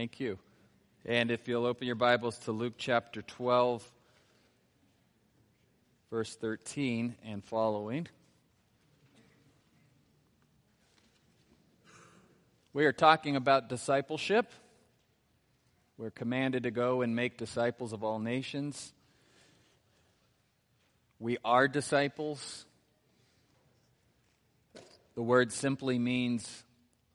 Thank 0.00 0.18
you. 0.18 0.38
And 1.04 1.30
if 1.30 1.46
you'll 1.46 1.66
open 1.66 1.86
your 1.86 1.94
Bibles 1.94 2.38
to 2.38 2.52
Luke 2.52 2.72
chapter 2.78 3.20
12, 3.20 3.86
verse 6.08 6.34
13 6.36 7.16
and 7.22 7.44
following. 7.44 8.08
We 12.72 12.86
are 12.86 12.94
talking 12.94 13.36
about 13.36 13.68
discipleship. 13.68 14.50
We're 15.98 16.08
commanded 16.08 16.62
to 16.62 16.70
go 16.70 17.02
and 17.02 17.14
make 17.14 17.36
disciples 17.36 17.92
of 17.92 18.02
all 18.02 18.20
nations. 18.20 18.94
We 21.18 21.36
are 21.44 21.68
disciples. 21.68 22.64
The 25.14 25.22
word 25.22 25.52
simply 25.52 25.98
means 25.98 26.64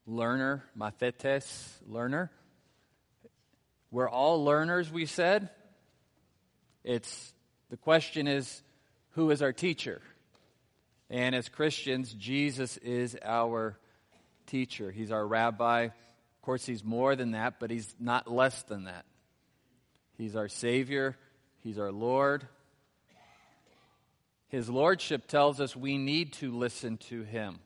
learner, 0.05 0.65
mathetes, 0.77 1.67
learner. 1.87 2.29
We're 3.95 4.09
all 4.09 4.43
learners, 4.43 4.91
we 4.91 5.05
said. 5.05 5.51
It's 6.83 7.33
the 7.69 7.77
question 7.77 8.27
is 8.27 8.61
who 9.11 9.31
is 9.31 9.41
our 9.41 9.53
teacher? 9.53 10.01
And 11.09 11.33
as 11.33 11.47
Christians, 11.47 12.13
Jesus 12.13 12.75
is 12.75 13.17
our 13.23 13.79
teacher. 14.47 14.91
He's 14.91 15.13
our 15.13 15.25
rabbi. 15.25 15.83
Of 15.83 16.41
course, 16.41 16.65
he's 16.65 16.83
more 16.83 17.15
than 17.15 17.31
that, 17.31 17.57
but 17.57 17.71
he's 17.71 17.95
not 17.97 18.29
less 18.29 18.63
than 18.63 18.83
that. 18.83 19.05
He's 20.17 20.35
our 20.35 20.49
Savior, 20.49 21.15
he's 21.63 21.79
our 21.79 21.93
Lord. 21.93 22.45
His 24.49 24.69
Lordship 24.69 25.25
tells 25.25 25.61
us 25.61 25.73
we 25.73 25.97
need 25.97 26.33
to 26.33 26.51
listen 26.51 26.97
to 27.07 27.23
him. 27.23 27.59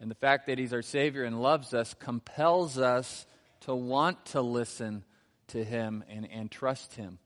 And 0.00 0.10
the 0.10 0.14
fact 0.14 0.46
that 0.46 0.56
he's 0.56 0.72
our 0.72 0.80
Savior 0.80 1.24
and 1.24 1.42
loves 1.42 1.74
us 1.74 1.92
compels 1.92 2.78
us 2.78 3.26
to 3.62 3.74
want 3.74 4.24
to 4.26 4.40
listen 4.40 5.04
to 5.48 5.64
him 5.64 6.04
and, 6.08 6.28
and 6.30 6.50
trust 6.50 6.94
him. 6.94 7.18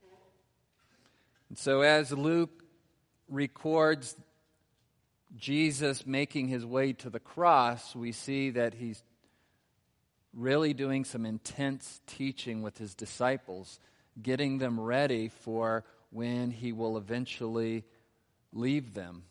And 1.49 1.57
so, 1.57 1.81
as 1.81 2.11
Luke 2.11 2.63
records 3.29 4.15
Jesus 5.35 6.05
making 6.05 6.47
his 6.47 6.65
way 6.65 6.93
to 6.93 7.09
the 7.09 7.19
cross, 7.19 7.95
we 7.95 8.11
see 8.11 8.51
that 8.51 8.73
he's 8.73 9.01
really 10.33 10.73
doing 10.73 11.03
some 11.03 11.25
intense 11.25 12.01
teaching 12.05 12.61
with 12.61 12.77
his 12.77 12.93
disciples, 12.93 13.79
getting 14.21 14.57
them 14.57 14.79
ready 14.79 15.29
for 15.29 15.83
when 16.11 16.51
he 16.51 16.71
will 16.71 16.97
eventually 16.97 17.83
leave 18.53 18.93
them. 18.93 19.23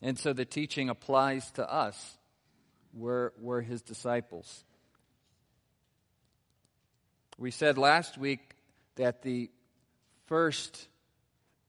And 0.00 0.18
so 0.18 0.32
the 0.32 0.44
teaching 0.44 0.90
applies 0.90 1.50
to 1.52 1.70
us. 1.70 2.18
We're, 2.92 3.32
we're 3.40 3.62
his 3.62 3.82
disciples. 3.82 4.64
We 7.36 7.50
said 7.50 7.78
last 7.78 8.16
week 8.16 8.54
that 8.94 9.22
the 9.22 9.50
first 10.26 10.88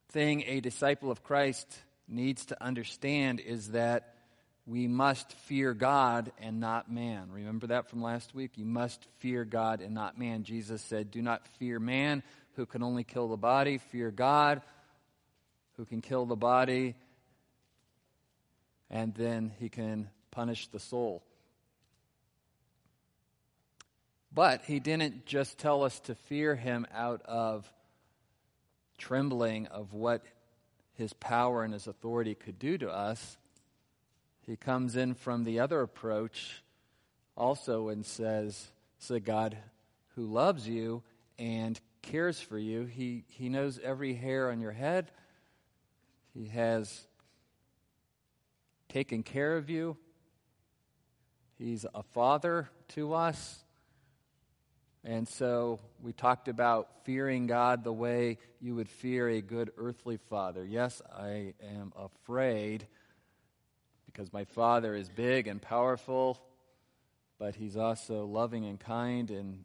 thing 0.10 0.44
a 0.46 0.60
disciple 0.60 1.10
of 1.10 1.24
Christ 1.24 1.68
needs 2.08 2.46
to 2.48 2.64
understand 2.64 3.40
is 3.40 3.72
that 3.72 4.14
we 4.68 4.88
must 4.88 5.32
fear 5.32 5.74
God 5.74 6.32
and 6.40 6.60
not 6.60 6.92
man. 6.92 7.30
Remember 7.32 7.68
that 7.68 7.90
from 7.90 8.02
last 8.02 8.36
week? 8.36 8.52
You 8.58 8.66
must 8.66 9.04
fear 9.18 9.44
God 9.44 9.82
and 9.82 9.94
not 9.96 10.20
man. 10.20 10.44
Jesus 10.44 10.82
said, 10.84 11.10
Do 11.12 11.22
not 11.22 11.48
fear 11.60 11.80
man 11.80 12.22
who 12.56 12.66
can 12.66 12.84
only 12.84 13.04
kill 13.04 13.28
the 13.28 13.38
body, 13.38 13.80
fear 13.80 14.12
God 14.12 14.62
who 15.78 15.86
can 15.86 16.02
kill 16.02 16.26
the 16.26 16.36
body, 16.36 16.96
and 18.90 19.14
then 19.16 19.52
he 19.60 19.70
can 19.70 20.10
punish 20.32 20.68
the 20.68 20.80
soul. 20.80 21.24
But 24.36 24.64
he 24.66 24.82
didn't 24.82 25.26
just 25.26 25.58
tell 25.58 25.84
us 25.84 25.98
to 26.02 26.14
fear 26.14 26.56
him 26.56 26.86
out 26.94 27.22
of 27.24 27.72
trembling 28.98 29.68
of 29.68 29.94
what 29.94 30.26
his 30.96 31.14
power 31.14 31.64
and 31.64 31.74
his 31.74 31.88
authority 31.88 32.36
could 32.36 32.60
do 32.60 32.78
to 32.80 32.92
us. 32.92 33.38
He 34.46 34.58
comes 34.58 34.98
in 34.98 35.14
from 35.14 35.46
the 35.46 35.62
other 35.62 35.82
approach 35.82 36.62
also 37.38 37.88
and 37.88 38.06
says, 38.06 38.68
It's 38.98 39.10
a 39.10 39.22
God 39.22 39.58
who 40.16 40.26
loves 40.26 40.68
you 40.68 41.02
and 41.40 41.80
cares 42.02 42.42
for 42.42 42.60
you. 42.60 42.84
He, 42.84 43.24
he 43.30 43.48
knows 43.48 43.80
every 43.82 44.14
hair 44.14 44.52
on 44.52 44.60
your 44.60 44.74
head. 44.74 45.12
He 46.34 46.48
has 46.48 47.08
taken 48.90 49.24
care 49.24 49.56
of 49.56 49.70
you. 49.70 49.96
He's 51.58 51.86
a 51.96 52.04
father 52.04 52.70
to 52.90 53.14
us. 53.14 53.65
And 55.06 55.28
so 55.28 55.80
we 56.02 56.14
talked 56.14 56.48
about 56.48 56.90
fearing 57.04 57.46
God 57.46 57.84
the 57.84 57.94
way 57.94 58.40
you 58.60 58.74
would 58.74 58.90
fear 58.90 59.30
a 59.30 59.40
good 59.40 59.70
earthly 59.78 60.18
father. 60.18 60.66
Yes, 60.66 61.00
I 61.16 61.54
am 61.64 61.94
afraid 61.96 62.88
because 64.08 64.34
my 64.34 64.46
father 64.46 64.96
is 64.96 65.08
big 65.08 65.48
and 65.48 65.62
powerful, 65.62 66.42
but 67.38 67.54
he's 67.54 67.78
also 67.78 68.26
loving 68.26 68.66
and 68.66 68.80
kind 68.80 69.30
and 69.30 69.64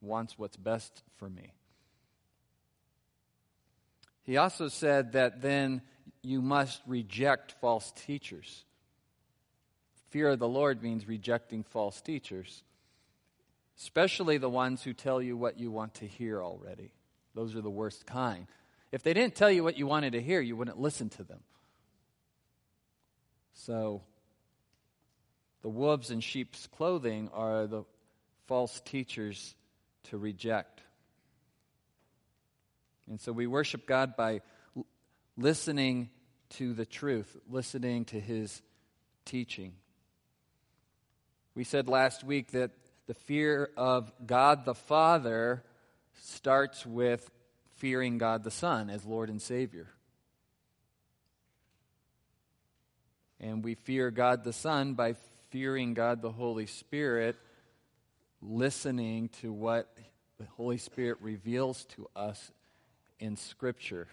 wants 0.00 0.36
what's 0.36 0.56
best 0.56 1.04
for 1.18 1.30
me. 1.30 1.52
He 4.24 4.38
also 4.38 4.66
said 4.66 5.12
that 5.12 5.40
then 5.40 5.82
you 6.20 6.42
must 6.42 6.82
reject 6.84 7.54
false 7.60 7.92
teachers. 7.92 8.64
Fear 10.08 10.30
of 10.30 10.40
the 10.40 10.48
Lord 10.48 10.82
means 10.82 11.06
rejecting 11.06 11.62
false 11.62 12.00
teachers 12.00 12.64
especially 13.80 14.36
the 14.36 14.50
ones 14.50 14.82
who 14.82 14.92
tell 14.92 15.22
you 15.22 15.36
what 15.36 15.58
you 15.58 15.70
want 15.70 15.94
to 15.94 16.06
hear 16.06 16.42
already. 16.42 16.90
Those 17.34 17.56
are 17.56 17.62
the 17.62 17.70
worst 17.70 18.06
kind. 18.06 18.46
If 18.92 19.02
they 19.02 19.14
didn't 19.14 19.36
tell 19.36 19.50
you 19.50 19.64
what 19.64 19.78
you 19.78 19.86
wanted 19.86 20.12
to 20.12 20.20
hear, 20.20 20.40
you 20.40 20.54
wouldn't 20.54 20.78
listen 20.78 21.08
to 21.10 21.24
them. 21.24 21.40
So, 23.54 24.02
the 25.62 25.68
wolves 25.68 26.10
in 26.10 26.20
sheep's 26.20 26.66
clothing 26.66 27.30
are 27.32 27.66
the 27.66 27.84
false 28.46 28.80
teachers 28.80 29.54
to 30.04 30.18
reject. 30.18 30.82
And 33.08 33.20
so 33.20 33.32
we 33.32 33.46
worship 33.46 33.86
God 33.86 34.16
by 34.16 34.40
listening 35.36 36.10
to 36.50 36.72
the 36.74 36.86
truth, 36.86 37.36
listening 37.48 38.06
to 38.06 38.20
his 38.20 38.62
teaching. 39.24 39.74
We 41.54 41.64
said 41.64 41.88
last 41.88 42.24
week 42.24 42.52
that 42.52 42.70
the 43.10 43.14
fear 43.14 43.70
of 43.76 44.12
God 44.24 44.64
the 44.64 44.72
Father 44.72 45.64
starts 46.20 46.86
with 46.86 47.28
fearing 47.74 48.18
God 48.18 48.44
the 48.44 48.52
Son 48.52 48.88
as 48.88 49.04
Lord 49.04 49.28
and 49.30 49.42
Savior. 49.42 49.88
And 53.40 53.64
we 53.64 53.74
fear 53.74 54.12
God 54.12 54.44
the 54.44 54.52
Son 54.52 54.94
by 54.94 55.16
fearing 55.48 55.92
God 55.92 56.22
the 56.22 56.30
Holy 56.30 56.66
Spirit, 56.66 57.34
listening 58.40 59.28
to 59.40 59.52
what 59.52 59.92
the 60.38 60.46
Holy 60.56 60.78
Spirit 60.78 61.18
reveals 61.20 61.86
to 61.96 62.06
us 62.14 62.52
in 63.18 63.36
Scripture. 63.36 64.06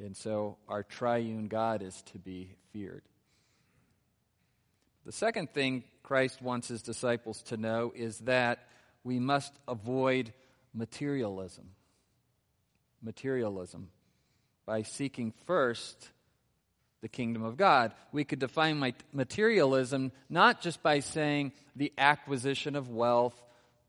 And 0.00 0.16
so 0.16 0.56
our 0.68 0.84
triune 0.84 1.48
God 1.48 1.82
is 1.82 2.00
to 2.12 2.18
be 2.20 2.54
feared. 2.72 3.02
The 5.08 5.12
second 5.12 5.54
thing 5.54 5.84
Christ 6.02 6.42
wants 6.42 6.68
his 6.68 6.82
disciples 6.82 7.40
to 7.44 7.56
know 7.56 7.94
is 7.96 8.18
that 8.18 8.68
we 9.04 9.18
must 9.18 9.54
avoid 9.66 10.34
materialism. 10.74 11.64
Materialism. 13.00 13.88
By 14.66 14.82
seeking 14.82 15.32
first 15.46 16.10
the 17.00 17.08
kingdom 17.08 17.42
of 17.42 17.56
God. 17.56 17.94
We 18.12 18.24
could 18.24 18.38
define 18.38 18.92
materialism 19.14 20.12
not 20.28 20.60
just 20.60 20.82
by 20.82 21.00
saying 21.00 21.52
the 21.74 21.90
acquisition 21.96 22.76
of 22.76 22.90
wealth 22.90 23.42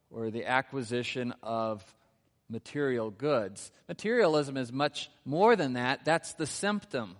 or 0.09 0.31
the 0.31 0.45
acquisition 0.45 1.33
of 1.43 1.83
material 2.49 3.11
goods. 3.11 3.73
Materialism 3.89 4.55
is 4.55 4.71
much 4.71 5.11
more 5.25 5.57
than 5.57 5.73
that. 5.73 6.05
That's 6.05 6.31
the 6.35 6.47
symptom 6.47 7.17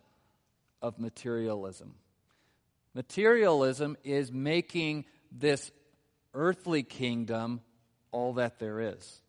of 0.82 1.00
materialism. 1.00 1.96
Materialism 3.00 3.96
is 4.04 4.30
making 4.30 5.06
this 5.32 5.72
earthly 6.34 6.84
kingdom 6.84 7.62
all 8.12 8.34
that 8.34 8.60
there 8.60 8.82
is. 8.82 9.22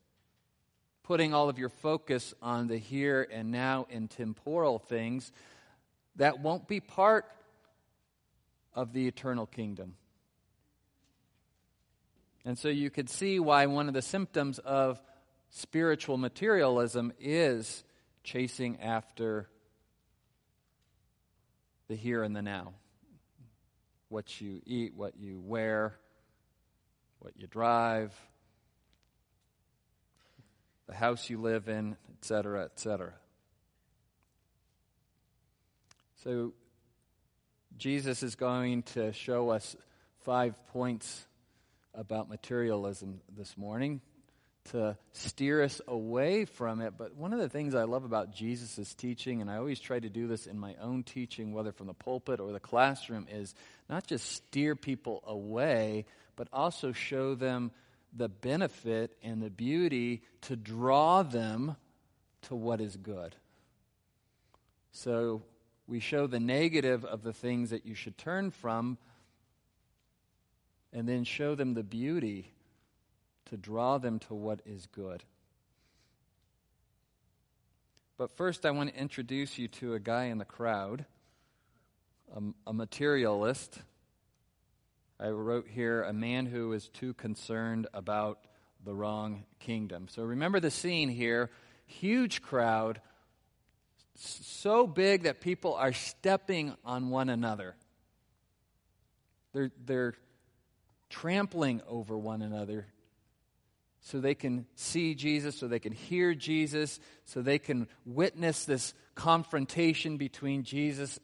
Putting 1.05 1.33
all 1.35 1.49
of 1.49 1.57
your 1.57 1.69
focus 1.69 2.35
on 2.43 2.67
the 2.67 2.79
here 2.79 3.29
and 3.31 3.53
now 3.53 3.87
and 3.89 4.11
temporal 4.11 4.81
things 4.81 5.31
that 6.17 6.41
won't 6.41 6.67
be 6.67 6.81
part 6.81 7.27
of 8.75 8.93
the 8.93 9.07
eternal 9.07 9.47
kingdom. 9.47 9.95
And 12.45 12.59
so 12.59 12.67
you 12.71 12.91
could 12.91 13.09
see 13.09 13.39
why 13.39 13.67
one 13.67 13.87
of 13.87 13.95
the 13.95 14.03
symptoms 14.03 14.59
of 14.59 15.01
spiritual 15.51 16.17
materialism 16.17 17.13
is 17.21 17.85
chasing 18.25 18.81
after 18.81 19.49
the 21.87 21.95
here 21.95 22.25
and 22.25 22.35
the 22.35 22.43
now 22.43 22.73
what 24.11 24.41
you 24.41 24.61
eat, 24.67 24.93
what 24.95 25.15
you 25.19 25.41
wear, 25.41 25.95
what 27.21 27.33
you 27.37 27.47
drive, 27.47 28.13
the 30.87 30.95
house 30.95 31.31
you 31.31 31.41
live 31.41 31.69
in, 31.69 31.97
etc., 32.19 32.65
etc. 32.65 33.15
So, 36.23 36.53
Jesus 37.79 38.23
is 38.23 38.35
going 38.35 38.83
to 38.83 39.13
show 39.13 39.49
us 39.49 39.75
five 40.25 40.55
points 40.67 41.27
about 41.95 42.29
materialism 42.29 43.21
this 43.35 43.57
morning 43.57 44.03
to 44.71 44.97
steer 45.13 45.63
us 45.63 45.81
away 45.87 46.45
from 46.45 46.81
it. 46.81 46.95
But 46.97 47.15
one 47.17 47.33
of 47.33 47.39
the 47.39 47.49
things 47.49 47.75
I 47.75 47.85
love 47.85 48.05
about 48.05 48.35
Jesus' 48.35 48.95
teaching, 48.95 49.41
and 49.41 49.51
I 49.51 49.57
always 49.57 49.81
try 49.81 49.99
to 49.99 50.09
do 50.09 50.27
this 50.27 50.47
in 50.47 50.59
my 50.59 50.75
own 50.81 51.03
teaching, 51.03 51.53
whether 51.53 51.73
from 51.73 51.87
the 51.87 51.95
pulpit 51.95 52.41
or 52.41 52.53
the 52.53 52.61
classroom, 52.61 53.27
is 53.31 53.55
not 53.89 54.07
just 54.07 54.31
steer 54.31 54.77
people 54.77 55.23
away, 55.27 56.07
but 56.37 56.49
also 56.53 56.93
show 56.93 57.35
them 57.35 57.71
the 58.17 58.29
benefit 58.29 59.17
and 59.23 59.43
the 59.43 59.51
beauty 59.51 60.23
to 60.43 60.57
draw 60.57 61.23
them 61.23 61.77
to 62.43 62.55
what 62.55 62.81
is 62.81 62.97
good. 62.97 63.35
So 64.93 65.43
we 65.87 66.01
show 66.01 66.27
the 66.27 66.41
negative 66.41 67.05
of 67.05 67.23
the 67.23 67.33
things 67.33 67.71
that 67.71 67.87
you 67.87 67.95
should 67.95 68.19
turn 68.19 68.51
from, 68.51 68.99
and 70.93 71.09
then 71.09 71.25
show 71.25 71.55
them 71.55 71.75
the 71.75 71.85
beauty 71.85 72.53
to 73.51 73.57
draw 73.57 73.99
them 73.99 74.19
to 74.21 74.35
what 74.35 74.61
is 74.65 74.87
good. 74.87 75.23
But 78.17 78.37
first, 78.37 78.65
I 78.65 78.71
want 78.71 78.93
to 78.93 79.01
introduce 79.01 79.59
you 79.59 79.69
to 79.69 79.95
a 79.95 80.01
guy 80.01 80.25
in 80.25 80.39
the 80.39 80.45
crowd, 80.45 81.05
a, 82.35 82.41
a 82.69 82.73
materialist. 82.73 83.79
I 85.19 85.29
wrote 85.29 85.67
here 85.69 86.03
a 86.03 86.13
man 86.13 86.47
who 86.47 86.73
is 86.73 86.89
too 86.89 87.13
concerned 87.15 87.87
about 87.93 88.39
the 88.85 88.95
wrong 88.95 89.45
kingdom. 89.59 90.07
So 90.09 90.23
remember 90.23 90.61
the 90.61 90.71
scene 90.71 91.09
here 91.09 91.51
huge 91.87 92.41
crowd, 92.41 93.01
so 94.15 94.87
big 94.87 95.25
that 95.25 95.41
people 95.41 95.75
are 95.75 95.93
stepping 95.93 96.75
on 96.85 97.11
one 97.11 97.29
another. 97.29 97.75
They're, 99.53 99.73
they're 99.85 100.15
trampling 101.09 101.83
over 101.89 102.17
one 102.17 102.43
another 102.43 102.87
so 104.01 104.19
they 104.19 104.35
can 104.35 104.67
see 104.75 105.15
Jesus, 105.15 105.57
so 105.57 105.69
they 105.69 105.79
can 105.79 105.93
hear 105.93 106.35
Jesus, 106.35 107.01
so 107.25 107.43
they 107.43 107.59
can 107.59 107.87
witness 108.05 108.65
this 108.65 108.95
confrontation 109.15 110.17
between 110.17 110.63
Jesus 110.63 111.21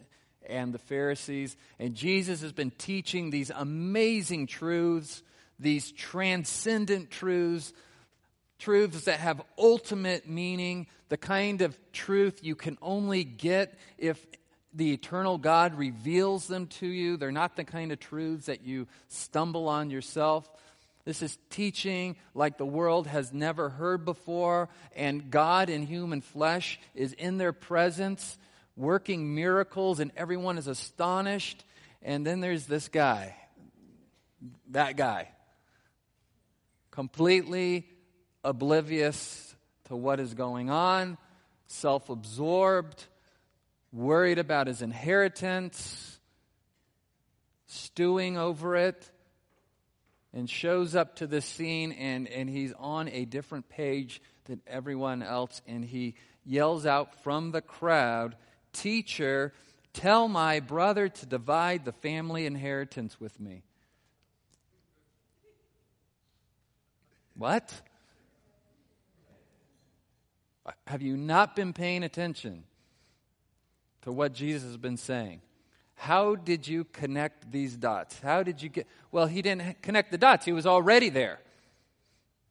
and 0.46 0.72
the 0.72 0.78
Pharisees. 0.78 1.56
And 1.78 1.94
Jesus 1.94 2.42
has 2.42 2.52
been 2.52 2.70
teaching 2.70 3.30
these 3.30 3.50
amazing 3.50 4.46
truths, 4.46 5.22
these 5.58 5.90
transcendent 5.92 7.10
truths, 7.10 7.72
truths 8.58 9.04
that 9.04 9.20
have 9.20 9.42
ultimate 9.58 10.28
meaning, 10.28 10.86
the 11.08 11.16
kind 11.16 11.62
of 11.62 11.78
truth 11.92 12.40
you 12.42 12.54
can 12.54 12.76
only 12.82 13.24
get 13.24 13.78
if 13.98 14.24
the 14.74 14.92
eternal 14.92 15.38
God 15.38 15.74
reveals 15.78 16.46
them 16.46 16.66
to 16.66 16.86
you. 16.86 17.16
They're 17.16 17.32
not 17.32 17.56
the 17.56 17.64
kind 17.64 17.92
of 17.92 17.98
truths 17.98 18.46
that 18.46 18.62
you 18.62 18.86
stumble 19.08 19.68
on 19.68 19.88
yourself. 19.88 20.48
This 21.06 21.22
is 21.22 21.38
teaching 21.50 22.16
like 22.34 22.58
the 22.58 22.66
world 22.66 23.06
has 23.06 23.32
never 23.32 23.68
heard 23.68 24.04
before, 24.04 24.68
and 24.96 25.30
God 25.30 25.70
in 25.70 25.86
human 25.86 26.20
flesh 26.20 26.80
is 26.96 27.12
in 27.12 27.38
their 27.38 27.52
presence, 27.52 28.36
working 28.76 29.32
miracles, 29.32 30.00
and 30.00 30.10
everyone 30.16 30.58
is 30.58 30.66
astonished. 30.66 31.64
And 32.02 32.26
then 32.26 32.40
there's 32.40 32.66
this 32.66 32.88
guy, 32.88 33.36
that 34.70 34.96
guy, 34.96 35.28
completely 36.90 37.88
oblivious 38.42 39.54
to 39.84 39.94
what 39.94 40.18
is 40.18 40.34
going 40.34 40.70
on, 40.70 41.18
self 41.68 42.10
absorbed, 42.10 43.04
worried 43.92 44.40
about 44.40 44.66
his 44.66 44.82
inheritance, 44.82 46.18
stewing 47.68 48.36
over 48.36 48.74
it 48.74 49.08
and 50.36 50.50
shows 50.50 50.94
up 50.94 51.16
to 51.16 51.26
the 51.26 51.40
scene 51.40 51.92
and, 51.92 52.28
and 52.28 52.50
he's 52.50 52.74
on 52.78 53.08
a 53.08 53.24
different 53.24 53.70
page 53.70 54.20
than 54.44 54.60
everyone 54.66 55.22
else 55.22 55.62
and 55.66 55.82
he 55.82 56.14
yells 56.44 56.84
out 56.84 57.22
from 57.24 57.52
the 57.52 57.62
crowd 57.62 58.36
teacher 58.74 59.54
tell 59.94 60.28
my 60.28 60.60
brother 60.60 61.08
to 61.08 61.24
divide 61.24 61.86
the 61.86 61.92
family 61.92 62.44
inheritance 62.44 63.18
with 63.18 63.40
me. 63.40 63.62
What? 67.34 67.72
Have 70.86 71.00
you 71.00 71.16
not 71.16 71.56
been 71.56 71.72
paying 71.72 72.02
attention 72.02 72.64
to 74.02 74.12
what 74.12 74.34
jesus 74.34 74.64
has 74.64 74.76
been 74.76 74.98
saying 74.98 75.40
how 75.96 76.36
did 76.36 76.68
you 76.68 76.84
connect 76.84 77.50
these 77.50 77.76
dots? 77.76 78.20
How 78.20 78.42
did 78.42 78.62
you 78.62 78.68
get. 78.68 78.86
Well, 79.10 79.26
he 79.26 79.42
didn't 79.42 79.82
connect 79.82 80.12
the 80.12 80.18
dots, 80.18 80.44
he 80.44 80.52
was 80.52 80.66
already 80.66 81.08
there. 81.08 81.40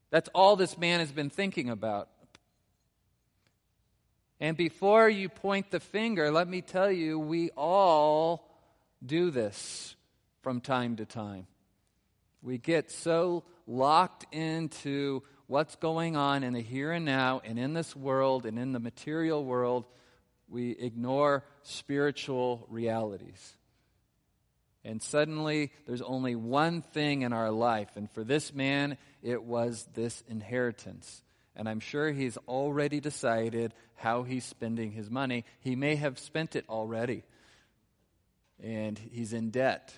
That's 0.09 0.29
all 0.33 0.55
this 0.55 0.77
man 0.77 0.99
has 0.99 1.11
been 1.11 1.29
thinking 1.29 1.69
about. 1.69 2.09
And 4.39 4.57
before 4.57 5.07
you 5.09 5.29
point 5.29 5.71
the 5.71 5.79
finger, 5.79 6.29
let 6.31 6.47
me 6.47 6.61
tell 6.61 6.91
you, 6.91 7.17
we 7.17 7.49
all 7.51 8.49
do 9.05 9.31
this 9.31 9.95
from 10.41 10.59
time 10.59 10.97
to 10.97 11.05
time. 11.05 11.47
We 12.41 12.57
get 12.57 12.91
so 12.91 13.43
locked 13.65 14.25
into 14.33 15.23
what's 15.47 15.75
going 15.75 16.15
on 16.15 16.43
in 16.43 16.53
the 16.53 16.61
here 16.61 16.91
and 16.91 17.05
now 17.05 17.41
and 17.43 17.57
in 17.57 17.73
this 17.73 17.95
world 17.95 18.45
and 18.45 18.59
in 18.59 18.71
the 18.71 18.79
material 18.79 19.43
world 19.43 19.85
we 20.47 20.71
ignore 20.71 21.43
spiritual 21.63 22.67
realities. 22.69 23.55
And 24.83 25.01
suddenly, 25.01 25.71
there's 25.87 26.03
only 26.03 26.35
one 26.35 26.83
thing 26.83 27.23
in 27.23 27.33
our 27.33 27.49
life. 27.49 27.89
And 27.95 28.09
for 28.11 28.23
this 28.23 28.53
man, 28.53 28.97
it 29.23 29.43
was 29.43 29.87
this 29.95 30.23
inheritance. 30.27 31.23
And 31.55 31.67
I'm 31.67 31.79
sure 31.79 32.11
he's 32.11 32.37
already 32.47 32.99
decided 32.99 33.73
how 33.95 34.23
he's 34.23 34.45
spending 34.45 34.91
his 34.91 35.09
money. 35.09 35.45
He 35.61 35.75
may 35.75 35.95
have 35.95 36.19
spent 36.19 36.55
it 36.55 36.65
already. 36.69 37.23
And 38.61 38.99
he's 38.99 39.33
in 39.33 39.49
debt. 39.49 39.97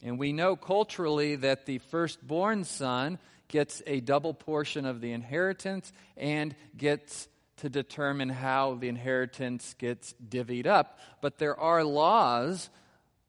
And 0.00 0.18
we 0.18 0.32
know 0.32 0.54
culturally 0.54 1.36
that 1.36 1.66
the 1.66 1.78
firstborn 1.78 2.64
son 2.64 3.18
gets 3.48 3.82
a 3.86 4.00
double 4.00 4.34
portion 4.34 4.86
of 4.86 5.00
the 5.00 5.12
inheritance 5.12 5.92
and 6.16 6.54
gets 6.76 7.28
to 7.62 7.68
determine 7.68 8.28
how 8.28 8.74
the 8.74 8.88
inheritance 8.88 9.76
gets 9.78 10.16
divvied 10.28 10.66
up, 10.66 10.98
but 11.20 11.38
there 11.38 11.58
are 11.58 11.84
laws 11.84 12.70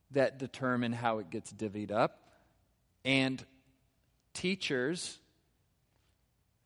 that 0.10 0.40
determine 0.40 0.92
how 0.92 1.20
it 1.20 1.30
gets 1.30 1.54
divvied 1.54 1.92
up. 1.92 2.20
And 3.06 3.46
teachers 4.34 5.20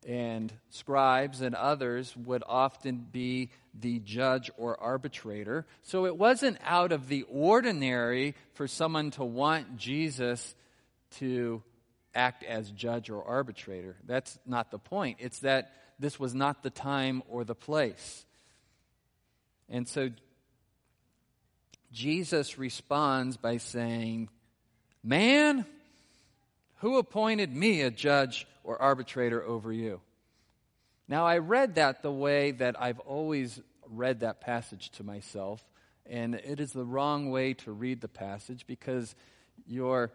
and 0.07 0.53
scribes 0.69 1.41
and 1.41 1.55
others 1.55 2.15
would 2.15 2.41
often 2.47 3.05
be 3.11 3.49
the 3.77 3.99
judge 3.99 4.49
or 4.55 4.81
arbitrator. 4.81 5.65
So 5.83 6.05
it 6.05 6.15
wasn't 6.15 6.59
out 6.63 6.93
of 6.93 7.09
the 7.09 7.23
ordinary 7.23 8.35
for 8.53 8.69
someone 8.69 9.11
to 9.11 9.25
want 9.25 9.75
Jesus 9.75 10.55
to 11.17 11.61
act 12.15 12.45
as 12.45 12.71
judge 12.71 13.09
or 13.09 13.25
arbitrator. 13.25 13.97
That's 14.05 14.39
not 14.45 14.71
the 14.71 14.79
point. 14.79 15.17
It's 15.19 15.39
that 15.39 15.73
this 15.99 16.19
was 16.19 16.33
not 16.35 16.63
the 16.63 16.69
time 16.69 17.23
or 17.29 17.43
the 17.43 17.55
place. 17.55 18.25
And 19.69 19.87
so 19.87 20.09
Jesus 21.91 22.57
responds 22.57 23.37
by 23.37 23.57
saying, 23.57 24.29
Man, 25.03 25.65
who 26.77 26.97
appointed 26.97 27.55
me 27.55 27.81
a 27.81 27.91
judge 27.91 28.47
or 28.63 28.81
arbitrator 28.81 29.43
over 29.43 29.71
you? 29.71 30.01
Now, 31.07 31.25
I 31.25 31.37
read 31.37 31.75
that 31.75 32.01
the 32.01 32.11
way 32.11 32.51
that 32.51 32.79
I've 32.81 32.99
always 32.99 33.61
read 33.89 34.19
that 34.19 34.41
passage 34.41 34.89
to 34.91 35.03
myself, 35.03 35.63
and 36.05 36.35
it 36.35 36.59
is 36.59 36.73
the 36.73 36.83
wrong 36.83 37.31
way 37.31 37.53
to 37.53 37.71
read 37.71 38.01
the 38.01 38.09
passage 38.09 38.65
because 38.67 39.15
you're 39.65 40.11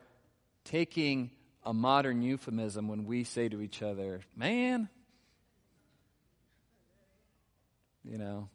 taking 0.64 1.30
a 1.64 1.72
modern 1.72 2.22
euphemism 2.22 2.88
when 2.88 3.06
we 3.06 3.24
say 3.24 3.48
to 3.48 3.60
each 3.62 3.82
other, 3.82 4.20
Man, 4.36 4.88
you 8.04 8.18
know, 8.18 8.48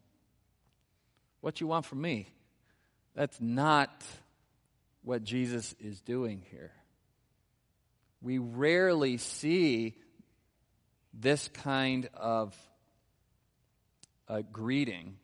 what 1.42 1.62
you 1.62 1.68
want 1.68 1.86
from 1.86 2.02
me? 2.02 2.28
That's 3.16 3.40
not 3.40 4.04
what 5.04 5.24
Jesus 5.24 5.74
is 5.80 6.02
doing 6.02 6.44
here. 6.52 6.72
We 8.22 8.38
rarely 8.40 9.18
see 9.18 9.96
this 11.14 11.48
kind 11.48 12.10
of 12.14 12.56
a 14.28 14.44
greeting 14.44 15.18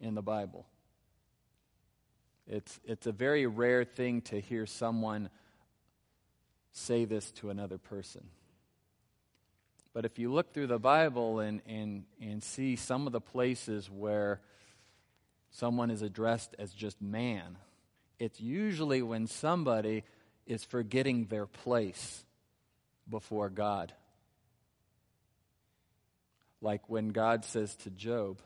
in 0.00 0.14
the 0.14 0.22
Bible. 0.22 0.66
It's, 2.46 2.80
it's 2.84 3.06
a 3.06 3.12
very 3.12 3.46
rare 3.46 3.84
thing 3.84 4.22
to 4.22 4.40
hear 4.40 4.66
someone 4.66 5.30
say 6.72 7.04
this 7.04 7.30
to 7.32 7.50
another 7.50 7.78
person. 7.78 8.24
But 9.92 10.04
if 10.04 10.18
you 10.18 10.32
look 10.32 10.52
through 10.52 10.68
the 10.68 10.78
Bible 10.78 11.40
and, 11.40 11.60
and, 11.66 12.04
and 12.20 12.42
see 12.42 12.76
some 12.76 13.06
of 13.06 13.12
the 13.12 13.20
places 13.20 13.90
where 13.90 14.40
someone 15.50 15.90
is 15.90 16.02
addressed 16.02 16.54
as 16.58 16.72
just 16.72 17.02
man, 17.02 17.58
it's 18.18 18.40
usually 18.40 19.02
when 19.02 19.26
somebody 19.26 20.04
is 20.46 20.64
forgetting 20.64 21.26
their 21.26 21.46
place 21.46 22.24
before 23.08 23.48
God. 23.48 23.92
Like 26.60 26.88
when 26.88 27.08
God 27.08 27.44
says 27.44 27.74
to 27.76 27.90
Job, 27.90 28.38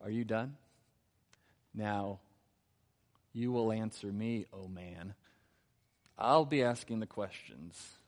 Are 0.00 0.10
you 0.10 0.24
done? 0.24 0.56
Now 1.74 2.20
you 3.32 3.50
will 3.50 3.72
answer 3.72 4.08
me, 4.12 4.46
O 4.52 4.64
oh 4.64 4.68
man. 4.68 5.14
I'll 6.18 6.44
be 6.44 6.62
asking 6.62 7.00
the 7.00 7.06
questions. 7.06 7.98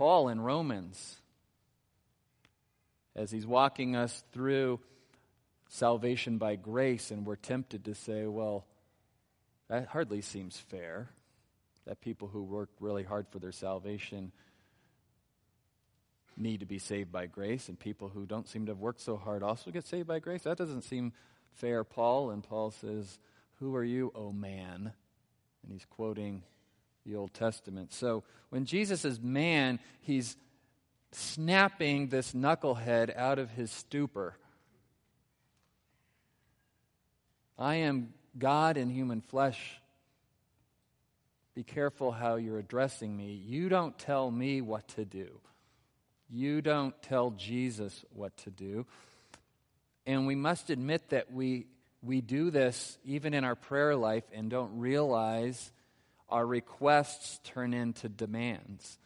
Paul 0.00 0.30
in 0.30 0.40
Romans, 0.40 1.20
as 3.14 3.30
he's 3.30 3.46
walking 3.46 3.96
us 3.96 4.24
through 4.32 4.80
salvation 5.68 6.38
by 6.38 6.56
grace, 6.56 7.10
and 7.10 7.26
we're 7.26 7.36
tempted 7.36 7.84
to 7.84 7.94
say, 7.94 8.24
well, 8.24 8.64
that 9.68 9.88
hardly 9.88 10.22
seems 10.22 10.56
fair 10.56 11.10
that 11.84 12.00
people 12.00 12.28
who 12.28 12.42
work 12.42 12.70
really 12.80 13.02
hard 13.02 13.28
for 13.28 13.40
their 13.40 13.52
salvation 13.52 14.32
need 16.34 16.60
to 16.60 16.66
be 16.66 16.78
saved 16.78 17.12
by 17.12 17.26
grace, 17.26 17.68
and 17.68 17.78
people 17.78 18.08
who 18.08 18.24
don't 18.24 18.48
seem 18.48 18.64
to 18.64 18.72
have 18.72 18.80
worked 18.80 19.02
so 19.02 19.18
hard 19.18 19.42
also 19.42 19.70
get 19.70 19.86
saved 19.86 20.08
by 20.08 20.18
grace. 20.18 20.44
That 20.44 20.56
doesn't 20.56 20.84
seem 20.84 21.12
fair, 21.52 21.84
Paul. 21.84 22.30
And 22.30 22.42
Paul 22.42 22.70
says, 22.70 23.18
Who 23.58 23.76
are 23.76 23.84
you, 23.84 24.12
O 24.14 24.32
man? 24.32 24.94
And 25.62 25.70
he's 25.70 25.84
quoting 25.84 26.42
the 27.06 27.16
Old 27.16 27.34
Testament. 27.34 27.92
So 27.92 28.24
when 28.50 28.64
Jesus 28.64 29.04
is 29.04 29.20
man, 29.20 29.78
he's 30.00 30.36
snapping 31.12 32.08
this 32.08 32.32
knucklehead 32.32 33.16
out 33.16 33.38
of 33.38 33.50
his 33.50 33.70
stupor. 33.70 34.36
I 37.58 37.76
am 37.76 38.14
God 38.38 38.76
in 38.76 38.88
human 38.88 39.20
flesh. 39.20 39.80
Be 41.54 41.64
careful 41.64 42.12
how 42.12 42.36
you're 42.36 42.58
addressing 42.58 43.16
me. 43.16 43.32
You 43.32 43.68
don't 43.68 43.98
tell 43.98 44.30
me 44.30 44.60
what 44.60 44.86
to 44.88 45.04
do. 45.04 45.40
You 46.28 46.62
don't 46.62 46.94
tell 47.02 47.30
Jesus 47.30 48.04
what 48.14 48.36
to 48.38 48.50
do. 48.50 48.86
And 50.06 50.26
we 50.26 50.36
must 50.36 50.70
admit 50.70 51.10
that 51.10 51.32
we, 51.32 51.66
we 52.02 52.20
do 52.20 52.50
this 52.50 52.96
even 53.04 53.34
in 53.34 53.44
our 53.44 53.56
prayer 53.56 53.96
life 53.96 54.24
and 54.32 54.48
don't 54.48 54.78
realize 54.78 55.72
our 56.30 56.46
requests 56.46 57.40
turn 57.44 57.74
into 57.74 58.08
demands 58.08 58.98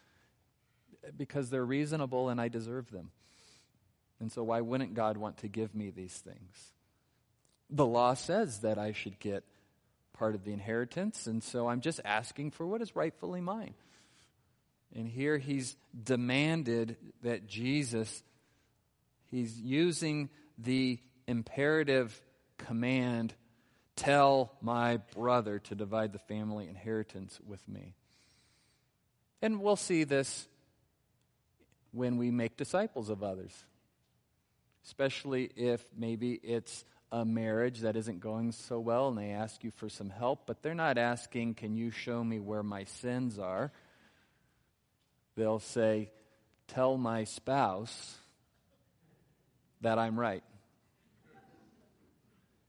because 1.17 1.51
they're 1.51 1.65
reasonable 1.65 2.29
and 2.29 2.41
I 2.41 2.49
deserve 2.49 2.91
them. 2.91 3.11
And 4.21 4.31
so, 4.31 4.43
why 4.43 4.61
wouldn't 4.61 4.95
God 4.95 5.17
want 5.17 5.39
to 5.39 5.49
give 5.49 5.75
me 5.75 5.91
these 5.91 6.15
things? 6.15 6.73
The 7.71 7.87
law 7.87 8.15
says 8.15 8.61
that 8.61 8.79
I 8.79 8.93
should 8.93 9.19
get 9.19 9.45
part 10.13 10.35
of 10.35 10.45
the 10.45 10.53
inheritance, 10.53 11.27
and 11.27 11.43
so 11.43 11.67
I'm 11.69 11.81
just 11.81 12.01
asking 12.05 12.53
for 12.53 12.67
what 12.67 12.81
is 12.81 12.95
rightfully 12.95 13.41
mine. 13.41 13.75
And 14.95 15.09
here 15.09 15.39
he's 15.39 15.77
demanded 16.05 16.97
that 17.23 17.49
Jesus, 17.49 18.23
he's 19.31 19.59
using 19.59 20.31
the 20.57 21.01
imperative 21.27 22.21
command 22.59 23.35
Tell 23.97 24.53
my 24.61 24.99
brother 25.15 25.59
to 25.61 25.75
divide 25.75 26.13
the 26.13 26.19
family 26.19 26.69
inheritance 26.69 27.39
with 27.47 27.67
me. 27.69 27.95
And 29.41 29.61
we'll 29.61 29.77
see 29.77 30.05
this 30.05 30.49
when 31.93 32.17
we 32.17 32.31
make 32.31 32.57
disciples 32.57 33.09
of 33.09 33.23
others, 33.23 33.53
especially 34.85 35.51
if 35.55 35.85
maybe 35.97 36.33
it's 36.33 36.85
a 37.13 37.25
marriage 37.25 37.81
that 37.81 37.95
isn't 37.95 38.19
going 38.19 38.51
so 38.51 38.81
well 38.81 39.09
and 39.09 39.17
they 39.17 39.31
ask 39.31 39.63
you 39.63 39.71
for 39.71 39.89
some 39.89 40.11
help, 40.11 40.47
but 40.47 40.63
they're 40.63 40.75
not 40.75 40.99
asking, 40.99 41.55
Can 41.55 41.77
you 41.77 41.93
show 41.93 42.25
me 42.25 42.41
where 42.41 42.65
my 42.65 42.85
sins 42.85 43.39
are? 43.39 43.71
They'll 45.37 45.61
say, 45.61 46.11
Tell 46.67 46.97
my 46.97 47.25
spouse 47.25 48.17
that 49.83 49.99
I'm 49.99 50.19
right. 50.19 50.43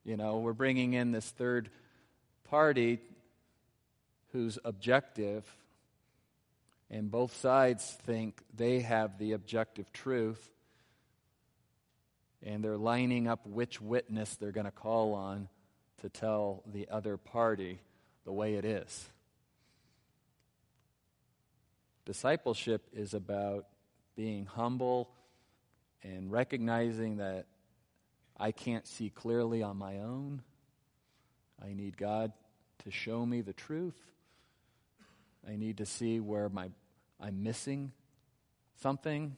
You 0.06 0.18
know, 0.18 0.38
we're 0.38 0.54
bringing 0.54 0.94
in 0.94 1.12
this 1.12 1.28
third 1.32 1.68
party 2.44 3.00
who's 4.34 4.60
objective, 4.64 5.44
and 6.92 7.10
both 7.10 7.36
sides 7.38 7.98
think 8.04 8.40
they 8.56 8.82
have 8.82 9.18
the 9.18 9.32
objective 9.32 9.92
truth, 9.92 10.48
and 12.44 12.64
they're 12.64 12.78
lining 12.78 13.28
up 13.28 13.48
which 13.48 13.82
witness 13.82 14.36
they're 14.36 14.52
going 14.52 14.68
to 14.68 14.72
call 14.72 15.16
on 15.16 15.50
to 16.02 16.10
tell 16.10 16.62
the 16.72 16.88
other 16.92 17.18
party 17.18 17.80
the 18.26 18.32
way 18.32 18.54
it 18.54 18.66
is. 18.66 19.10
Discipleship 22.06 22.84
is 22.94 23.16
about 23.16 23.66
being 24.16 24.46
humble 24.46 25.10
and 26.04 26.32
recognizing 26.32 27.18
that 27.18 27.48
I 28.38 28.51
can't 28.51 28.86
see 28.88 29.10
clearly 29.10 29.63
on 29.63 29.77
my 29.77 30.00
own. 30.00 30.42
I 31.63 31.74
need 31.74 31.98
God 31.98 32.34
to 32.84 32.92
show 32.92 33.25
me 33.25 33.42
the 33.42 33.54
truth. 33.54 33.98
I 35.48 35.56
need 35.56 35.77
to 35.77 35.86
see 35.86 36.20
where 36.20 36.50
my, 36.50 36.70
I'm 37.20 37.44
missing 37.44 37.92
something. 38.82 39.36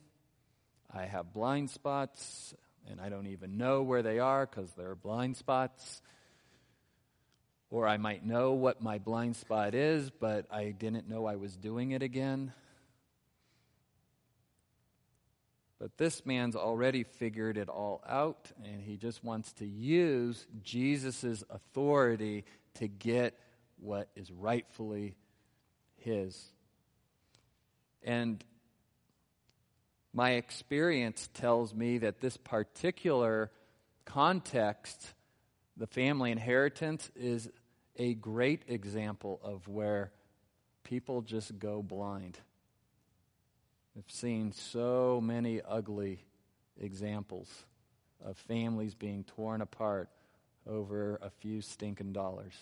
I 0.92 1.06
have 1.06 1.34
blind 1.34 1.70
spots, 1.70 2.56
and 2.90 3.00
I 3.00 3.10
don't 3.10 3.28
even 3.28 3.58
know 3.58 3.84
where 3.84 4.02
they 4.02 4.20
are 4.20 4.46
because 4.46 4.72
they're 4.72 4.96
blind 4.96 5.38
spots. 5.38 6.02
Or 7.70 7.88
I 7.88 7.98
might 7.98 8.26
know 8.26 8.54
what 8.54 8.82
my 8.82 8.98
blind 8.98 9.36
spot 9.36 9.76
is, 9.76 10.10
but 10.10 10.46
I 10.50 10.72
didn't 10.72 11.10
know 11.10 11.26
I 11.26 11.36
was 11.36 11.56
doing 11.58 11.92
it 11.92 12.02
again. 12.02 12.54
But 15.80 15.98
this 15.98 16.26
man's 16.26 16.56
already 16.56 17.04
figured 17.04 17.58
it 17.58 17.70
all 17.70 18.04
out, 18.08 18.52
and 18.64 18.82
he 18.82 18.98
just 18.98 19.24
wants 19.24 19.54
to 19.54 19.66
use 19.66 20.48
Jesus' 20.64 21.44
authority 21.50 22.46
to 22.76 22.88
get 22.88 23.38
what 23.80 24.10
is 24.16 24.32
rightfully 24.32 25.16
his. 25.98 26.52
And 28.02 28.44
my 30.14 30.32
experience 30.32 31.30
tells 31.36 31.76
me 31.76 32.00
that 32.00 32.22
this 32.22 32.38
particular 32.38 33.52
context, 34.06 35.14
the 35.76 35.86
family 35.86 36.32
inheritance, 36.32 37.12
is 37.16 37.50
a 37.98 38.16
great 38.16 38.64
example 38.68 39.40
of 39.44 39.68
where 39.68 40.12
people 40.84 41.22
just 41.22 41.60
go 41.60 41.84
blind. 41.84 42.40
I've 43.98 44.12
seen 44.12 44.52
so 44.52 45.20
many 45.24 45.60
ugly 45.68 46.24
examples 46.80 47.50
of 48.24 48.38
families 48.38 48.94
being 48.94 49.24
torn 49.24 49.62
apart 49.62 50.10
over 50.68 51.18
a 51.20 51.32
few 51.32 51.62
stinking 51.62 52.14
dollars. 52.14 52.54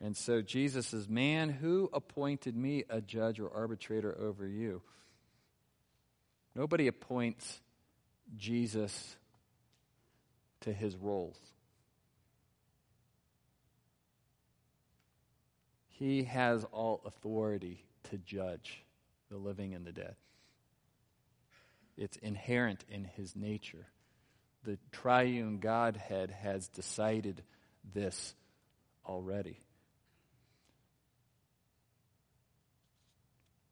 And 0.00 0.16
so 0.16 0.40
Jesus 0.40 0.86
says, 0.86 1.08
Man, 1.08 1.48
who 1.48 1.90
appointed 1.92 2.56
me 2.56 2.84
a 2.88 3.00
judge 3.00 3.40
or 3.40 3.50
arbitrator 3.52 4.16
over 4.16 4.46
you? 4.46 4.80
Nobody 6.54 6.86
appoints 6.86 7.60
Jesus 8.36 9.16
to 10.60 10.72
his 10.72 10.96
roles. 10.96 11.38
He 15.98 16.22
has 16.24 16.64
all 16.70 17.00
authority 17.04 17.82
to 18.10 18.18
judge 18.18 18.84
the 19.30 19.36
living 19.36 19.74
and 19.74 19.84
the 19.84 19.90
dead. 19.90 20.14
It's 21.96 22.16
inherent 22.18 22.84
in 22.88 23.02
his 23.04 23.34
nature. 23.34 23.88
The 24.62 24.78
triune 24.92 25.58
Godhead 25.58 26.30
has 26.30 26.68
decided 26.68 27.42
this 27.92 28.36
already. 29.04 29.58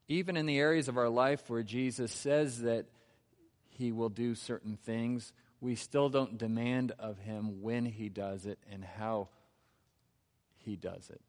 Even 0.09 0.37
in 0.37 0.47
the 0.47 0.59
areas 0.59 0.88
of 0.88 0.97
our 0.97 1.09
life 1.09 1.49
where 1.49 1.62
Jesus 1.62 2.11
says 2.11 2.62
that 2.62 2.87
he 3.68 3.92
will 3.92 4.09
do 4.09 4.35
certain 4.35 4.78
things, 4.85 5.33
we 5.61 5.76
still 5.76 6.09
don't 6.09 6.38
demand 6.38 6.90
of 6.99 7.18
him 7.18 7.62
when 7.62 7.85
he 7.85 8.09
does 8.09 8.47
it 8.47 8.59
and 8.73 8.85
how 8.85 9.28
he 10.64 10.75
does 10.75 11.09
it. 11.09 11.21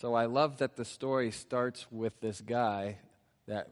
So 0.00 0.12
I 0.12 0.26
love 0.26 0.58
that 0.58 0.76
the 0.76 0.84
story 0.84 1.30
starts 1.30 1.86
with 1.90 2.20
this 2.20 2.42
guy 2.42 2.98
that 3.46 3.70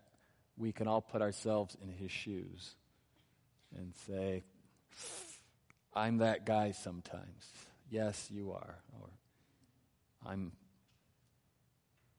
we 0.57 0.73
can 0.73 0.89
all 0.89 1.03
put 1.03 1.21
ourselves 1.21 1.77
in 1.83 1.91
his 1.91 2.11
shoes 2.11 2.77
and 3.77 3.93
say, 4.07 4.43
I'm 5.93 6.19
that 6.19 6.47
guy 6.47 6.71
sometimes. 6.71 7.47
Yes, 7.91 8.31
you 8.31 8.53
are. 8.53 8.77
Or 8.99 9.11
I'm 10.27 10.53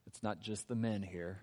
it's 0.05 0.21
not 0.21 0.39
just 0.39 0.67
the 0.67 0.75
men 0.75 1.01
here. 1.01 1.41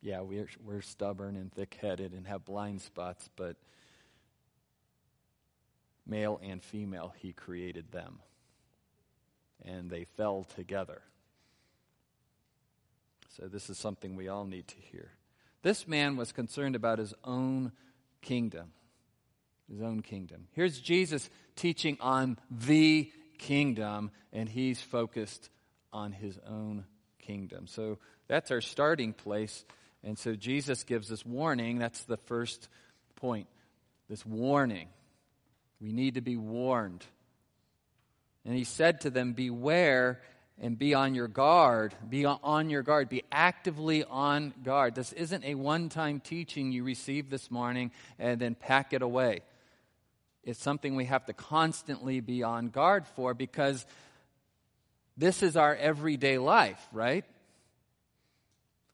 Yeah, 0.00 0.20
we're 0.20 0.48
we're 0.64 0.80
stubborn 0.80 1.34
and 1.34 1.52
thick-headed 1.52 2.12
and 2.12 2.28
have 2.28 2.44
blind 2.44 2.82
spots, 2.82 3.28
but 3.34 3.56
male 6.06 6.40
and 6.40 6.62
female 6.62 7.14
he 7.18 7.32
created 7.32 7.90
them. 7.90 8.20
And 9.64 9.90
they 9.90 10.04
fell 10.04 10.44
together. 10.44 11.02
So 13.36 13.48
this 13.48 13.68
is 13.68 13.78
something 13.78 14.14
we 14.14 14.28
all 14.28 14.44
need 14.44 14.68
to 14.68 14.76
hear. 14.76 15.10
This 15.62 15.88
man 15.88 16.16
was 16.16 16.30
concerned 16.30 16.76
about 16.76 16.98
his 16.98 17.14
own 17.24 17.72
kingdom. 18.22 18.72
His 19.68 19.82
own 19.82 20.02
kingdom. 20.02 20.46
Here's 20.52 20.78
Jesus 20.78 21.28
teaching 21.56 21.96
on 22.00 22.38
the 22.50 23.10
kingdom, 23.38 24.12
and 24.32 24.48
he's 24.48 24.80
focused 24.80 25.48
on 25.92 26.12
his 26.12 26.38
own 26.48 26.84
kingdom. 27.18 27.66
So 27.66 27.98
that's 28.28 28.50
our 28.50 28.60
starting 28.60 29.12
place. 29.12 29.64
And 30.04 30.18
so 30.18 30.36
Jesus 30.36 30.84
gives 30.84 31.08
this 31.08 31.24
warning. 31.24 31.78
That's 31.78 32.04
the 32.04 32.18
first 32.18 32.68
point. 33.16 33.48
This 34.08 34.24
warning. 34.24 34.88
We 35.80 35.92
need 35.92 36.14
to 36.14 36.20
be 36.20 36.36
warned. 36.36 37.04
And 38.44 38.54
he 38.54 38.64
said 38.64 39.00
to 39.00 39.10
them, 39.10 39.32
Beware 39.32 40.20
and 40.60 40.78
be 40.78 40.94
on 40.94 41.14
your 41.14 41.28
guard. 41.28 41.94
Be 42.08 42.24
on 42.24 42.70
your 42.70 42.82
guard. 42.82 43.08
Be 43.08 43.24
actively 43.32 44.04
on 44.04 44.54
guard. 44.62 44.94
This 44.94 45.12
isn't 45.12 45.44
a 45.44 45.54
one 45.54 45.88
time 45.88 46.20
teaching 46.20 46.72
you 46.72 46.84
receive 46.84 47.30
this 47.30 47.50
morning 47.50 47.90
and 48.18 48.40
then 48.40 48.54
pack 48.54 48.92
it 48.92 49.02
away. 49.02 49.40
It's 50.44 50.62
something 50.62 50.94
we 50.94 51.06
have 51.06 51.24
to 51.26 51.32
constantly 51.32 52.20
be 52.20 52.42
on 52.42 52.68
guard 52.68 53.06
for 53.16 53.34
because 53.34 53.86
this 55.16 55.42
is 55.42 55.56
our 55.56 55.74
everyday 55.74 56.38
life, 56.38 56.86
right? 56.92 57.24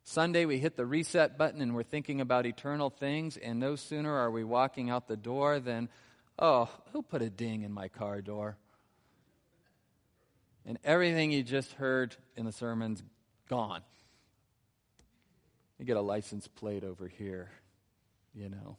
Sunday, 0.05 0.45
we 0.45 0.59
hit 0.59 0.77
the 0.77 0.87
reset 0.87 1.39
button 1.39 1.61
and 1.61 1.75
we're 1.75 1.83
thinking 1.83 2.21
about 2.21 2.47
eternal 2.47 2.91
things, 2.91 3.37
and 3.37 3.61
no 3.61 3.77
sooner 3.77 4.13
are 4.13 4.31
we 4.31 4.45
walking 4.45 4.91
out 4.91 5.09
the 5.09 5.17
door 5.17 5.61
than, 5.61 5.89
oh, 6.39 6.69
who 6.93 7.03
put 7.03 7.23
a 7.23 7.31
ding 7.31 7.63
in 7.63 7.73
my 7.73 7.89
car 7.89 8.21
door? 8.21 8.57
And 10.71 10.79
everything 10.85 11.33
you 11.33 11.43
just 11.43 11.73
heard 11.73 12.15
in 12.37 12.47
the 12.47 12.53
sermon's 12.53 13.03
gone. 13.49 13.83
You 15.81 15.85
get 15.85 15.97
a 15.97 16.01
license 16.01 16.47
plate 16.47 16.85
over 16.85 17.09
here, 17.09 17.51
you 18.37 18.49
know. 18.49 18.77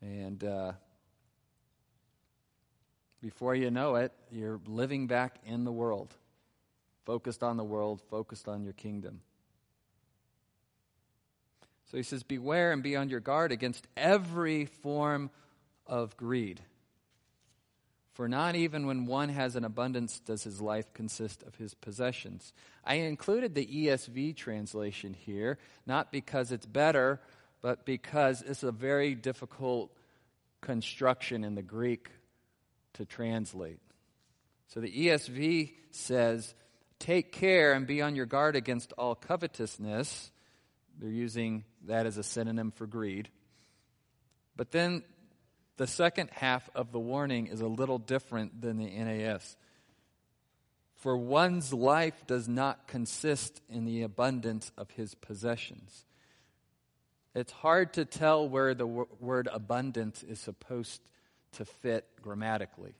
And 0.00 0.42
uh, 0.42 0.72
before 3.20 3.54
you 3.54 3.70
know 3.70 3.96
it, 3.96 4.12
you're 4.30 4.58
living 4.66 5.08
back 5.08 5.40
in 5.44 5.64
the 5.64 5.72
world, 5.72 6.14
focused 7.04 7.42
on 7.42 7.58
the 7.58 7.64
world, 7.64 8.00
focused 8.08 8.48
on 8.48 8.62
your 8.64 8.72
kingdom. 8.72 9.20
So 11.90 11.98
he 11.98 12.02
says, 12.02 12.22
Beware 12.22 12.72
and 12.72 12.82
be 12.82 12.96
on 12.96 13.10
your 13.10 13.20
guard 13.20 13.52
against 13.52 13.86
every 13.94 14.64
form 14.64 15.28
of 15.86 16.16
greed. 16.16 16.62
For 18.18 18.28
not 18.28 18.56
even 18.56 18.88
when 18.88 19.06
one 19.06 19.28
has 19.28 19.54
an 19.54 19.64
abundance 19.64 20.18
does 20.18 20.42
his 20.42 20.60
life 20.60 20.92
consist 20.92 21.44
of 21.44 21.54
his 21.54 21.74
possessions. 21.74 22.52
I 22.84 22.94
included 22.94 23.54
the 23.54 23.64
ESV 23.64 24.34
translation 24.34 25.14
here, 25.14 25.56
not 25.86 26.10
because 26.10 26.50
it's 26.50 26.66
better, 26.66 27.20
but 27.62 27.86
because 27.86 28.42
it's 28.42 28.64
a 28.64 28.72
very 28.72 29.14
difficult 29.14 29.96
construction 30.60 31.44
in 31.44 31.54
the 31.54 31.62
Greek 31.62 32.10
to 32.94 33.06
translate. 33.06 33.78
So 34.66 34.80
the 34.80 34.90
ESV 34.90 35.74
says, 35.92 36.56
Take 36.98 37.30
care 37.30 37.72
and 37.72 37.86
be 37.86 38.02
on 38.02 38.16
your 38.16 38.26
guard 38.26 38.56
against 38.56 38.92
all 38.94 39.14
covetousness. 39.14 40.32
They're 40.98 41.08
using 41.08 41.62
that 41.86 42.04
as 42.04 42.18
a 42.18 42.24
synonym 42.24 42.72
for 42.72 42.88
greed. 42.88 43.28
But 44.56 44.72
then 44.72 45.04
the 45.78 45.86
second 45.86 46.28
half 46.32 46.68
of 46.74 46.92
the 46.92 46.98
warning 46.98 47.46
is 47.46 47.60
a 47.60 47.68
little 47.68 47.98
different 47.98 48.60
than 48.60 48.76
the 48.78 48.90
NAS. 48.90 49.56
For 50.96 51.16
one's 51.16 51.72
life 51.72 52.26
does 52.26 52.48
not 52.48 52.88
consist 52.88 53.60
in 53.70 53.84
the 53.84 54.02
abundance 54.02 54.72
of 54.76 54.90
his 54.90 55.14
possessions. 55.14 56.04
It's 57.34 57.52
hard 57.52 57.92
to 57.92 58.04
tell 58.04 58.48
where 58.48 58.74
the 58.74 58.86
word 58.86 59.48
abundance 59.52 60.24
is 60.24 60.40
supposed 60.40 61.00
to 61.52 61.64
fit 61.64 62.04
grammatically. 62.20 62.94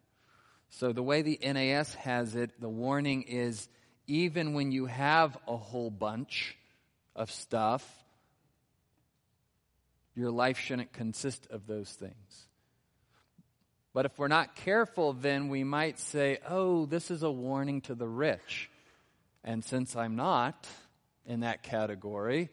So, 0.71 0.93
the 0.93 1.03
way 1.03 1.23
the 1.23 1.41
NAS 1.43 1.95
has 1.95 2.37
it, 2.37 2.61
the 2.61 2.69
warning 2.69 3.23
is 3.23 3.69
even 4.07 4.53
when 4.53 4.71
you 4.71 4.87
have 4.87 5.37
a 5.49 5.57
whole 5.57 5.91
bunch 5.91 6.57
of 7.17 7.33
stuff, 7.33 7.85
your 10.15 10.31
life 10.31 10.59
shouldn't 10.59 10.93
consist 10.93 11.49
of 11.51 11.67
those 11.67 11.91
things. 11.91 12.48
But 13.99 14.07
if 14.07 14.17
we're 14.17 14.29
not 14.29 14.55
careful, 14.55 15.13
then 15.13 15.49
we 15.49 15.65
might 15.65 15.99
say, 15.99 16.39
oh, 16.49 16.87
this 16.87 17.11
is 17.11 17.25
a 17.25 17.31
warning 17.33 17.81
to 17.81 17.97
the 17.97 18.07
rich. 18.07 18.71
And 19.43 19.65
since 19.65 19.97
I'm 19.97 20.15
not 20.15 20.69
in 21.27 21.41
that 21.41 21.65
category, 21.65 22.49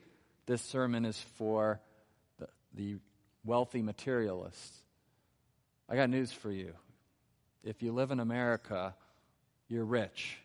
this 0.47 0.63
sermon 0.63 1.05
is 1.05 1.19
for 1.35 1.79
the, 2.39 2.47
the 2.73 2.95
wealthy 3.43 3.83
materialists. 3.83 4.75
I 5.87 5.95
got 5.95 6.09
news 6.09 6.31
for 6.31 6.51
you. 6.51 6.73
If 7.63 7.83
you 7.83 7.91
live 7.91 8.09
in 8.09 8.19
America, 8.19 8.95
you're 9.67 9.85
rich. 9.85 10.39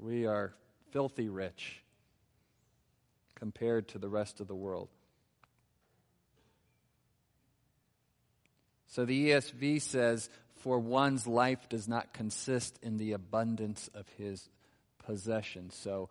We 0.00 0.26
are 0.26 0.54
filthy 0.90 1.28
rich 1.28 1.84
compared 3.36 3.86
to 3.90 4.00
the 4.00 4.08
rest 4.08 4.40
of 4.40 4.48
the 4.48 4.56
world. 4.56 4.88
So 8.98 9.04
the 9.04 9.30
ESV 9.30 9.80
says, 9.80 10.28
For 10.56 10.76
one's 10.76 11.24
life 11.24 11.68
does 11.68 11.86
not 11.86 12.12
consist 12.12 12.80
in 12.82 12.96
the 12.96 13.12
abundance 13.12 13.88
of 13.94 14.08
his 14.18 14.48
possessions. 15.06 15.76
So 15.76 16.08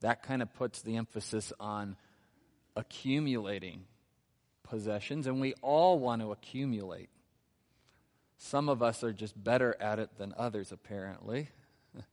that 0.00 0.22
kind 0.22 0.40
of 0.40 0.54
puts 0.54 0.80
the 0.80 0.96
emphasis 0.96 1.52
on 1.60 1.96
accumulating 2.76 3.84
possessions, 4.62 5.26
and 5.26 5.38
we 5.38 5.52
all 5.60 5.98
want 5.98 6.22
to 6.22 6.32
accumulate. 6.32 7.10
Some 8.38 8.70
of 8.70 8.82
us 8.82 9.04
are 9.04 9.12
just 9.12 9.34
better 9.44 9.76
at 9.78 9.98
it 9.98 10.08
than 10.16 10.32
others, 10.38 10.72
apparently. 10.72 11.50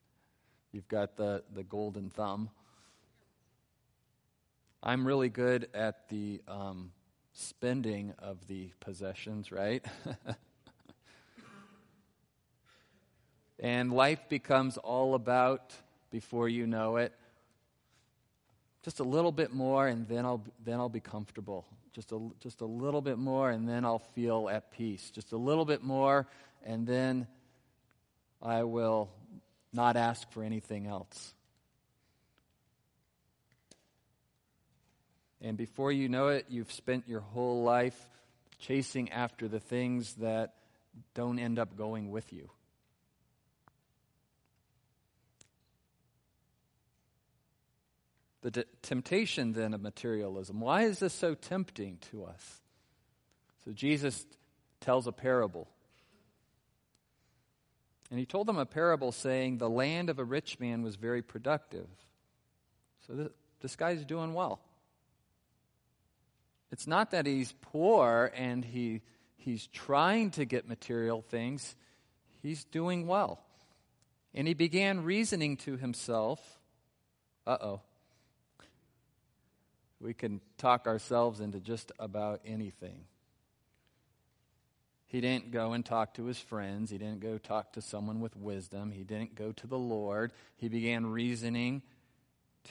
You've 0.73 0.89
got 0.89 1.15
the, 1.15 1.41
the 1.53 1.63
golden 1.63 2.09
thumb. 2.09 2.49
I'm 4.83 5.07
really 5.07 5.29
good 5.29 5.69
at 5.73 6.09
the 6.09 6.41
um, 6.49 6.91
spending 7.33 8.13
of 8.19 8.47
the 8.47 8.69
possessions, 8.79 9.51
right? 9.51 9.83
and 13.59 13.91
life 13.91 14.29
becomes 14.29 14.77
all 14.77 15.15
about, 15.15 15.73
before 16.11 16.47
you 16.47 16.67
know 16.67 16.97
it, 16.97 17.13
just 18.83 18.99
a 18.99 19.03
little 19.03 19.31
bit 19.31 19.53
more 19.53 19.87
and 19.87 20.07
then 20.07 20.25
I'll, 20.25 20.43
then 20.63 20.79
I'll 20.79 20.89
be 20.89 20.99
comfortable. 20.99 21.65
Just 21.93 22.11
a, 22.11 22.19
just 22.39 22.61
a 22.61 22.65
little 22.65 23.01
bit 23.01 23.17
more 23.17 23.49
and 23.49 23.67
then 23.67 23.85
I'll 23.85 23.99
feel 23.99 24.49
at 24.49 24.71
peace. 24.71 25.09
Just 25.09 25.31
a 25.31 25.37
little 25.37 25.65
bit 25.65 25.83
more 25.83 26.27
and 26.65 26.85
then 26.85 27.27
I 28.41 28.63
will 28.63 29.09
not 29.71 29.95
ask 29.95 30.29
for 30.31 30.43
anything 30.43 30.85
else. 30.85 31.33
And 35.43 35.57
before 35.57 35.91
you 35.91 36.07
know 36.07 36.29
it, 36.29 36.45
you've 36.47 36.71
spent 36.71 37.07
your 37.07 37.19
whole 37.19 37.63
life 37.63 38.09
chasing 38.59 39.11
after 39.11 39.49
the 39.49 39.59
things 39.59 40.13
that 40.15 40.53
don't 41.13 41.37
end 41.37 41.59
up 41.59 41.75
going 41.75 42.11
with 42.11 42.31
you. 42.31 42.49
The 48.41 48.51
de- 48.51 48.65
temptation 48.81 49.51
then 49.51 49.73
of 49.73 49.81
materialism. 49.81 50.61
Why 50.61 50.83
is 50.83 50.99
this 50.99 51.13
so 51.13 51.33
tempting 51.33 51.97
to 52.11 52.23
us? 52.23 52.61
So 53.65 53.71
Jesus 53.71 54.25
tells 54.79 55.07
a 55.07 55.11
parable. 55.11 55.67
And 58.09 58.19
he 58.19 58.25
told 58.25 58.47
them 58.47 58.57
a 58.57 58.65
parable 58.65 59.11
saying, 59.11 59.57
The 59.57 59.69
land 59.69 60.09
of 60.09 60.19
a 60.19 60.23
rich 60.23 60.59
man 60.59 60.83
was 60.83 60.95
very 60.95 61.21
productive. 61.21 61.87
So 63.07 63.15
th- 63.15 63.31
this 63.61 63.75
guy's 63.75 64.05
doing 64.05 64.33
well. 64.33 64.61
It's 66.73 66.87
not 66.87 67.11
that 67.11 67.27
he's 67.27 67.53
poor 67.61 68.31
and 68.35 68.65
he, 68.65 69.01
he's 69.37 69.67
trying 69.67 70.31
to 70.31 70.43
get 70.43 70.67
material 70.67 71.21
things, 71.21 71.75
he's 72.41 72.63
doing 72.63 73.05
well. 73.05 73.43
And 74.33 74.47
he 74.47 74.55
began 74.55 75.03
reasoning 75.03 75.55
to 75.57 75.77
himself, 75.77 76.39
uh 77.45 77.57
oh. 77.61 77.81
We 79.99 80.15
can 80.15 80.41
talk 80.57 80.87
ourselves 80.87 81.41
into 81.41 81.59
just 81.59 81.91
about 81.99 82.41
anything. 82.43 83.05
He 85.05 85.21
didn't 85.21 85.51
go 85.51 85.73
and 85.73 85.85
talk 85.85 86.15
to 86.15 86.25
his 86.25 86.39
friends. 86.39 86.89
He 86.89 86.97
didn't 86.97 87.19
go 87.19 87.37
talk 87.37 87.73
to 87.73 87.83
someone 87.83 88.19
with 88.19 88.35
wisdom. 88.35 88.89
He 88.89 89.03
didn't 89.03 89.35
go 89.35 89.51
to 89.51 89.67
the 89.67 89.77
Lord. 89.77 90.33
He 90.57 90.69
began 90.69 91.05
reasoning 91.05 91.83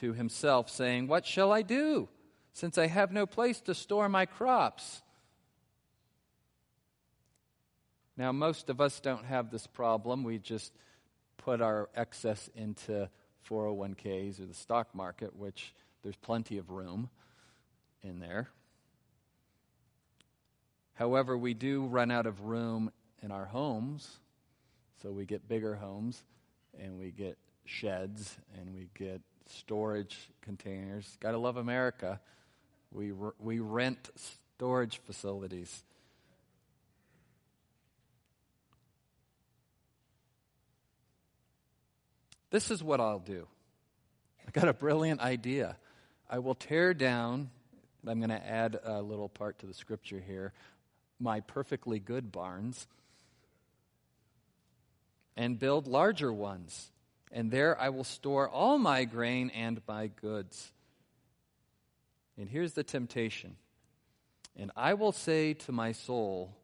to 0.01 0.11
himself, 0.11 0.69
saying, 0.69 1.07
What 1.07 1.25
shall 1.25 1.53
I 1.53 1.61
do, 1.61 2.09
since 2.53 2.77
I 2.77 2.87
have 2.87 3.11
no 3.11 3.25
place 3.25 3.59
to 3.61 3.73
store 3.73 4.07
my 4.07 4.25
crops? 4.25 5.01
Now, 8.15 8.31
most 8.31 8.69
of 8.69 8.79
us 8.79 8.99
don't 8.99 9.25
have 9.25 9.49
this 9.49 9.65
problem. 9.65 10.23
We 10.23 10.37
just 10.37 10.71
put 11.37 11.61
our 11.61 11.89
excess 11.95 12.49
into 12.55 13.09
401ks 13.49 14.39
or 14.39 14.45
the 14.45 14.53
stock 14.53 14.93
market, 14.93 15.35
which 15.35 15.73
there's 16.03 16.15
plenty 16.15 16.57
of 16.57 16.69
room 16.69 17.09
in 18.03 18.19
there. 18.19 18.49
However, 20.93 21.35
we 21.37 21.55
do 21.55 21.85
run 21.85 22.11
out 22.11 22.27
of 22.27 22.41
room 22.41 22.91
in 23.23 23.31
our 23.31 23.45
homes, 23.45 24.19
so 25.01 25.11
we 25.11 25.25
get 25.25 25.47
bigger 25.47 25.75
homes 25.75 26.23
and 26.79 26.99
we 26.99 27.09
get 27.09 27.37
sheds 27.65 28.37
and 28.59 28.73
we 28.75 28.89
get 28.93 29.21
storage 29.47 30.29
containers. 30.41 31.17
Gotta 31.19 31.37
love 31.37 31.57
America. 31.57 32.19
We, 32.93 33.11
we 33.39 33.59
rent 33.59 34.09
storage 34.57 35.01
facilities. 35.05 35.83
This 42.51 42.69
is 42.69 42.83
what 42.83 42.99
I'll 43.01 43.17
do. 43.17 43.47
I 44.47 44.51
got 44.51 44.67
a 44.67 44.73
brilliant 44.73 45.21
idea. 45.21 45.75
I 46.29 46.37
will 46.37 46.53
tear 46.53 46.93
down, 46.93 47.49
I'm 48.07 48.19
going 48.19 48.29
to 48.29 48.47
add 48.47 48.79
a 48.83 49.01
little 49.01 49.27
part 49.27 49.59
to 49.59 49.65
the 49.65 49.73
scripture 49.73 50.23
here, 50.25 50.53
my 51.19 51.39
perfectly 51.39 51.99
good 51.99 52.31
barns 52.31 52.87
and 55.35 55.57
build 55.57 55.87
larger 55.87 56.31
ones. 56.31 56.91
And 57.31 57.49
there 57.49 57.79
I 57.79 57.89
will 57.89 58.03
store 58.03 58.47
all 58.47 58.77
my 58.77 59.05
grain 59.05 59.49
and 59.49 59.81
my 59.87 60.07
goods. 60.07 60.71
And 62.37 62.49
here's 62.49 62.73
the 62.73 62.83
temptation. 62.83 63.55
And 64.55 64.71
I 64.75 64.93
will 64.93 65.11
say 65.11 65.53
to 65.53 65.71
my 65.71 65.91
soul, 65.91 66.55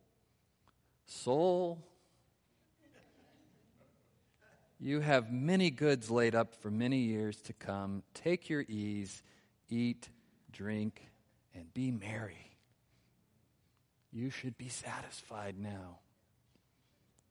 Soul, 1.05 1.83
you 4.79 5.01
have 5.01 5.31
many 5.31 5.71
goods 5.71 6.11
laid 6.11 6.35
up 6.35 6.53
for 6.55 6.69
many 6.69 6.99
years 6.99 7.37
to 7.41 7.53
come. 7.53 8.03
Take 8.13 8.49
your 8.49 8.61
ease, 8.67 9.23
eat, 9.69 10.09
drink, 10.51 11.09
and 11.55 11.73
be 11.73 11.91
merry. 11.91 12.51
You 14.11 14.29
should 14.29 14.57
be 14.57 14.69
satisfied 14.69 15.55
now. 15.57 15.99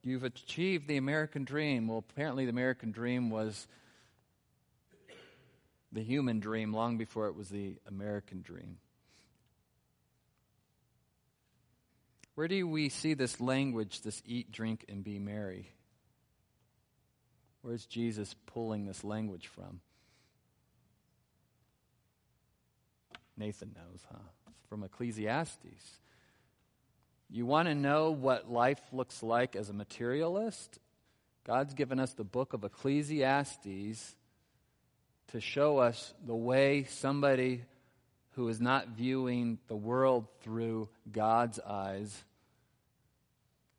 You've 0.02 0.24
achieved 0.24 0.88
the 0.88 0.96
American 0.96 1.44
dream. 1.44 1.88
Well, 1.88 1.98
apparently, 1.98 2.44
the 2.44 2.50
American 2.50 2.90
dream 2.92 3.30
was 3.30 3.66
the 5.98 6.04
human 6.04 6.38
dream 6.38 6.72
long 6.72 6.96
before 6.96 7.26
it 7.26 7.34
was 7.34 7.48
the 7.48 7.74
American 7.88 8.40
dream. 8.40 8.76
Where 12.36 12.46
do 12.46 12.68
we 12.68 12.88
see 12.88 13.14
this 13.14 13.40
language, 13.40 14.02
this 14.02 14.22
eat, 14.24 14.52
drink, 14.52 14.84
and 14.88 15.02
be 15.02 15.18
merry? 15.18 15.68
Where's 17.62 17.84
Jesus 17.84 18.32
pulling 18.46 18.86
this 18.86 19.02
language 19.02 19.48
from? 19.48 19.80
Nathan 23.36 23.74
knows, 23.74 24.00
huh? 24.08 24.20
It's 24.50 24.68
from 24.68 24.84
Ecclesiastes. 24.84 25.98
You 27.28 27.44
want 27.44 27.66
to 27.66 27.74
know 27.74 28.12
what 28.12 28.48
life 28.48 28.82
looks 28.92 29.20
like 29.20 29.56
as 29.56 29.68
a 29.68 29.72
materialist? 29.72 30.78
God's 31.44 31.74
given 31.74 31.98
us 31.98 32.12
the 32.12 32.22
book 32.22 32.52
of 32.52 32.62
Ecclesiastes 32.62 34.14
to 35.28 35.40
show 35.40 35.78
us 35.78 36.14
the 36.26 36.34
way 36.34 36.84
somebody 36.84 37.62
who 38.32 38.48
is 38.48 38.60
not 38.60 38.88
viewing 38.88 39.58
the 39.68 39.76
world 39.76 40.26
through 40.42 40.88
God's 41.10 41.58
eyes, 41.60 42.24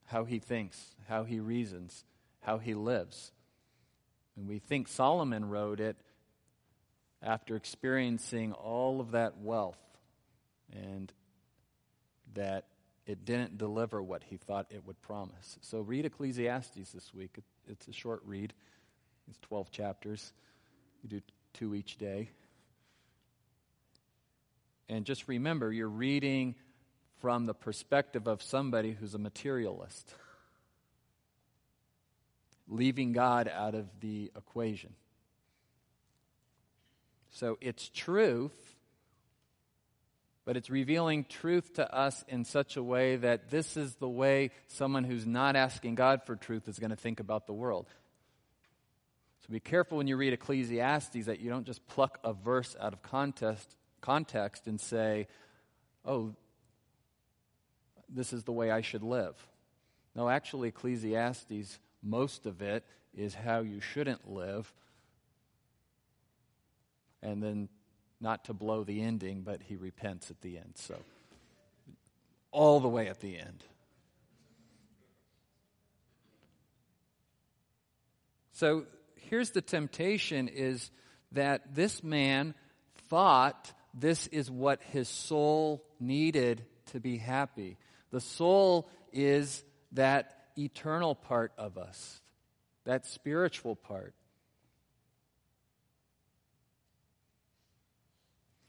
how 0.05 0.25
he 0.25 0.39
thinks, 0.39 0.95
how 1.07 1.23
he 1.23 1.39
reasons, 1.39 2.03
how 2.41 2.57
he 2.57 2.73
lives. 2.73 3.31
And 4.35 4.47
we 4.47 4.59
think 4.59 4.87
Solomon 4.87 5.49
wrote 5.49 5.79
it 5.79 5.97
after 7.21 7.55
experiencing 7.55 8.53
all 8.53 9.01
of 9.01 9.11
that 9.11 9.37
wealth 9.39 9.79
and 10.71 11.11
that 12.33 12.65
it 13.05 13.25
didn't 13.25 13.57
deliver 13.57 14.03
what 14.03 14.23
he 14.23 14.37
thought 14.37 14.67
it 14.69 14.85
would 14.85 15.01
promise. 15.01 15.57
So 15.61 15.79
read 15.79 16.05
Ecclesiastes 16.05 16.91
this 16.91 17.13
week. 17.13 17.39
It's 17.67 17.87
a 17.87 17.93
short 17.93 18.21
read, 18.25 18.53
it's 19.27 19.39
12 19.39 19.71
chapters. 19.71 20.31
You 21.01 21.09
do 21.09 21.21
two 21.53 21.75
each 21.75 21.97
day. 21.97 22.29
And 24.87 25.05
just 25.05 25.27
remember, 25.27 25.71
you're 25.71 25.87
reading 25.87 26.55
from 27.21 27.45
the 27.45 27.53
perspective 27.53 28.27
of 28.27 28.41
somebody 28.41 28.91
who's 28.91 29.13
a 29.13 29.19
materialist, 29.19 30.13
leaving 32.67 33.11
God 33.11 33.47
out 33.47 33.75
of 33.75 33.87
the 33.99 34.31
equation. 34.35 34.93
So 37.31 37.57
it's 37.61 37.89
truth 37.89 38.75
but 40.49 40.57
it's 40.57 40.71
revealing 40.71 41.25
truth 41.25 41.75
to 41.75 41.95
us 41.95 42.25
in 42.27 42.43
such 42.43 42.75
a 42.75 42.81
way 42.81 43.17
that 43.17 43.51
this 43.51 43.77
is 43.77 43.93
the 43.97 44.09
way 44.09 44.49
someone 44.65 45.03
who's 45.03 45.27
not 45.27 45.55
asking 45.55 45.93
God 45.93 46.23
for 46.25 46.35
truth 46.35 46.67
is 46.67 46.79
going 46.79 46.89
to 46.89 46.95
think 46.95 47.19
about 47.19 47.45
the 47.45 47.53
world. 47.53 47.85
Be 49.51 49.59
careful 49.59 49.97
when 49.97 50.07
you 50.07 50.15
read 50.15 50.31
Ecclesiastes 50.33 51.25
that 51.25 51.39
you 51.39 51.49
don't 51.49 51.65
just 51.65 51.87
pluck 51.87 52.19
a 52.23 52.33
verse 52.33 52.75
out 52.79 52.93
of 52.93 53.01
context, 53.01 53.75
context 53.99 54.67
and 54.67 54.79
say, 54.79 55.27
oh, 56.05 56.35
this 58.07 58.31
is 58.31 58.43
the 58.43 58.51
way 58.51 58.69
I 58.69 58.81
should 58.81 59.01
live. 59.01 59.35
No, 60.15 60.29
actually, 60.29 60.69
Ecclesiastes, 60.69 61.79
most 62.03 62.45
of 62.45 62.61
it 62.61 62.83
is 63.15 63.33
how 63.33 63.61
you 63.61 63.81
shouldn't 63.81 64.29
live. 64.29 64.71
And 67.23 67.41
then 67.41 67.69
not 68.21 68.45
to 68.45 68.53
blow 68.53 68.83
the 68.83 69.01
ending, 69.01 69.41
but 69.41 69.63
he 69.63 69.75
repents 69.75 70.29
at 70.29 70.41
the 70.41 70.57
end. 70.57 70.73
So, 70.75 70.95
all 72.51 72.79
the 72.79 72.87
way 72.87 73.07
at 73.07 73.19
the 73.19 73.37
end. 73.37 73.63
So, 78.51 78.85
here's 79.29 79.51
the 79.51 79.61
temptation 79.61 80.47
is 80.47 80.89
that 81.31 81.75
this 81.75 82.03
man 82.03 82.55
thought 83.09 83.71
this 83.93 84.27
is 84.27 84.49
what 84.49 84.81
his 84.91 85.07
soul 85.07 85.83
needed 85.99 86.65
to 86.87 86.99
be 86.99 87.17
happy. 87.17 87.77
The 88.11 88.21
soul 88.21 88.89
is 89.13 89.63
that 89.91 90.47
eternal 90.57 91.15
part 91.15 91.51
of 91.57 91.77
us, 91.77 92.21
that 92.85 93.05
spiritual 93.05 93.75
part. 93.75 94.13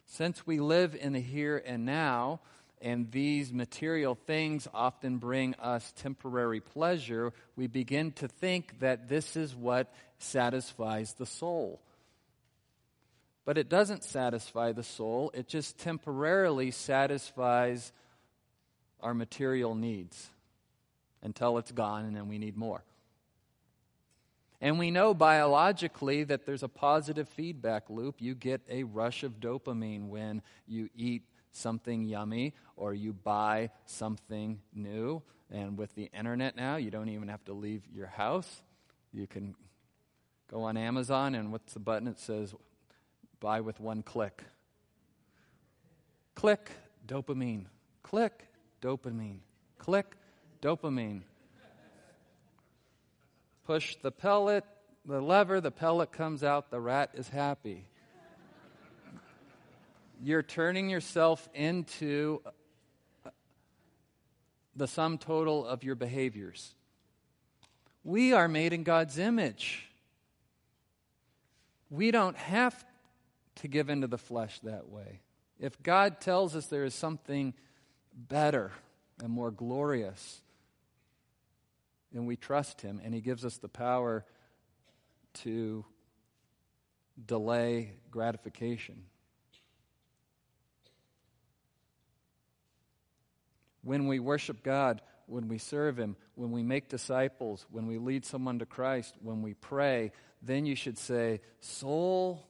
Since 0.04 0.46
we 0.46 0.60
live 0.60 0.94
in 0.94 1.12
the 1.12 1.20
here 1.20 1.62
and 1.64 1.86
now, 1.86 2.40
and 2.80 3.10
these 3.10 3.52
material 3.52 4.14
things 4.14 4.66
often 4.72 5.18
bring 5.18 5.54
us 5.56 5.92
temporary 5.96 6.60
pleasure, 6.60 7.32
we 7.56 7.66
begin 7.66 8.12
to 8.12 8.28
think 8.28 8.80
that 8.80 9.08
this 9.08 9.36
is 9.36 9.54
what 9.54 9.92
satisfies 10.18 11.12
the 11.14 11.26
soul. 11.26 11.80
But 13.44 13.58
it 13.58 13.68
doesn't 13.68 14.04
satisfy 14.04 14.72
the 14.72 14.82
soul, 14.82 15.30
it 15.34 15.48
just 15.48 15.78
temporarily 15.78 16.70
satisfies 16.70 17.92
our 19.00 19.14
material 19.14 19.74
needs 19.74 20.28
until 21.22 21.58
it's 21.58 21.72
gone 21.72 22.04
and 22.04 22.16
then 22.16 22.28
we 22.28 22.38
need 22.38 22.56
more. 22.56 22.82
And 24.62 24.78
we 24.78 24.90
know 24.90 25.14
biologically 25.14 26.24
that 26.24 26.44
there's 26.44 26.62
a 26.62 26.68
positive 26.68 27.28
feedback 27.30 27.88
loop. 27.88 28.16
You 28.20 28.34
get 28.34 28.60
a 28.68 28.84
rush 28.84 29.22
of 29.22 29.40
dopamine 29.40 30.08
when 30.08 30.42
you 30.66 30.90
eat 30.94 31.22
something 31.52 32.04
yummy 32.04 32.54
or 32.76 32.94
you 32.94 33.12
buy 33.12 33.70
something 33.84 34.60
new. 34.74 35.22
And 35.50 35.76
with 35.76 35.94
the 35.94 36.10
internet 36.16 36.56
now, 36.56 36.76
you 36.76 36.90
don't 36.90 37.08
even 37.08 37.28
have 37.28 37.44
to 37.44 37.52
leave 37.52 37.82
your 37.92 38.06
house. 38.06 38.62
You 39.12 39.26
can 39.26 39.54
go 40.50 40.62
on 40.62 40.76
Amazon, 40.76 41.34
and 41.34 41.50
what's 41.50 41.72
the 41.72 41.80
button? 41.80 42.06
It 42.06 42.18
says 42.18 42.54
buy 43.40 43.60
with 43.60 43.80
one 43.80 44.02
click. 44.02 44.44
Click, 46.34 46.70
dopamine. 47.06 47.64
Click, 48.02 48.46
dopamine. 48.80 49.38
Click, 49.78 50.16
dopamine 50.62 51.22
push 53.70 53.94
the 54.02 54.10
pellet, 54.10 54.64
the 55.04 55.20
lever, 55.20 55.60
the 55.60 55.70
pellet 55.70 56.10
comes 56.10 56.42
out, 56.42 56.72
the 56.72 56.80
rat 56.80 57.08
is 57.14 57.28
happy. 57.28 57.86
You're 60.22 60.42
turning 60.42 60.90
yourself 60.90 61.48
into 61.54 62.42
the 64.76 64.86
sum 64.86 65.16
total 65.16 65.66
of 65.66 65.82
your 65.82 65.94
behaviors. 65.94 66.74
We 68.04 68.34
are 68.34 68.46
made 68.46 68.74
in 68.74 68.82
God's 68.82 69.18
image. 69.18 69.86
We 71.88 72.10
don't 72.10 72.36
have 72.36 72.84
to 73.56 73.68
give 73.68 73.88
into 73.88 74.06
the 74.06 74.18
flesh 74.18 74.60
that 74.60 74.90
way. 74.90 75.20
If 75.58 75.82
God 75.82 76.20
tells 76.20 76.54
us 76.54 76.66
there 76.66 76.84
is 76.84 76.94
something 76.94 77.54
better 78.14 78.72
and 79.22 79.32
more 79.32 79.50
glorious, 79.50 80.42
and 82.14 82.26
we 82.26 82.36
trust 82.36 82.82
Him 82.82 83.00
and 83.02 83.14
He 83.14 83.22
gives 83.22 83.44
us 83.44 83.56
the 83.56 83.68
power 83.68 84.26
to 85.42 85.84
delay 87.26 87.94
gratification. 88.10 89.04
When 93.82 94.06
we 94.06 94.18
worship 94.18 94.62
God, 94.62 95.00
when 95.26 95.48
we 95.48 95.58
serve 95.58 95.98
Him, 95.98 96.16
when 96.34 96.50
we 96.50 96.62
make 96.62 96.88
disciples, 96.88 97.66
when 97.70 97.86
we 97.86 97.98
lead 97.98 98.24
someone 98.24 98.58
to 98.58 98.66
Christ, 98.66 99.14
when 99.22 99.42
we 99.42 99.54
pray, 99.54 100.12
then 100.42 100.66
you 100.66 100.74
should 100.74 100.98
say, 100.98 101.40
Soul, 101.60 102.46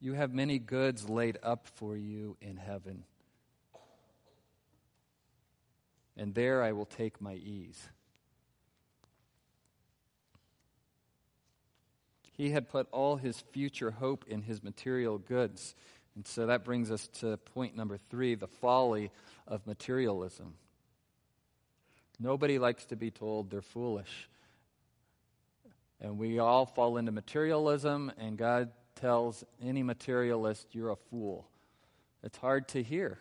you 0.00 0.14
have 0.14 0.34
many 0.34 0.58
goods 0.58 1.08
laid 1.08 1.38
up 1.42 1.66
for 1.74 1.96
you 1.96 2.36
in 2.40 2.56
heaven. 2.56 3.04
And 6.16 6.34
there 6.34 6.62
I 6.62 6.72
will 6.72 6.86
take 6.86 7.20
my 7.20 7.34
ease. 7.34 7.88
He 12.32 12.50
had 12.50 12.68
put 12.68 12.88
all 12.90 13.16
his 13.16 13.44
future 13.52 13.92
hope 13.92 14.24
in 14.26 14.42
his 14.42 14.62
material 14.62 15.18
goods. 15.18 15.74
And 16.14 16.26
so 16.26 16.46
that 16.46 16.64
brings 16.64 16.90
us 16.90 17.08
to 17.20 17.36
point 17.36 17.76
number 17.76 17.96
three 17.96 18.34
the 18.34 18.46
folly 18.46 19.10
of 19.46 19.66
materialism. 19.66 20.54
Nobody 22.20 22.58
likes 22.58 22.84
to 22.86 22.96
be 22.96 23.10
told 23.10 23.50
they're 23.50 23.62
foolish. 23.62 24.28
And 26.00 26.18
we 26.18 26.38
all 26.38 26.66
fall 26.66 26.96
into 26.96 27.12
materialism, 27.12 28.12
and 28.18 28.36
God 28.36 28.70
tells 28.96 29.44
any 29.62 29.82
materialist, 29.82 30.66
you're 30.72 30.90
a 30.90 30.96
fool. 30.96 31.48
It's 32.22 32.36
hard 32.38 32.68
to 32.68 32.82
hear. 32.82 33.18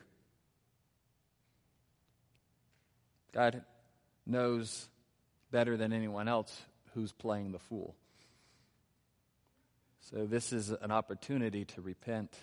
God 3.33 3.63
knows 4.25 4.89
better 5.51 5.77
than 5.77 5.93
anyone 5.93 6.27
else 6.27 6.55
who's 6.93 7.11
playing 7.11 7.51
the 7.51 7.59
fool. 7.59 7.95
So, 10.11 10.25
this 10.25 10.51
is 10.51 10.71
an 10.71 10.91
opportunity 10.91 11.65
to 11.65 11.81
repent, 11.81 12.35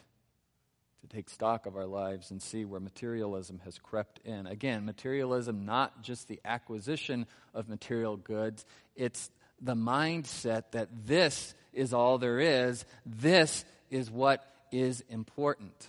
to 1.01 1.07
take 1.07 1.31
stock 1.31 1.67
of 1.67 1.77
our 1.77 1.87
lives 1.87 2.31
and 2.31 2.43
see 2.43 2.65
where 2.65 2.81
materialism 2.81 3.61
has 3.65 3.79
crept 3.79 4.21
in. 4.25 4.47
Again, 4.47 4.85
materialism, 4.85 5.65
not 5.65 6.03
just 6.03 6.29
the 6.29 6.41
acquisition 6.45 7.27
of 7.55 7.69
material 7.69 8.17
goods, 8.17 8.65
it's 8.97 9.31
the 9.61 9.75
mindset 9.75 10.65
that 10.73 10.89
this 11.07 11.55
is 11.73 11.93
all 11.93 12.19
there 12.19 12.41
is, 12.41 12.85
this 13.07 13.65
is 13.91 14.11
what 14.11 14.45
is 14.73 15.03
important. 15.09 15.89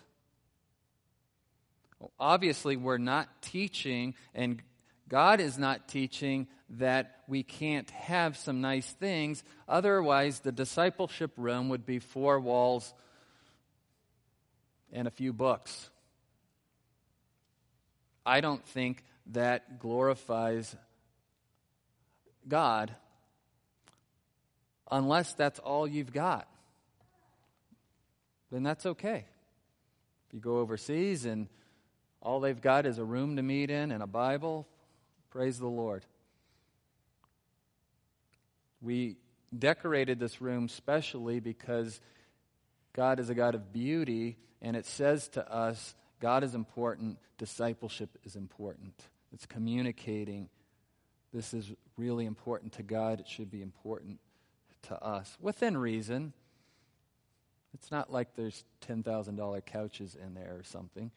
Well, 2.00 2.12
obviously, 2.19 2.78
we're 2.78 2.98
not 2.98 3.28
teaching, 3.41 4.15
and 4.34 4.62
God 5.10 5.41
is 5.41 5.58
not 5.58 5.88
teaching 5.88 6.48
that 6.78 7.22
we 7.28 7.43
can't 7.43 7.89
have 7.91 8.38
some 8.38 8.62
nice 8.62 8.89
things. 8.93 9.43
Otherwise, 9.67 10.39
the 10.39 10.52
discipleship 10.52 11.32
room 11.36 11.69
would 11.69 11.86
be 11.86 12.00
four 12.00 12.39
walls 12.39 12.93
and 14.91 15.08
a 15.08 15.12
few 15.12 15.34
books. 15.34 15.89
I 18.25 18.41
don't 18.41 18.65
think 18.65 19.04
that 19.28 19.80
glorifies 19.80 20.75
God 22.47 22.93
unless 24.91 25.34
that's 25.34 25.60
all 25.60 25.88
you've 25.88 26.13
got. 26.13 26.47
Then 28.52 28.63
that's 28.63 28.86
okay. 28.86 29.25
If 30.28 30.34
you 30.34 30.39
go 30.39 30.58
overseas 30.60 31.25
and 31.25 31.47
all 32.21 32.39
they've 32.39 32.60
got 32.60 32.86
is 32.86 32.97
a 32.97 33.04
room 33.04 33.36
to 33.38 33.43
meet 33.43 33.69
in 33.69 33.91
and 33.91 34.04
a 34.04 34.08
Bible, 34.08 34.67
praise 35.30 35.60
the 35.60 35.67
Lord. 35.67 36.06
We 38.82 39.17
decorated 39.58 40.19
this 40.19 40.41
room 40.41 40.67
specially 40.67 41.39
because 41.39 41.99
God 42.93 43.19
is 43.19 43.30
a 43.30 43.36
God 43.36 43.56
of 43.56 43.71
beauty, 43.71 44.38
and 44.62 44.75
it 44.75 44.86
says 44.86 45.28
to 45.30 45.52
us 45.52 45.95
God 46.19 46.43
is 46.43 46.54
important, 46.54 47.17
discipleship 47.38 48.17
is 48.23 48.36
important. 48.36 48.93
It's 49.32 49.45
communicating. 49.45 50.49
This 51.34 51.54
is 51.54 51.71
really 51.97 52.25
important 52.25 52.73
to 52.73 52.84
God. 52.84 53.19
It 53.19 53.28
should 53.28 53.52
be 53.52 53.62
important 53.62 54.19
to 54.84 55.02
us 55.02 55.38
within 55.39 55.78
reason. 55.78 56.34
It's 57.73 57.91
not 57.91 58.12
like 58.12 58.36
there's 58.36 58.63
$10,000 58.88 59.65
couches 59.65 60.17
in 60.21 60.34
there 60.34 60.56
or 60.58 60.63
something. 60.63 61.12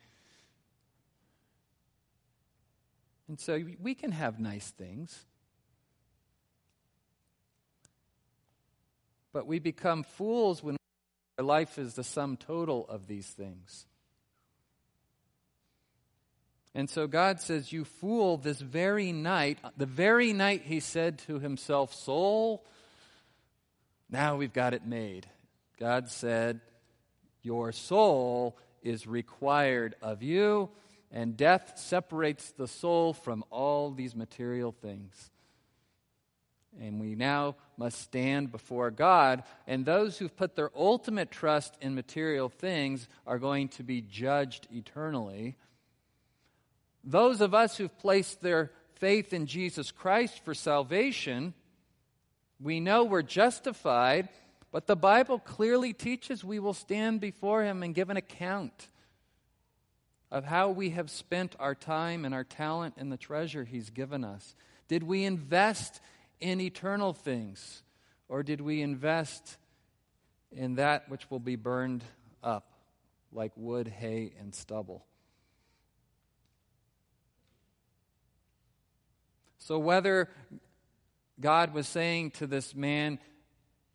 And 3.28 3.40
so 3.40 3.58
we 3.80 3.94
can 3.94 4.12
have 4.12 4.38
nice 4.38 4.68
things. 4.70 5.24
But 9.32 9.46
we 9.46 9.58
become 9.58 10.02
fools 10.02 10.62
when 10.62 10.76
our 11.42 11.46
life 11.46 11.76
is 11.76 11.94
the 11.94 12.04
sum 12.04 12.36
total 12.36 12.86
of 12.88 13.08
these 13.08 13.26
things. 13.26 13.84
And 16.72 16.88
so 16.88 17.08
God 17.08 17.40
says, 17.40 17.72
You 17.72 17.84
fool, 17.84 18.36
this 18.36 18.60
very 18.60 19.10
night, 19.10 19.58
the 19.76 19.86
very 19.86 20.32
night 20.32 20.62
he 20.64 20.78
said 20.78 21.18
to 21.26 21.40
himself, 21.40 21.94
Soul, 21.94 22.64
now 24.08 24.36
we've 24.36 24.52
got 24.52 24.72
it 24.72 24.86
made. 24.86 25.26
God 25.80 26.08
said, 26.08 26.60
Your 27.42 27.72
soul 27.72 28.56
is 28.84 29.08
required 29.08 29.96
of 30.00 30.22
you, 30.22 30.70
and 31.10 31.36
death 31.36 31.72
separates 31.74 32.52
the 32.52 32.68
soul 32.68 33.14
from 33.14 33.42
all 33.50 33.90
these 33.90 34.14
material 34.14 34.70
things. 34.70 35.32
And 36.80 37.00
we 37.00 37.14
now 37.14 37.56
must 37.76 38.00
stand 38.00 38.50
before 38.50 38.90
God. 38.90 39.42
And 39.66 39.84
those 39.84 40.18
who've 40.18 40.34
put 40.34 40.56
their 40.56 40.70
ultimate 40.74 41.30
trust 41.30 41.76
in 41.80 41.94
material 41.94 42.48
things 42.48 43.08
are 43.26 43.38
going 43.38 43.68
to 43.70 43.82
be 43.82 44.00
judged 44.00 44.66
eternally. 44.72 45.56
Those 47.04 47.40
of 47.40 47.54
us 47.54 47.76
who've 47.76 47.98
placed 47.98 48.40
their 48.40 48.70
faith 48.94 49.32
in 49.32 49.46
Jesus 49.46 49.90
Christ 49.90 50.44
for 50.44 50.54
salvation, 50.54 51.54
we 52.60 52.80
know 52.80 53.04
we're 53.04 53.22
justified, 53.22 54.28
but 54.70 54.86
the 54.86 54.96
Bible 54.96 55.38
clearly 55.38 55.92
teaches 55.92 56.44
we 56.44 56.58
will 56.60 56.74
stand 56.74 57.20
before 57.20 57.64
Him 57.64 57.82
and 57.82 57.94
give 57.94 58.08
an 58.08 58.16
account 58.16 58.88
of 60.30 60.44
how 60.44 60.70
we 60.70 60.90
have 60.90 61.10
spent 61.10 61.54
our 61.58 61.74
time 61.74 62.24
and 62.24 62.34
our 62.34 62.44
talent 62.44 62.94
and 62.96 63.12
the 63.12 63.16
treasure 63.16 63.64
He's 63.64 63.90
given 63.90 64.24
us. 64.24 64.54
Did 64.88 65.02
we 65.02 65.24
invest 65.24 66.00
in 66.42 66.60
eternal 66.60 67.12
things, 67.12 67.84
or 68.28 68.42
did 68.42 68.60
we 68.60 68.82
invest 68.82 69.56
in 70.50 70.74
that 70.74 71.08
which 71.08 71.30
will 71.30 71.38
be 71.38 71.56
burned 71.56 72.02
up 72.42 72.72
like 73.32 73.52
wood, 73.56 73.86
hay, 73.86 74.32
and 74.40 74.52
stubble? 74.54 75.06
So, 79.58 79.78
whether 79.78 80.28
God 81.40 81.72
was 81.72 81.86
saying 81.86 82.32
to 82.32 82.48
this 82.48 82.74
man, 82.74 83.20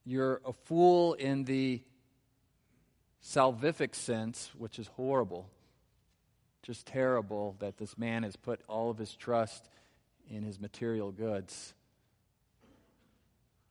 You're 0.06 0.42
a 0.46 0.54
fool 0.54 1.16
in 1.16 1.44
the 1.44 1.82
salvific 3.22 3.94
sense, 3.94 4.52
which 4.58 4.80
is 4.80 4.88
horrible, 4.88 5.50
just 6.64 6.86
terrible 6.86 7.58
that 7.60 7.78
this 7.78 7.98
man 7.98 8.24
has 8.24 8.38
put 8.38 8.62
all 8.70 8.90
of 8.90 8.98
his 8.98 9.14
trust 9.14 9.68
in 10.30 10.44
his 10.44 10.62
material 10.62 11.12
goods. 11.12 11.74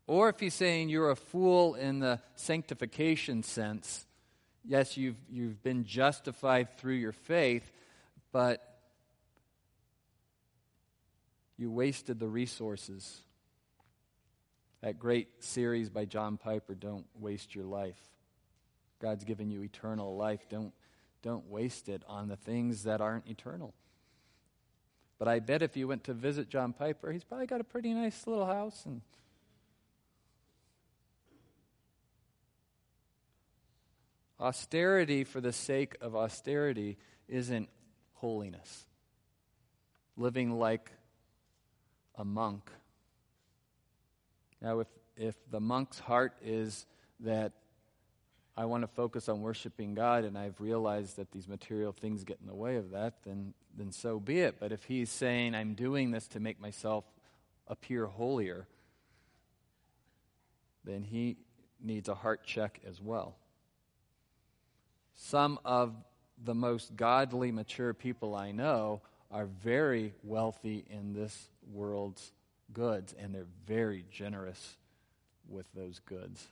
Or 0.07 0.29
if 0.29 0.39
he's 0.39 0.55
saying 0.55 0.89
you're 0.89 1.11
a 1.11 1.17
fool 1.17 1.75
in 1.75 1.99
the 1.99 2.21
sanctification 2.37 3.43
sense, 3.43 4.07
yes, 4.65 4.97
you've, 4.97 5.17
you've 5.29 5.63
been 5.63 5.85
justified 5.85 6.79
through 6.79 6.95
your 6.95 7.13
faith, 7.13 7.71
but 8.33 8.79
you 11.57 11.71
wasted 11.71 12.21
the 12.21 12.29
resources. 12.29 13.21
That 14.83 14.99
great 14.99 15.43
series 15.43 15.91
by 15.91 16.05
John 16.05 16.37
Piper, 16.37 16.75
Don't 16.75 17.07
Waste 17.19 17.55
Your 17.55 17.65
Life. 17.65 18.01
God's 19.01 19.25
given 19.25 19.51
you 19.51 19.63
eternal 19.63 20.17
life. 20.17 20.49
Don't, 20.49 20.73
don't 21.23 21.49
waste 21.51 21.89
it 21.89 22.03
on 22.07 22.29
the 22.29 22.37
things 22.37 22.85
that 22.85 23.01
aren't 23.01 23.27
eternal. 23.27 23.75
But 25.19 25.29
I 25.29 25.41
bet 25.41 25.63
if 25.63 25.77
you 25.77 25.89
went 25.89 26.05
to 26.05 26.15
visit 26.15 26.49
John 26.49 26.73
Piper, 26.73 27.11
he's 27.11 27.25
probably 27.25 27.47
got 27.47 27.61
a 27.61 27.65
pretty 27.65 27.93
nice 27.93 28.27
little 28.27 28.47
house 28.47 28.85
and 28.85 29.01
Austerity 34.39 35.25
for 35.25 35.41
the 35.41 35.53
sake 35.53 35.97
of 36.01 36.15
austerity 36.15 36.99
isn't 37.29 37.69
holiness. 38.15 38.87
living 40.17 40.59
like 40.59 40.91
a 42.17 42.25
monk. 42.25 42.71
Now, 44.63 44.81
if, 44.81 44.89
if 45.17 45.37
the 45.51 45.61
monk's 45.61 45.99
heart 45.99 46.35
is 46.43 46.87
that 47.21 47.53
I 48.57 48.65
want 48.65 48.83
to 48.83 48.89
focus 48.89 49.29
on 49.29 49.43
worshiping 49.43 49.95
God 49.95 50.25
and 50.25 50.37
I've 50.39 50.61
realized 50.61 51.17
that 51.17 51.31
these 51.31 51.47
material 51.47 51.93
things 51.93 52.25
get 52.25 52.39
in 52.41 52.47
the 52.47 52.55
way 52.55 52.77
of 52.77 52.91
that, 52.93 53.15
then, 53.25 53.53
then 53.77 53.93
so 53.93 54.19
be 54.19 54.41
it. 54.41 54.57
But 54.59 54.73
if 54.73 54.85
he's 54.85 55.11
saying, 55.11 55.55
I'm 55.55 55.75
doing 55.75 56.11
this 56.11 56.27
to 56.29 56.41
make 56.41 56.59
myself 56.59 57.05
appear 57.69 58.07
holier, 58.07 58.67
then 60.85 61.03
he 61.03 61.37
needs 61.83 62.09
a 62.09 62.15
heart 62.15 62.45
check 62.45 62.81
as 62.87 63.03
well. 63.03 63.37
Some 65.17 65.59
of 65.65 65.95
the 66.45 66.55
most 66.55 66.95
godly, 66.95 67.51
mature 67.51 67.95
people 67.95 68.35
I 68.35 68.53
know 68.53 69.01
are 69.31 69.47
very 69.47 70.13
wealthy 70.23 70.85
in 70.91 71.15
this 71.15 71.49
world's 71.73 72.33
goods, 72.73 73.15
and 73.19 73.35
they're 73.35 73.47
very 73.67 74.05
generous 74.11 74.77
with 75.49 75.67
those 75.75 76.01
goods. 76.01 76.47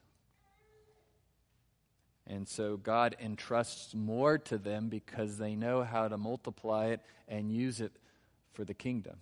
And 2.26 2.48
so 2.48 2.78
God 2.78 3.16
entrusts 3.20 3.94
more 3.94 4.38
to 4.38 4.56
them 4.56 4.88
because 4.88 5.36
they 5.36 5.54
know 5.54 5.82
how 5.82 6.08
to 6.08 6.16
multiply 6.16 6.86
it 6.86 7.00
and 7.28 7.52
use 7.52 7.82
it 7.82 7.92
for 8.54 8.64
the 8.64 8.72
kingdom. 8.72 9.16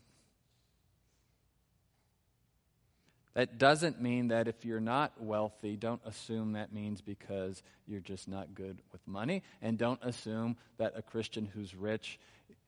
That 3.34 3.56
doesn't 3.58 4.00
mean 4.00 4.28
that 4.28 4.46
if 4.46 4.64
you're 4.64 4.80
not 4.80 5.12
wealthy, 5.18 5.76
don't 5.76 6.02
assume 6.04 6.52
that 6.52 6.72
means 6.72 7.00
because 7.00 7.62
you're 7.86 8.00
just 8.00 8.28
not 8.28 8.54
good 8.54 8.78
with 8.92 9.00
money. 9.06 9.42
And 9.62 9.78
don't 9.78 10.00
assume 10.02 10.56
that 10.76 10.92
a 10.96 11.02
Christian 11.02 11.46
who's 11.46 11.74
rich 11.74 12.18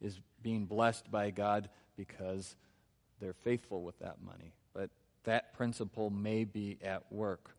is 0.00 0.18
being 0.42 0.64
blessed 0.64 1.10
by 1.10 1.30
God 1.30 1.68
because 1.96 2.56
they're 3.20 3.34
faithful 3.34 3.82
with 3.82 3.98
that 3.98 4.22
money. 4.24 4.54
But 4.72 4.90
that 5.24 5.54
principle 5.54 6.08
may 6.08 6.44
be 6.44 6.78
at 6.82 7.12
work. 7.12 7.50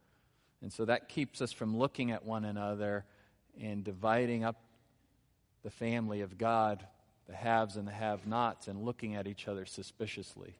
And 0.62 0.74
so 0.74 0.86
that 0.86 1.08
keeps 1.08 1.42
us 1.42 1.52
from 1.52 1.78
looking 1.78 2.12
at 2.12 2.26
one 2.26 2.44
another 2.44 3.06
and 3.62 3.84
dividing 3.84 4.44
up 4.44 4.56
the 5.64 5.70
family 5.70 6.22
of 6.22 6.38
God, 6.38 6.86
the 7.28 7.36
haves 7.36 7.76
and 7.76 7.88
the 7.88 7.92
have 7.92 8.26
nots, 8.26 8.68
and 8.68 8.84
looking 8.84 9.16
at 9.16 9.28
each 9.28 9.48
other 9.48 9.66
suspiciously. 9.66 10.56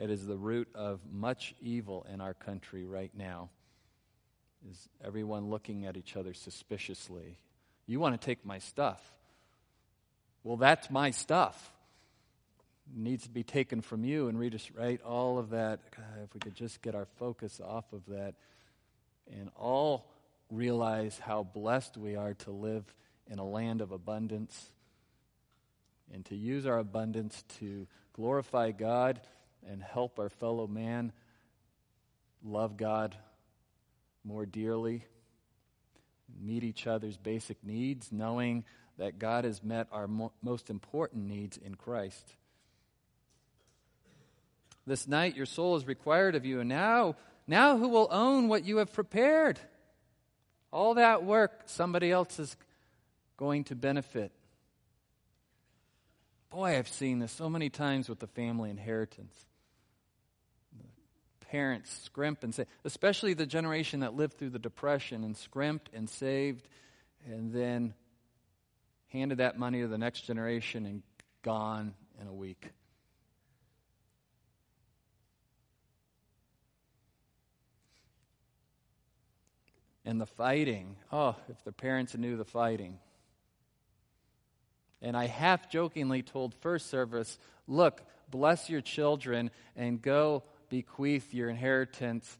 It 0.00 0.10
is 0.10 0.24
the 0.24 0.36
root 0.36 0.68
of 0.76 1.00
much 1.10 1.56
evil 1.60 2.06
in 2.12 2.20
our 2.20 2.34
country 2.34 2.84
right 2.84 3.10
now. 3.16 3.50
Is 4.70 4.88
everyone 5.04 5.50
looking 5.50 5.86
at 5.86 5.96
each 5.96 6.16
other 6.16 6.34
suspiciously? 6.34 7.38
You 7.86 7.98
want 7.98 8.20
to 8.20 8.24
take 8.24 8.46
my 8.46 8.58
stuff. 8.58 9.00
Well, 10.44 10.56
that's 10.56 10.88
my 10.88 11.10
stuff. 11.10 11.72
It 12.94 13.00
needs 13.00 13.24
to 13.24 13.30
be 13.30 13.42
taken 13.42 13.80
from 13.80 14.04
you 14.04 14.28
and 14.28 14.38
read 14.38 14.54
us 14.54 14.70
right 14.72 15.00
all 15.02 15.36
of 15.36 15.50
that. 15.50 15.80
God, 15.96 16.22
if 16.24 16.32
we 16.32 16.38
could 16.38 16.54
just 16.54 16.80
get 16.80 16.94
our 16.94 17.06
focus 17.18 17.60
off 17.60 17.92
of 17.92 18.06
that 18.06 18.34
and 19.28 19.50
all 19.56 20.10
realize 20.50 21.18
how 21.18 21.42
blessed 21.42 21.96
we 21.96 22.14
are 22.14 22.34
to 22.34 22.52
live 22.52 22.84
in 23.26 23.40
a 23.40 23.44
land 23.44 23.80
of 23.80 23.90
abundance 23.90 24.70
and 26.14 26.24
to 26.26 26.36
use 26.36 26.66
our 26.66 26.78
abundance 26.78 27.42
to 27.58 27.86
glorify 28.12 28.70
God 28.70 29.20
and 29.70 29.82
help 29.82 30.18
our 30.18 30.28
fellow 30.28 30.66
man 30.66 31.12
love 32.42 32.76
God 32.76 33.16
more 34.24 34.46
dearly, 34.46 35.04
meet 36.40 36.64
each 36.64 36.86
other's 36.86 37.16
basic 37.16 37.62
needs, 37.64 38.10
knowing 38.12 38.64
that 38.98 39.18
God 39.18 39.44
has 39.44 39.62
met 39.62 39.86
our 39.92 40.08
mo- 40.08 40.32
most 40.42 40.70
important 40.70 41.26
needs 41.26 41.56
in 41.56 41.74
Christ. 41.74 42.34
This 44.86 45.06
night 45.06 45.36
your 45.36 45.46
soul 45.46 45.76
is 45.76 45.86
required 45.86 46.34
of 46.34 46.44
you, 46.44 46.60
and 46.60 46.68
now, 46.68 47.16
now 47.46 47.76
who 47.76 47.88
will 47.88 48.08
own 48.10 48.48
what 48.48 48.64
you 48.64 48.78
have 48.78 48.92
prepared? 48.92 49.58
All 50.72 50.94
that 50.94 51.24
work, 51.24 51.62
somebody 51.66 52.10
else 52.10 52.38
is 52.38 52.56
going 53.36 53.64
to 53.64 53.74
benefit. 53.74 54.32
Boy, 56.50 56.76
I've 56.76 56.88
seen 56.88 57.18
this 57.18 57.32
so 57.32 57.48
many 57.48 57.68
times 57.68 58.08
with 58.08 58.18
the 58.18 58.26
family 58.26 58.70
inheritance 58.70 59.46
parents 61.48 61.90
scrimp 62.04 62.44
and 62.44 62.54
save, 62.54 62.66
especially 62.84 63.34
the 63.34 63.46
generation 63.46 64.00
that 64.00 64.14
lived 64.14 64.38
through 64.38 64.50
the 64.50 64.58
Depression 64.58 65.24
and 65.24 65.36
scrimped 65.36 65.90
and 65.94 66.08
saved 66.08 66.68
and 67.26 67.52
then 67.52 67.94
handed 69.08 69.38
that 69.38 69.58
money 69.58 69.80
to 69.80 69.88
the 69.88 69.98
next 69.98 70.22
generation 70.22 70.86
and 70.86 71.02
gone 71.42 71.94
in 72.20 72.26
a 72.26 72.32
week. 72.32 72.70
And 80.04 80.20
the 80.20 80.26
fighting, 80.26 80.96
oh, 81.12 81.36
if 81.48 81.62
the 81.64 81.72
parents 81.72 82.16
knew 82.16 82.36
the 82.36 82.44
fighting. 82.44 82.98
And 85.02 85.16
I 85.16 85.26
half 85.26 85.70
jokingly 85.70 86.22
told 86.22 86.54
first 86.54 86.88
service, 86.88 87.38
look, 87.66 88.02
bless 88.30 88.70
your 88.70 88.80
children 88.80 89.50
and 89.76 90.00
go 90.00 90.42
bequeath 90.68 91.32
your 91.34 91.48
inheritance 91.48 92.38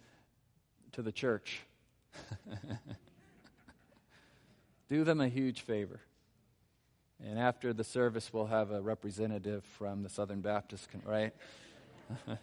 to 0.92 1.02
the 1.02 1.12
church. 1.12 1.60
Do 4.88 5.04
them 5.04 5.20
a 5.20 5.28
huge 5.28 5.60
favor. 5.60 6.00
And 7.24 7.38
after 7.38 7.72
the 7.72 7.84
service, 7.84 8.32
we'll 8.32 8.46
have 8.46 8.70
a 8.70 8.80
representative 8.80 9.64
from 9.76 10.02
the 10.02 10.08
Southern 10.08 10.40
Baptist, 10.40 10.88
right? 11.04 11.34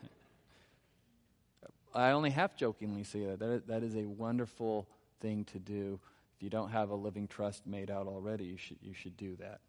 I 1.94 2.12
only 2.12 2.30
half 2.30 2.58
jokingly 2.58 3.04
say 3.04 3.26
that. 3.26 3.40
that. 3.40 3.68
That 3.68 3.84
is 3.84 3.96
a 3.96 4.04
wonderful 4.04 4.88
thing 5.22 5.46
to 5.46 5.60
do. 5.60 6.00
If 6.36 6.44
you 6.44 6.50
don't 6.50 6.70
have 6.70 6.90
a 6.90 6.96
living 6.96 7.28
trust 7.28 7.66
made 7.66 7.90
out 7.90 8.08
already, 8.08 8.44
you 8.46 8.58
should, 8.58 8.78
you 8.82 8.94
should 8.94 9.16
do 9.16 9.38
that. 9.38 9.62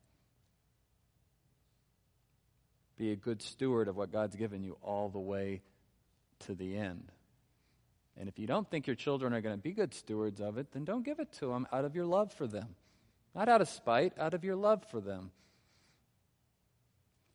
Be 2.99 3.13
a 3.13 3.17
good 3.17 3.43
steward 3.43 3.87
of 3.89 3.97
what 3.97 4.11
God's 4.11 4.35
given 4.35 4.65
you 4.65 4.77
all 4.83 5.09
the 5.09 5.21
way 5.21 5.63
to 6.41 6.55
the 6.55 6.77
end. 6.77 7.11
And 8.19 8.29
if 8.29 8.39
you 8.39 8.47
don't 8.47 8.69
think 8.69 8.87
your 8.87 8.97
children 8.97 9.35
are 9.35 9.41
going 9.41 9.57
to 9.57 9.63
be 9.63 9.73
good 9.73 9.93
stewards 9.93 10.41
of 10.41 10.57
it, 10.59 10.73
then 10.73 10.85
don't 10.85 11.05
give 11.05 11.19
it 11.19 11.33
to 11.35 11.49
them 11.49 11.67
out 11.73 11.85
of 11.85 11.95
your 11.95 12.07
love 12.07 12.33
for 12.33 12.47
them. 12.47 12.75
Not 13.35 13.49
out 13.49 13.61
of 13.61 13.69
spite, 13.69 14.15
out 14.19 14.33
of 14.33 14.45
your 14.45 14.57
love 14.57 14.85
for 14.91 15.01
them. 15.01 15.31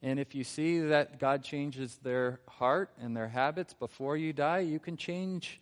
And 0.02 0.20
if 0.20 0.34
you 0.34 0.44
see 0.44 0.80
that 0.80 1.20
God 1.20 1.44
changes 1.44 2.00
their 2.02 2.40
heart 2.48 2.90
and 3.00 3.16
their 3.16 3.28
habits 3.28 3.76
before 3.76 4.18
you 4.18 4.34
die, 4.34 4.60
you 4.60 4.80
can 4.80 4.98
change 4.98 5.62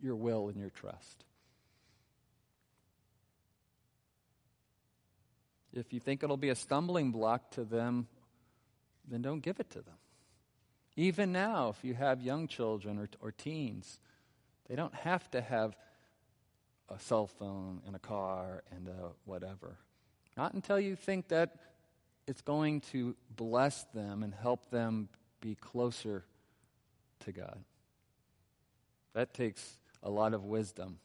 your 0.00 0.16
will 0.16 0.48
and 0.48 0.58
your 0.58 0.70
trust. 0.70 1.24
If 5.74 5.92
you 5.92 6.00
think 6.00 6.22
it'll 6.22 6.36
be 6.36 6.48
a 6.48 6.54
stumbling 6.54 7.10
block 7.10 7.50
to 7.52 7.64
them, 7.64 8.06
then 9.10 9.20
don't 9.20 9.40
give 9.40 9.60
it 9.60 9.68
to 9.70 9.82
them. 9.82 9.94
Even 10.96 11.32
now, 11.32 11.70
if 11.70 11.84
you 11.84 11.94
have 11.94 12.22
young 12.22 12.46
children 12.46 12.98
or, 12.98 13.08
or 13.20 13.32
teens, 13.32 13.98
they 14.68 14.76
don't 14.76 14.94
have 14.94 15.28
to 15.32 15.40
have 15.40 15.76
a 16.88 16.98
cell 16.98 17.26
phone 17.26 17.80
and 17.86 17.96
a 17.96 17.98
car 17.98 18.62
and 18.70 18.88
a 18.88 19.10
whatever. 19.24 19.78
Not 20.36 20.54
until 20.54 20.78
you 20.78 20.96
think 20.96 21.28
that 21.28 21.56
it's 22.26 22.40
going 22.40 22.80
to 22.92 23.16
bless 23.34 23.84
them 23.94 24.22
and 24.22 24.34
help 24.34 24.70
them 24.70 25.08
be 25.40 25.54
closer 25.54 26.24
to 27.20 27.32
God. 27.32 27.58
That 29.14 29.34
takes 29.34 29.78
a 30.02 30.10
lot 30.10 30.34
of 30.34 30.44
wisdom. 30.44 30.98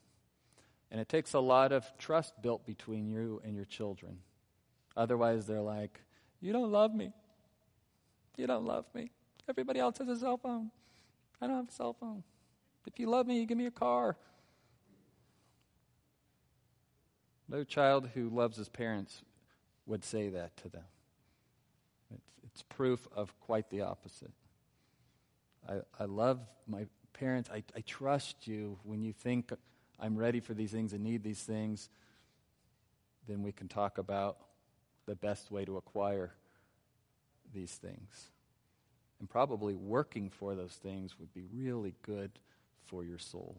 And 0.92 1.00
it 1.00 1.08
takes 1.08 1.34
a 1.34 1.40
lot 1.40 1.72
of 1.72 1.86
trust 1.98 2.42
built 2.42 2.66
between 2.66 3.08
you 3.08 3.42
and 3.44 3.56
your 3.56 3.66
children. 3.66 4.20
Otherwise, 4.98 5.46
they're 5.46 5.62
like, 5.62 6.02
You 6.42 6.52
don't 6.52 6.72
love 6.72 6.94
me. 6.94 7.12
You 8.38 8.48
don't 8.48 8.66
love 8.66 8.86
me. 8.96 9.12
Everybody 9.50 9.80
else 9.80 9.98
has 9.98 10.08
a 10.08 10.16
cell 10.16 10.38
phone. 10.38 10.70
I 11.42 11.48
don't 11.48 11.56
have 11.56 11.70
a 11.70 11.72
cell 11.72 11.94
phone. 12.00 12.24
If 12.86 13.00
you 13.00 13.10
love 13.10 13.26
me, 13.26 13.40
you 13.40 13.48
give 13.48 13.58
me 13.58 13.66
a 13.66 13.72
car. 13.72 14.16
No 17.48 17.64
child 17.64 18.10
who 18.14 18.30
loves 18.30 18.58
his 18.58 18.70
parents 18.70 19.24
would 19.88 20.06
say 20.06 20.30
that 20.30 20.56
to 20.58 20.70
them. 20.70 20.84
It's, 22.14 22.32
it's 22.46 22.62
proof 22.62 23.08
of 23.16 23.38
quite 23.40 23.72
the 23.72 23.82
opposite. 23.82 24.32
I, 25.68 25.78
I 26.00 26.06
love 26.06 26.40
my 26.68 26.86
parents. 27.14 27.50
I, 27.52 27.64
I 27.76 27.82
trust 27.82 28.48
you 28.48 28.78
when 28.84 29.02
you 29.02 29.14
think 29.14 29.52
I'm 30.00 30.16
ready 30.16 30.40
for 30.42 30.54
these 30.54 30.72
things 30.72 30.94
and 30.94 31.04
need 31.04 31.24
these 31.24 31.42
things. 31.42 31.90
Then 33.28 33.42
we 33.42 33.52
can 33.52 33.68
talk 33.68 33.98
about 33.98 34.38
the 35.08 35.16
best 35.16 35.50
way 35.50 35.66
to 35.66 35.78
acquire 35.78 36.34
these 37.52 37.72
things. 37.72 38.30
And 39.20 39.30
probably 39.30 39.76
working 39.76 40.30
for 40.30 40.56
those 40.56 40.74
things 40.74 41.20
would 41.20 41.34
be 41.34 41.44
really 41.54 41.94
good 42.04 42.32
for 42.86 43.04
your 43.04 43.18
soul. 43.18 43.58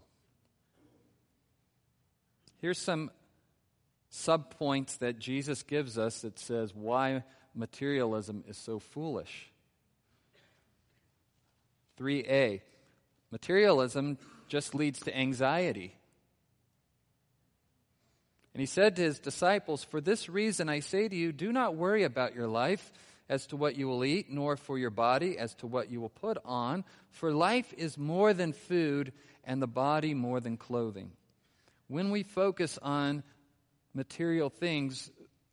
Here's 2.61 2.79
some 2.79 3.11
subpoints 4.13 4.99
that 4.99 5.19
Jesus 5.19 5.63
gives 5.63 5.99
us 5.99 6.23
that 6.23 6.39
says 6.39 6.75
why 6.75 7.23
materialism 7.55 8.45
is 8.49 8.57
so 8.57 8.79
foolish. 8.79 9.51
3a 11.99 12.61
materialism 13.31 14.19
just 14.49 14.75
leads 14.75 15.01
to 15.01 15.17
anxiety. 15.17 15.95
And 18.53 18.61
he 18.61 18.67
said 18.67 18.97
to 18.97 19.03
his 19.03 19.21
disciples, 19.21 19.85
For 19.85 20.01
this 20.01 20.29
reason 20.29 20.69
I 20.69 20.81
say 20.81 21.09
to 21.09 21.15
you, 21.15 21.33
do 21.33 21.53
not 21.53 21.77
worry 21.77 22.03
about 22.03 22.35
your 22.35 22.49
life 22.49 22.93
as 23.31 23.47
to 23.47 23.57
what 23.57 23.77
you 23.77 23.87
will 23.87 24.05
eat, 24.05 24.29
nor 24.29 24.57
for 24.57 24.77
your 24.77 24.91
body 24.91 25.39
as 25.39 25.55
to 25.55 25.69
what 25.69 25.89
you 25.89 26.01
will 26.01 26.11
put 26.11 26.37
on. 26.45 26.85
For 27.11 27.33
life 27.33 27.73
is 27.79 27.97
more 27.97 28.35
than 28.35 28.53
food, 28.53 29.13
and 29.45 29.63
the 29.63 29.69
body 29.69 30.15
more 30.15 30.41
than 30.41 30.57
clothing. 30.57 31.13
When 31.87 32.11
we 32.11 32.25
focus 32.25 32.77
on 32.83 33.23
material 33.95 34.51
things, 34.51 35.13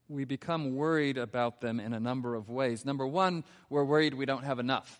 we 0.10 0.26
become 0.26 0.76
worried 0.76 1.20
about 1.20 1.62
them 1.62 1.80
in 1.80 1.94
a 1.94 2.00
number 2.00 2.34
of 2.34 2.50
ways. 2.50 2.84
Number 2.84 3.06
one, 3.06 3.44
we're 3.70 3.84
worried 3.84 4.16
we 4.16 4.26
don't 4.26 4.44
have 4.44 4.58
enough. 4.58 5.00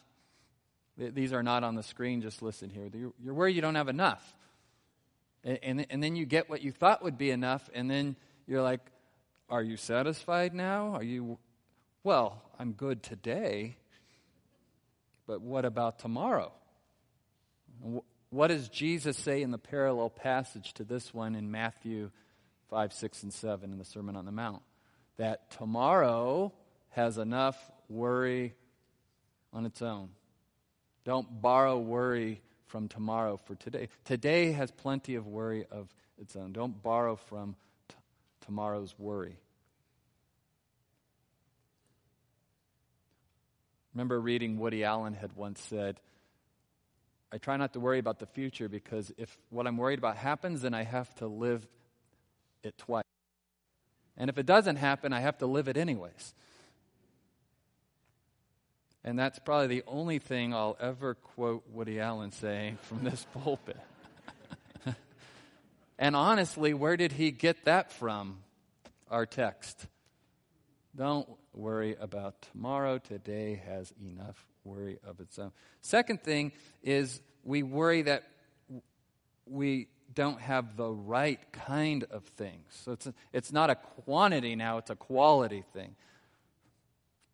These 0.98 1.34
are 1.34 1.44
not 1.44 1.64
on 1.64 1.74
the 1.74 1.84
screen, 1.84 2.22
just 2.22 2.44
listen 2.44 2.70
here. 2.70 2.90
You're 3.20 3.34
worried 3.34 3.56
you 3.56 3.62
don't 3.62 3.76
have 3.76 3.88
enough. 3.88 4.36
And, 5.44 5.60
and, 5.64 5.88
and 5.90 6.04
then 6.04 6.16
you 6.16 6.26
get 6.26 6.48
what 6.48 6.62
you 6.62 6.72
thought 6.72 7.04
would 7.04 7.18
be 7.18 7.32
enough, 7.32 7.68
and 7.74 7.90
then 7.90 8.16
you're 8.46 8.62
like, 8.62 8.82
Are 9.50 9.64
you 9.64 9.78
satisfied 9.78 10.54
now? 10.54 10.94
Are 10.94 11.04
you, 11.04 11.40
well, 12.08 12.42
I'm 12.58 12.72
good 12.72 13.04
today, 13.04 13.76
but 15.28 15.42
what 15.42 15.66
about 15.66 16.00
tomorrow? 16.00 16.54
What 18.30 18.48
does 18.48 18.70
Jesus 18.70 19.18
say 19.18 19.42
in 19.42 19.52
the 19.52 19.58
parallel 19.58 20.10
passage 20.10 20.74
to 20.76 20.86
this 20.86 21.14
one 21.14 21.36
in 21.36 21.52
Matthew 21.52 22.12
5, 22.70 22.94
6, 22.94 23.24
and 23.24 23.34
7 23.34 23.74
in 23.74 23.78
the 23.78 23.84
Sermon 23.84 24.16
on 24.16 24.24
the 24.24 24.32
Mount? 24.32 24.62
That 25.18 25.52
tomorrow 25.52 26.54
has 26.92 27.18
enough 27.18 27.58
worry 27.90 28.56
on 29.52 29.66
its 29.66 29.82
own. 29.82 30.08
Don't 31.04 31.42
borrow 31.42 31.78
worry 31.78 32.42
from 32.68 32.88
tomorrow 32.88 33.38
for 33.44 33.56
today. 33.56 33.90
Today 34.06 34.54
has 34.54 34.72
plenty 34.72 35.16
of 35.16 35.28
worry 35.28 35.66
of 35.70 35.94
its 36.18 36.38
own. 36.38 36.54
Don't 36.54 36.82
borrow 36.82 37.18
from 37.18 37.58
t- 37.90 37.96
tomorrow's 38.46 38.96
worry. 38.98 39.42
Remember 43.98 44.22
reading 44.22 44.60
Woody 44.60 44.84
Allen 44.84 45.16
had 45.16 45.36
once 45.36 45.60
said, 45.60 46.00
I 47.32 47.40
try 47.40 47.58
not 47.58 47.74
to 47.74 47.80
worry 47.80 47.98
about 47.98 48.20
the 48.20 48.28
future 48.28 48.70
because 48.70 49.12
if 49.18 49.36
what 49.50 49.66
I'm 49.66 49.76
worried 49.76 49.98
about 49.98 50.18
happens, 50.18 50.62
then 50.62 50.76
I 50.76 50.84
have 50.84 51.14
to 51.16 51.26
live 51.26 51.68
it 52.62 52.78
twice. 52.78 53.04
And 54.16 54.30
if 54.30 54.38
it 54.38 54.46
doesn't 54.46 54.76
happen, 54.76 55.14
I 55.14 55.22
have 55.22 55.40
to 55.40 55.48
live 55.48 55.68
it 55.68 55.78
anyways. 55.78 56.36
And 59.04 59.18
that's 59.18 59.40
probably 59.40 59.66
the 59.66 59.84
only 59.88 60.20
thing 60.20 60.54
I'll 60.54 60.78
ever 60.80 61.16
quote 61.16 61.64
Woody 61.72 62.00
Allen 62.00 62.32
saying 62.32 62.78
from 62.84 63.04
this 63.04 63.26
pulpit. 63.34 63.80
and 65.98 66.16
honestly, 66.16 66.76
where 66.76 66.98
did 66.98 67.14
he 67.14 67.32
get 67.32 67.66
that 67.66 67.92
from? 67.94 68.38
Our 69.10 69.26
text. 69.26 69.88
Don't 70.96 71.28
worry 71.58 71.96
about 72.00 72.42
tomorrow. 72.54 72.98
Today 72.98 73.62
has 73.68 73.94
enough 74.02 74.46
worry 74.64 75.00
of 75.06 75.20
its 75.20 75.40
own. 75.40 75.52
Second 75.82 76.22
thing 76.22 76.52
is 76.84 77.22
we 77.44 77.64
worry 77.64 78.04
that 78.04 78.24
we 79.46 79.88
don't 80.14 80.40
have 80.40 80.78
the 80.78 80.90
right 80.90 81.40
kind 81.52 82.06
of 82.12 82.24
things. 82.24 82.66
So 82.70 82.94
it's, 82.94 83.08
a, 83.08 83.14
it's 83.34 83.52
not 83.52 83.70
a 83.70 83.76
quantity 83.76 84.56
now, 84.56 84.78
it's 84.78 84.90
a 84.90 84.96
quality 84.96 85.64
thing 85.74 85.96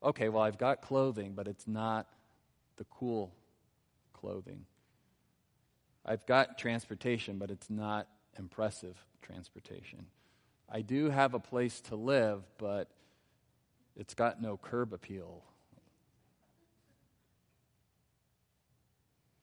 okay, 0.03 0.29
well, 0.29 0.43
I've 0.43 0.57
got 0.57 0.81
clothing, 0.81 1.33
but 1.33 1.47
it's 1.47 1.67
not 1.67 2.07
the 2.77 2.85
cool 2.85 3.31
clothing. 4.13 4.65
I've 6.05 6.25
got 6.25 6.57
transportation, 6.57 7.37
but 7.37 7.49
it's 7.49 7.69
not 7.69 8.07
impressive 8.37 8.97
transportation. 9.21 10.05
I 10.69 10.81
do 10.81 11.09
have 11.09 11.33
a 11.33 11.39
place 11.39 11.79
to 11.81 11.95
live, 11.95 12.43
but 12.57 12.89
it's 13.95 14.13
got 14.13 14.41
no 14.41 14.57
curb 14.57 14.93
appeal. 14.93 15.43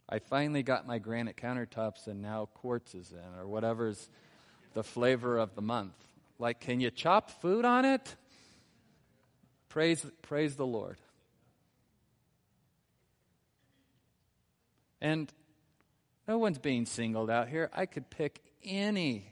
I 0.09 0.19
finally 0.19 0.65
got 0.65 0.87
my 0.87 0.99
granite 0.99 1.37
countertops, 1.37 2.09
and 2.09 2.21
now 2.21 2.49
quartz 2.55 2.95
is 2.95 3.13
in, 3.13 3.39
or 3.39 3.47
whatever's 3.47 4.09
the 4.75 4.83
flavor 4.83 5.39
of 5.39 5.55
the 5.55 5.63
month. 5.63 5.95
Like, 6.39 6.61
can 6.61 6.81
you 6.81 6.91
chop 6.91 7.31
food 7.31 7.65
on 7.65 7.85
it? 7.85 8.17
Praise, 9.69 10.05
praise 10.23 10.57
the 10.57 10.67
Lord. 10.67 10.97
And 15.01 15.33
no 16.27 16.39
one's 16.39 16.59
being 16.59 16.87
singled 16.87 17.31
out 17.31 17.49
here. 17.49 17.71
I 17.73 17.87
could 17.87 18.11
pick 18.11 18.43
anything 18.65 19.25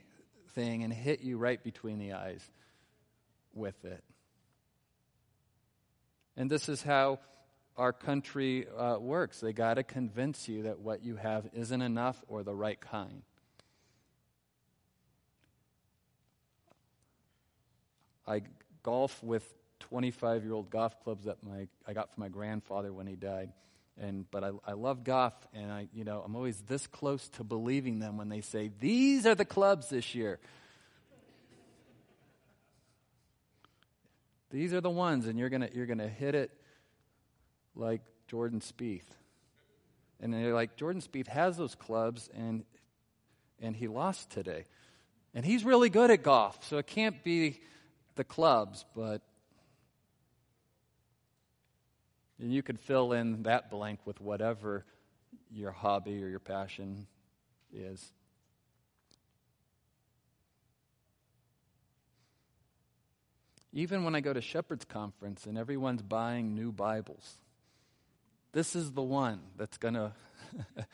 and 0.83 0.93
hit 0.93 1.21
you 1.21 1.37
right 1.37 1.61
between 1.61 1.99
the 1.99 2.13
eyes 2.13 2.49
with 3.53 3.83
it. 3.83 4.03
And 6.39 6.49
this 6.49 6.69
is 6.69 6.81
how 6.81 7.19
our 7.75 7.91
country 7.91 8.65
uh, 8.65 8.97
works. 8.97 9.41
They 9.41 9.51
got 9.51 9.73
to 9.73 9.83
convince 9.83 10.47
you 10.47 10.63
that 10.63 10.79
what 10.79 11.03
you 11.03 11.17
have 11.17 11.49
isn't 11.53 11.81
enough 11.81 12.23
or 12.29 12.43
the 12.43 12.55
right 12.55 12.79
kind. 12.79 13.23
I 18.25 18.43
golf 18.83 19.21
with 19.21 19.43
25 19.81 20.45
year 20.45 20.53
old 20.53 20.69
golf 20.69 21.03
clubs 21.03 21.25
that 21.25 21.43
my, 21.43 21.67
I 21.85 21.91
got 21.91 22.13
from 22.13 22.21
my 22.21 22.29
grandfather 22.29 22.93
when 22.93 23.05
he 23.05 23.17
died. 23.17 23.51
And, 23.99 24.25
but 24.31 24.45
I, 24.45 24.51
I 24.65 24.73
love 24.73 25.03
golf, 25.03 25.33
and 25.53 25.69
I, 25.69 25.89
you 25.93 26.05
know, 26.05 26.23
I'm 26.25 26.33
always 26.33 26.61
this 26.61 26.87
close 26.87 27.27
to 27.31 27.43
believing 27.43 27.99
them 27.99 28.15
when 28.15 28.29
they 28.29 28.39
say, 28.39 28.71
These 28.79 29.25
are 29.25 29.35
the 29.35 29.43
clubs 29.43 29.89
this 29.89 30.15
year. 30.15 30.39
These 34.51 34.73
are 34.73 34.81
the 34.81 34.89
ones, 34.89 35.27
and 35.27 35.37
you're 35.37 35.49
going 35.49 35.69
you're 35.73 35.85
gonna 35.85 36.07
hit 36.07 36.35
it 36.35 36.51
like 37.75 38.01
Jordan 38.27 38.59
Spieth. 38.59 39.03
And 40.19 40.33
they're 40.33 40.53
like, 40.53 40.75
Jordan 40.75 41.01
Spieth 41.01 41.27
has 41.27 41.55
those 41.55 41.75
clubs, 41.75 42.29
and, 42.35 42.65
and 43.61 43.75
he 43.75 43.87
lost 43.87 44.29
today. 44.31 44.65
And 45.33 45.45
he's 45.45 45.63
really 45.63 45.89
good 45.89 46.11
at 46.11 46.23
golf, 46.23 46.67
so 46.67 46.77
it 46.77 46.87
can't 46.87 47.23
be 47.23 47.61
the 48.15 48.23
clubs, 48.23 48.83
but 48.95 49.21
And 52.39 52.53
you 52.53 52.63
could 52.63 52.79
fill 52.79 53.11
in 53.11 53.43
that 53.43 53.69
blank 53.69 53.99
with 54.05 54.21
whatever 54.21 54.85
your 55.51 55.71
hobby 55.71 56.23
or 56.23 56.27
your 56.27 56.39
passion 56.39 57.05
is. 57.73 58.13
Even 63.71 64.03
when 64.03 64.15
I 64.15 64.21
go 64.21 64.33
to 64.33 64.41
Shepherd's 64.41 64.85
Conference 64.85 65.45
and 65.45 65.57
everyone's 65.57 66.01
buying 66.01 66.55
new 66.55 66.71
Bibles, 66.71 67.35
this 68.51 68.75
is 68.75 68.91
the 68.91 69.03
one 69.03 69.39
that's 69.57 69.77
going 69.77 69.93
to 69.93 70.11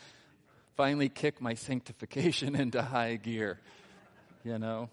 finally 0.75 1.07
kick 1.07 1.41
my 1.41 1.53
sanctification 1.53 2.55
into 2.59 2.81
high 2.81 3.15
gear, 3.15 3.59
you 4.43 4.59
know? 4.59 4.89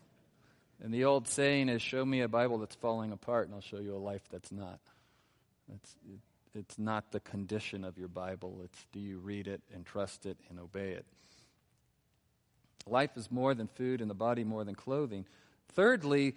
And 0.82 0.92
the 0.92 1.04
old 1.04 1.28
saying 1.28 1.68
is 1.68 1.82
show 1.82 2.04
me 2.04 2.20
a 2.20 2.28
Bible 2.28 2.58
that's 2.58 2.74
falling 2.76 3.12
apart, 3.12 3.46
and 3.46 3.54
I'll 3.54 3.60
show 3.60 3.78
you 3.78 3.96
a 3.96 3.98
life 3.98 4.22
that's 4.30 4.50
not. 4.52 4.80
That's, 5.68 5.96
it's 6.54 6.78
not 6.78 7.12
the 7.12 7.20
condition 7.20 7.84
of 7.84 7.98
your 7.98 8.08
Bible, 8.08 8.60
it's 8.64 8.86
do 8.92 9.00
you 9.00 9.18
read 9.18 9.48
it 9.48 9.60
and 9.74 9.84
trust 9.84 10.26
it 10.26 10.36
and 10.50 10.58
obey 10.60 10.92
it. 10.92 11.06
Life 12.86 13.16
is 13.16 13.30
more 13.30 13.54
than 13.54 13.68
food 13.68 14.00
and 14.00 14.10
the 14.10 14.14
body 14.14 14.42
more 14.42 14.64
than 14.64 14.74
clothing. 14.74 15.24
Thirdly, 15.74 16.34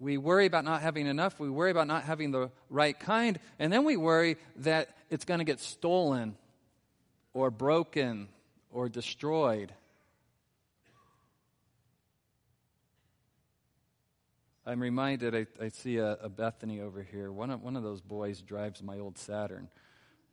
we 0.00 0.16
worry 0.16 0.46
about 0.46 0.64
not 0.64 0.80
having 0.80 1.06
enough, 1.06 1.38
we 1.38 1.50
worry 1.50 1.70
about 1.70 1.86
not 1.86 2.04
having 2.04 2.30
the 2.30 2.50
right 2.70 2.98
kind, 2.98 3.38
and 3.58 3.70
then 3.70 3.84
we 3.84 3.98
worry 3.98 4.38
that 4.56 4.96
it's 5.10 5.26
going 5.26 5.38
to 5.38 5.44
get 5.44 5.60
stolen 5.60 6.36
or 7.34 7.50
broken 7.50 8.28
or 8.72 8.88
destroyed. 8.88 9.72
I'm 14.64 14.80
reminded, 14.80 15.34
I, 15.34 15.46
I 15.62 15.68
see 15.68 15.98
a, 15.98 16.12
a, 16.12 16.28
Bethany 16.28 16.80
over 16.80 17.02
here. 17.02 17.32
One 17.32 17.50
of, 17.50 17.62
one 17.62 17.76
of 17.76 17.82
those 17.82 18.00
boys 18.00 18.40
drives 18.40 18.82
my 18.82 18.98
old 18.98 19.18
Saturn. 19.18 19.68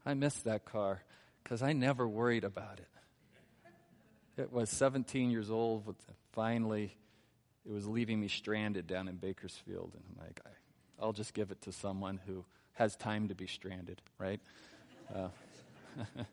I 0.06 0.14
miss 0.14 0.36
that 0.42 0.64
car 0.64 1.02
because 1.44 1.62
I 1.62 1.74
never 1.74 2.08
worried 2.08 2.44
about 2.44 2.80
it. 2.80 4.42
It 4.42 4.54
was 4.54 4.70
17 4.70 5.32
years 5.32 5.50
old. 5.50 5.96
Finally, 6.34 6.96
it 7.68 7.74
was 7.74 7.88
leaving 7.88 8.20
me 8.20 8.28
stranded 8.28 8.88
down 8.88 9.08
in 9.08 9.16
Bakersfield. 9.16 9.92
And 9.94 10.04
I'm 10.10 10.26
like, 10.26 10.40
I, 10.46 11.06
will 11.06 11.14
just 11.14 11.34
give 11.34 11.52
it 11.52 11.62
to 11.64 11.72
someone 11.72 12.20
who 12.26 12.46
has 12.74 12.96
time 12.96 13.28
to 13.28 13.36
be 13.36 13.48
stranded, 13.48 14.02
right? 14.20 14.40
Uh, 15.14 15.30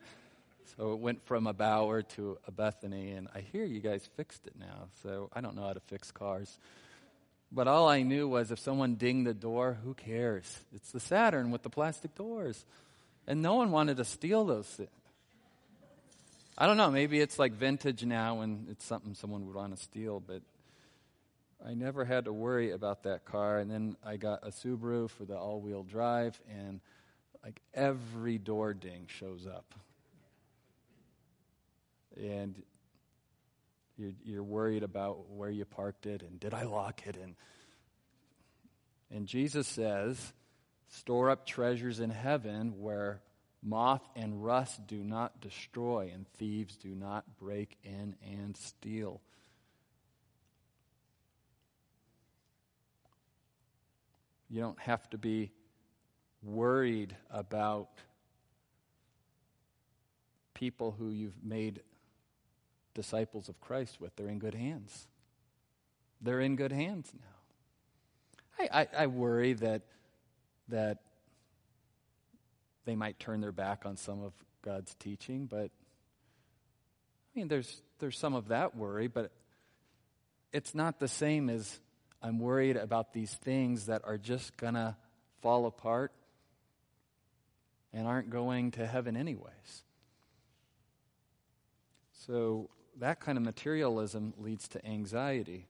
So 0.76 0.92
it 0.92 0.98
went 0.98 1.24
from 1.24 1.46
a 1.46 1.52
Bauer 1.52 2.02
to 2.02 2.38
a 2.48 2.50
Bethany, 2.50 3.12
and 3.12 3.28
I 3.34 3.40
hear 3.40 3.64
you 3.64 3.80
guys 3.80 4.08
fixed 4.16 4.46
it 4.46 4.54
now. 4.58 4.88
So 5.02 5.30
I 5.32 5.40
don't 5.40 5.54
know 5.54 5.62
how 5.62 5.72
to 5.72 5.80
fix 5.80 6.10
cars. 6.10 6.58
But 7.52 7.68
all 7.68 7.88
I 7.88 8.02
knew 8.02 8.26
was 8.26 8.50
if 8.50 8.58
someone 8.58 8.96
dinged 8.96 9.28
the 9.28 9.34
door, 9.34 9.78
who 9.84 9.94
cares? 9.94 10.58
It's 10.74 10.90
the 10.90 10.98
Saturn 10.98 11.52
with 11.52 11.62
the 11.62 11.70
plastic 11.70 12.16
doors. 12.16 12.64
And 13.26 13.40
no 13.40 13.54
one 13.54 13.70
wanted 13.70 13.98
to 13.98 14.04
steal 14.04 14.44
those 14.44 14.66
things. 14.66 14.90
I 16.58 16.66
don't 16.66 16.76
know, 16.76 16.90
maybe 16.90 17.20
it's 17.20 17.38
like 17.38 17.52
vintage 17.52 18.04
now 18.04 18.40
and 18.40 18.68
it's 18.68 18.84
something 18.84 19.14
someone 19.14 19.46
would 19.46 19.56
want 19.56 19.76
to 19.76 19.82
steal, 19.82 20.20
but 20.20 20.40
I 21.66 21.74
never 21.74 22.04
had 22.04 22.26
to 22.26 22.32
worry 22.32 22.72
about 22.72 23.04
that 23.04 23.24
car. 23.24 23.58
And 23.58 23.70
then 23.70 23.96
I 24.04 24.16
got 24.16 24.46
a 24.46 24.50
Subaru 24.50 25.08
for 25.08 25.24
the 25.24 25.36
all 25.36 25.60
wheel 25.60 25.82
drive, 25.82 26.40
and 26.48 26.80
like 27.42 27.60
every 27.72 28.38
door 28.38 28.74
ding 28.74 29.06
shows 29.08 29.46
up. 29.46 29.74
And 32.16 32.62
you're, 33.96 34.12
you're 34.24 34.42
worried 34.42 34.82
about 34.82 35.30
where 35.30 35.50
you 35.50 35.64
parked 35.64 36.06
it 36.06 36.22
and 36.22 36.38
did 36.40 36.54
I 36.54 36.64
lock 36.64 37.06
it? 37.06 37.16
And, 37.16 37.34
and 39.10 39.26
Jesus 39.26 39.66
says, 39.66 40.32
store 40.88 41.30
up 41.30 41.46
treasures 41.46 42.00
in 42.00 42.10
heaven 42.10 42.74
where 42.78 43.20
Moth 43.62 44.02
and 44.14 44.44
rust 44.44 44.86
do 44.86 45.02
not 45.02 45.40
destroy, 45.40 46.10
and 46.12 46.28
thieves 46.36 46.76
do 46.76 46.94
not 46.94 47.24
break 47.38 47.78
in 47.82 48.14
and 48.22 48.54
steal. 48.56 49.22
You 54.54 54.60
don't 54.60 54.78
have 54.78 55.10
to 55.10 55.18
be 55.18 55.50
worried 56.40 57.16
about 57.28 57.88
people 60.54 60.94
who 60.96 61.10
you've 61.10 61.42
made 61.42 61.80
disciples 62.94 63.48
of 63.48 63.60
Christ 63.60 64.00
with. 64.00 64.14
They're 64.14 64.28
in 64.28 64.38
good 64.38 64.54
hands. 64.54 65.08
They're 66.20 66.40
in 66.40 66.54
good 66.54 66.70
hands 66.70 67.12
now. 67.18 68.66
I, 68.70 68.82
I, 68.82 69.02
I 69.02 69.06
worry 69.08 69.54
that 69.54 69.82
that 70.68 70.98
they 72.84 72.94
might 72.94 73.18
turn 73.18 73.40
their 73.40 73.50
back 73.50 73.82
on 73.84 73.96
some 73.96 74.22
of 74.22 74.34
God's 74.62 74.94
teaching, 75.00 75.46
but 75.46 75.72
I 77.34 77.34
mean, 77.34 77.48
there's, 77.48 77.82
there's 77.98 78.16
some 78.16 78.34
of 78.34 78.46
that 78.48 78.76
worry, 78.76 79.08
but 79.08 79.32
it's 80.52 80.76
not 80.76 81.00
the 81.00 81.08
same 81.08 81.50
as 81.50 81.80
I'm 82.24 82.40
worried 82.40 82.76
about 82.76 83.12
these 83.12 83.32
things 83.34 83.86
that 83.86 84.02
are 84.04 84.18
just 84.18 84.56
going 84.56 84.74
to 84.74 84.96
fall 85.42 85.66
apart 85.66 86.10
and 87.92 88.06
aren't 88.06 88.30
going 88.30 88.72
to 88.72 88.86
heaven 88.86 89.16
anyways. 89.16 89.84
So 92.26 92.70
that 92.98 93.20
kind 93.20 93.38
of 93.38 93.44
materialism 93.44 94.34
leads 94.38 94.66
to 94.68 94.84
anxiety 94.84 95.68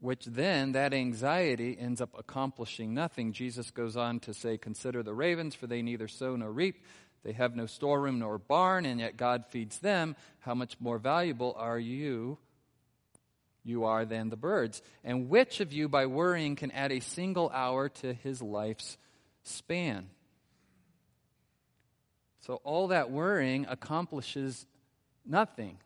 which 0.00 0.24
then 0.26 0.72
that 0.72 0.94
anxiety 0.94 1.76
ends 1.78 2.00
up 2.00 2.10
accomplishing 2.16 2.94
nothing. 2.94 3.32
Jesus 3.32 3.70
goes 3.70 3.96
on 3.96 4.20
to 4.20 4.32
say, 4.32 4.56
Consider 4.56 5.02
the 5.02 5.14
ravens, 5.14 5.54
for 5.54 5.66
they 5.66 5.82
neither 5.82 6.08
sow 6.08 6.36
nor 6.36 6.52
reap. 6.52 6.84
They 7.24 7.32
have 7.32 7.56
no 7.56 7.66
storeroom 7.66 8.20
nor 8.20 8.38
barn, 8.38 8.86
and 8.86 9.00
yet 9.00 9.16
God 9.16 9.44
feeds 9.50 9.80
them. 9.80 10.14
How 10.40 10.54
much 10.54 10.76
more 10.78 10.98
valuable 10.98 11.54
are 11.58 11.78
you? 11.78 12.38
You 13.68 13.84
are 13.84 14.06
than 14.06 14.30
the 14.30 14.36
birds. 14.36 14.80
And 15.04 15.28
which 15.28 15.60
of 15.60 15.74
you, 15.74 15.90
by 15.90 16.06
worrying, 16.06 16.56
can 16.56 16.70
add 16.70 16.90
a 16.90 17.00
single 17.00 17.50
hour 17.50 17.90
to 17.90 18.14
his 18.14 18.40
life's 18.40 18.96
span? 19.42 20.08
So, 22.40 22.62
all 22.64 22.88
that 22.88 23.10
worrying 23.10 23.66
accomplishes 23.68 24.64
nothing. 25.26 25.76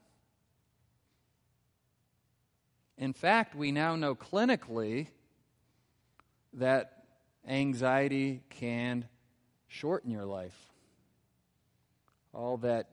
In 2.97 3.13
fact, 3.13 3.57
we 3.57 3.73
now 3.73 3.97
know 3.97 4.15
clinically 4.15 5.09
that 6.53 7.03
anxiety 7.45 8.45
can 8.49 9.09
shorten 9.67 10.09
your 10.09 10.25
life. 10.25 10.57
All 12.33 12.59
that 12.59 12.91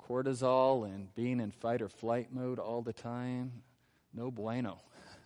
cortisol 0.00 0.84
and 0.84 1.12
being 1.16 1.40
in 1.40 1.50
fight 1.50 1.82
or 1.82 1.88
flight 1.88 2.28
mode 2.32 2.60
all 2.60 2.80
the 2.80 2.92
time, 2.92 3.62
no 4.12 4.30
bueno. 4.30 4.80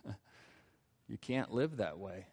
you 1.07 1.17
can't 1.17 1.51
live 1.51 1.77
that 1.77 1.97
way. 1.97 2.27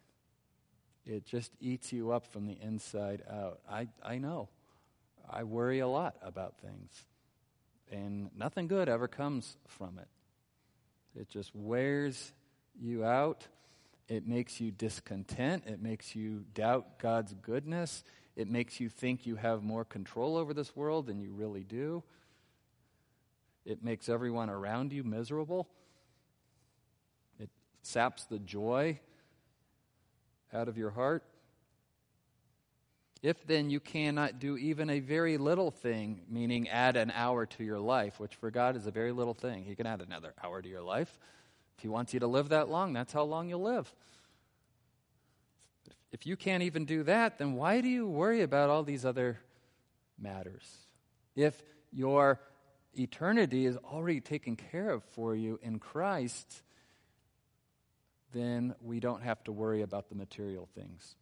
It 1.07 1.25
just 1.25 1.53
eats 1.61 1.93
you 1.93 2.13
up 2.13 2.27
from 2.27 2.47
the 2.47 2.59
inside 2.61 3.23
out. 3.31 3.61
I, 3.69 3.89
I 4.03 4.19
know. 4.19 4.49
I 5.29 5.45
worry 5.45 5.79
a 5.81 5.89
lot 5.89 6.17
about 6.23 6.59
things, 6.59 7.07
and 7.91 8.31
nothing 8.37 8.67
good 8.67 8.89
ever 8.89 9.09
comes 9.09 9.57
from 9.69 9.99
it. 9.99 10.09
It 11.19 11.29
just 11.29 11.55
wears 11.55 12.33
you 12.81 13.05
out. 13.05 13.47
It 14.09 14.27
makes 14.27 14.61
you 14.61 14.71
discontent. 14.73 15.65
It 15.67 15.81
makes 15.81 16.17
you 16.17 16.45
doubt 16.55 16.99
God's 16.99 17.35
goodness. 17.35 18.03
It 18.37 18.49
makes 18.49 18.81
you 18.81 18.89
think 18.89 19.27
you 19.27 19.37
have 19.37 19.63
more 19.63 19.85
control 19.85 20.37
over 20.37 20.53
this 20.53 20.75
world 20.75 21.07
than 21.07 21.21
you 21.21 21.33
really 21.33 21.65
do. 21.65 22.03
It 23.65 23.85
makes 23.85 24.09
everyone 24.09 24.51
around 24.51 24.93
you 24.93 25.05
miserable. 25.05 25.69
Saps 27.83 28.25
the 28.25 28.39
joy 28.39 29.01
out 30.53 30.69
of 30.69 30.77
your 30.77 30.91
heart. 30.91 31.25
If 33.23 33.47
then 33.47 33.69
you 33.69 33.81
cannot 33.81 34.39
do 34.39 34.57
even 34.57 34.89
a 34.89 35.01
very 35.01 35.37
little 35.37 35.71
thing, 35.71 36.23
meaning 36.29 36.69
add 36.69 36.97
an 36.97 37.11
hour 37.11 37.45
to 37.47 37.65
your 37.65 37.79
life, 37.79 38.19
which 38.19 38.35
for 38.37 38.51
God 38.51 38.77
is 38.77 38.87
a 38.87 38.91
very 38.91 39.13
little 39.13 39.35
thing, 39.35 39.65
He 39.65 39.75
can 39.75 39.87
add 39.87 40.01
another 40.01 40.33
hour 40.43 40.63
to 40.63 40.69
your 40.69 40.83
life. 40.83 41.19
If 41.77 41.83
He 41.83 41.89
wants 41.89 42.15
you 42.15 42.21
to 42.21 42.27
live 42.27 42.49
that 42.49 42.71
long, 42.71 42.93
that's 42.95 43.13
how 43.13 43.25
long 43.25 43.49
you'll 43.49 43.63
live. 43.63 43.93
If 46.13 46.27
you 46.27 46.37
can't 46.37 46.63
even 46.63 46.87
do 46.87 47.03
that, 47.05 47.39
then 47.39 47.53
why 47.55 47.83
do 47.83 47.89
you 47.89 48.07
worry 48.07 48.43
about 48.43 48.71
all 48.71 48.83
these 48.83 49.05
other 49.05 49.39
matters? 50.19 50.67
If 51.37 51.63
your 51.93 52.41
eternity 52.95 53.67
is 53.67 53.77
already 53.77 54.21
taken 54.21 54.57
care 54.57 54.91
of 54.91 55.05
for 55.05 55.35
you 55.35 55.61
in 55.63 55.79
Christ, 55.79 56.63
then 58.33 58.75
we 58.81 59.01
don't 59.01 59.23
have 59.23 59.43
to 59.45 59.53
worry 59.53 59.83
about 59.83 60.09
the 60.09 60.15
material 60.15 60.69
things. 60.75 61.17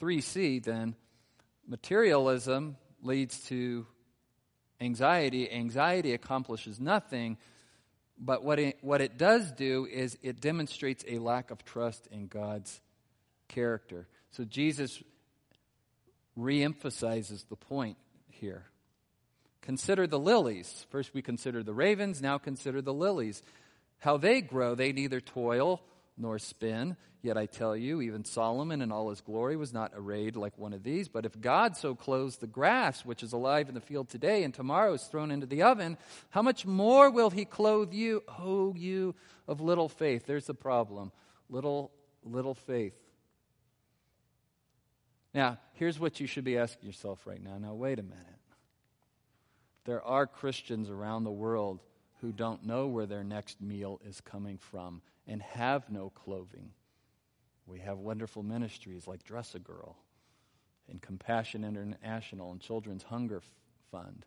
3C, 0.00 0.62
then, 0.62 0.94
materialism 1.66 2.76
leads 3.02 3.40
to 3.46 3.86
anxiety. 4.80 5.50
Anxiety 5.50 6.14
accomplishes 6.14 6.78
nothing, 6.78 7.36
but 8.18 8.44
what 8.44 8.58
it, 8.58 8.78
what 8.80 9.00
it 9.00 9.18
does 9.18 9.52
do 9.52 9.86
is 9.90 10.16
it 10.22 10.40
demonstrates 10.40 11.04
a 11.08 11.18
lack 11.18 11.50
of 11.50 11.64
trust 11.64 12.06
in 12.10 12.26
God's 12.28 12.80
character. 13.48 14.06
So 14.30 14.44
Jesus 14.44 15.02
reemphasizes 16.38 17.48
the 17.48 17.56
point 17.56 17.96
here. 18.28 18.66
Consider 19.68 20.06
the 20.06 20.18
lilies. 20.18 20.86
First, 20.88 21.12
we 21.12 21.20
consider 21.20 21.62
the 21.62 21.74
ravens, 21.74 22.22
now 22.22 22.38
consider 22.38 22.80
the 22.80 22.94
lilies. 22.94 23.42
How 23.98 24.16
they 24.16 24.40
grow, 24.40 24.74
they 24.74 24.92
neither 24.92 25.20
toil 25.20 25.82
nor 26.16 26.38
spin. 26.38 26.96
Yet 27.20 27.36
I 27.36 27.44
tell 27.44 27.76
you, 27.76 28.00
even 28.00 28.24
Solomon 28.24 28.80
in 28.80 28.90
all 28.90 29.10
his 29.10 29.20
glory 29.20 29.56
was 29.56 29.74
not 29.74 29.92
arrayed 29.94 30.36
like 30.36 30.56
one 30.56 30.72
of 30.72 30.84
these. 30.84 31.08
But 31.08 31.26
if 31.26 31.38
God 31.38 31.76
so 31.76 31.94
clothes 31.94 32.38
the 32.38 32.46
grass, 32.46 33.04
which 33.04 33.22
is 33.22 33.34
alive 33.34 33.68
in 33.68 33.74
the 33.74 33.82
field 33.82 34.08
today 34.08 34.42
and 34.42 34.54
tomorrow 34.54 34.94
is 34.94 35.02
thrown 35.02 35.30
into 35.30 35.44
the 35.44 35.64
oven, 35.64 35.98
how 36.30 36.40
much 36.40 36.64
more 36.64 37.10
will 37.10 37.28
he 37.28 37.44
clothe 37.44 37.92
you, 37.92 38.22
O 38.38 38.72
you 38.74 39.14
of 39.46 39.60
little 39.60 39.90
faith? 39.90 40.24
There's 40.24 40.46
the 40.46 40.54
problem. 40.54 41.12
Little, 41.50 41.92
little 42.24 42.54
faith. 42.54 42.96
Now, 45.34 45.58
here's 45.74 46.00
what 46.00 46.20
you 46.20 46.26
should 46.26 46.44
be 46.44 46.56
asking 46.56 46.86
yourself 46.86 47.26
right 47.26 47.42
now. 47.42 47.58
Now, 47.58 47.74
wait 47.74 47.98
a 47.98 48.02
minute. 48.02 48.37
There 49.84 50.02
are 50.02 50.26
Christians 50.26 50.90
around 50.90 51.24
the 51.24 51.30
world 51.30 51.80
who 52.20 52.32
don't 52.32 52.66
know 52.66 52.86
where 52.86 53.06
their 53.06 53.24
next 53.24 53.60
meal 53.60 54.00
is 54.06 54.20
coming 54.20 54.58
from 54.58 55.02
and 55.26 55.40
have 55.42 55.90
no 55.90 56.10
clothing. 56.10 56.70
We 57.66 57.80
have 57.80 57.98
wonderful 57.98 58.42
ministries 58.42 59.06
like 59.06 59.24
Dress 59.24 59.54
a 59.54 59.58
Girl 59.58 59.96
and 60.88 61.00
Compassion 61.00 61.64
International 61.64 62.50
and 62.50 62.60
Children's 62.60 63.04
Hunger 63.04 63.42
Fund. 63.90 64.24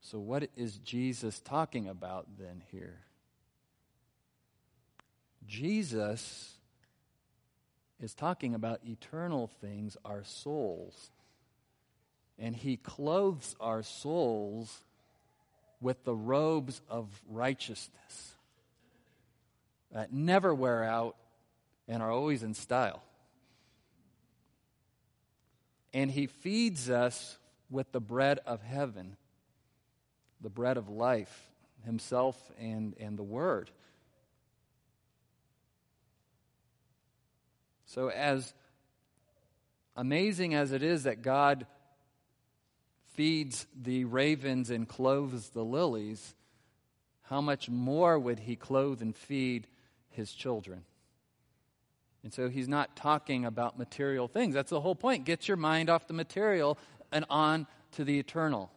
So, 0.00 0.18
what 0.18 0.50
is 0.56 0.78
Jesus 0.78 1.40
talking 1.40 1.88
about 1.88 2.26
then 2.38 2.62
here? 2.70 3.00
Jesus 5.46 6.54
is 8.00 8.14
talking 8.14 8.54
about 8.54 8.80
eternal 8.84 9.46
things, 9.46 9.96
our 10.04 10.24
souls. 10.24 11.10
And 12.38 12.54
he 12.54 12.76
clothes 12.76 13.54
our 13.60 13.82
souls 13.82 14.82
with 15.80 16.02
the 16.04 16.14
robes 16.14 16.80
of 16.88 17.08
righteousness 17.28 18.34
that 19.92 20.12
never 20.12 20.54
wear 20.54 20.82
out 20.82 21.16
and 21.86 22.02
are 22.02 22.10
always 22.10 22.42
in 22.42 22.54
style. 22.54 23.02
and 25.94 26.10
He 26.10 26.26
feeds 26.26 26.90
us 26.90 27.38
with 27.70 27.90
the 27.92 28.00
bread 28.00 28.40
of 28.44 28.60
heaven, 28.60 29.16
the 30.40 30.50
bread 30.50 30.76
of 30.76 30.90
life, 30.90 31.48
Himself 31.84 32.36
and, 32.60 32.94
and 32.98 33.16
the 33.16 33.22
Word. 33.22 33.70
So, 37.86 38.08
as 38.08 38.52
amazing 39.96 40.54
as 40.54 40.72
it 40.72 40.82
is 40.82 41.04
that 41.04 41.22
God 41.22 41.64
feeds 43.14 43.66
the 43.80 44.04
ravens 44.04 44.70
and 44.70 44.88
clothes 44.88 45.50
the 45.50 45.64
lilies, 45.64 46.34
how 47.22 47.40
much 47.40 47.68
more 47.68 48.18
would 48.18 48.40
He 48.40 48.56
clothe 48.56 49.00
and 49.00 49.16
feed 49.16 49.66
His 50.10 50.32
children? 50.32 50.84
And 52.24 52.32
so 52.32 52.48
he's 52.48 52.68
not 52.68 52.96
talking 52.96 53.44
about 53.44 53.78
material 53.78 54.28
things. 54.28 54.54
That's 54.54 54.70
the 54.70 54.80
whole 54.80 54.94
point. 54.94 55.26
Get 55.26 55.46
your 55.46 55.58
mind 55.58 55.90
off 55.90 56.08
the 56.08 56.14
material 56.14 56.78
and 57.12 57.26
on 57.28 57.66
to 57.92 58.02
the 58.02 58.18
eternal. 58.18 58.70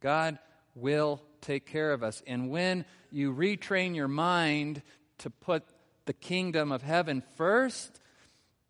God 0.00 0.38
will 0.74 1.20
take 1.42 1.66
care 1.66 1.92
of 1.92 2.02
us. 2.02 2.22
And 2.26 2.50
when 2.50 2.86
you 3.10 3.34
retrain 3.34 3.94
your 3.94 4.08
mind 4.08 4.82
to 5.18 5.28
put 5.28 5.64
the 6.06 6.14
kingdom 6.14 6.72
of 6.72 6.82
heaven 6.82 7.22
first, 7.36 8.00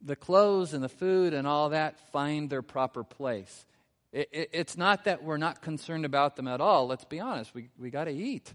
the 0.06 0.16
clothes 0.16 0.72
and 0.72 0.82
the 0.82 0.88
food 0.88 1.34
and 1.34 1.46
all 1.46 1.70
that 1.70 1.98
find 2.12 2.48
their 2.48 2.62
proper 2.62 3.02
place. 3.02 3.66
It, 4.12 4.28
it, 4.32 4.50
it's 4.52 4.76
not 4.76 5.04
that 5.04 5.24
we're 5.24 5.36
not 5.36 5.60
concerned 5.60 6.04
about 6.04 6.36
them 6.36 6.46
at 6.46 6.60
all. 6.60 6.86
Let's 6.86 7.04
be 7.04 7.20
honest. 7.20 7.52
We, 7.54 7.68
we 7.78 7.90
got 7.90 8.04
to 8.04 8.12
eat. 8.12 8.54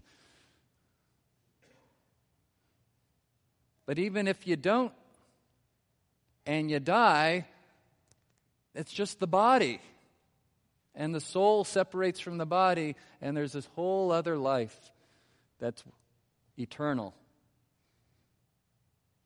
But 3.84 3.98
even 3.98 4.26
if 4.26 4.46
you 4.46 4.56
don't 4.56 4.92
and 6.46 6.70
you 6.70 6.80
die, 6.80 7.46
it's 8.74 8.92
just 8.92 9.20
the 9.20 9.26
body. 9.26 9.80
And 10.94 11.14
the 11.14 11.20
soul 11.20 11.64
separates 11.64 12.20
from 12.20 12.38
the 12.38 12.46
body, 12.46 12.96
and 13.20 13.36
there's 13.36 13.52
this 13.52 13.66
whole 13.74 14.10
other 14.10 14.36
life 14.36 14.92
that's 15.58 15.84
eternal. 16.58 17.14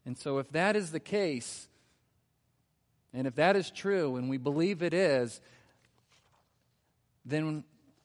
And 0.05 0.17
so, 0.17 0.39
if 0.39 0.51
that 0.53 0.77
is 0.77 0.93
the 0.93 1.01
case, 1.01 1.69
and 3.17 3.27
if 3.27 3.37
that 3.37 3.57
is 3.57 3.71
true, 3.71 4.17
and 4.17 4.29
we 4.29 4.37
believe 4.37 4.83
it 4.83 4.93
is, 4.93 5.41
then 7.25 7.65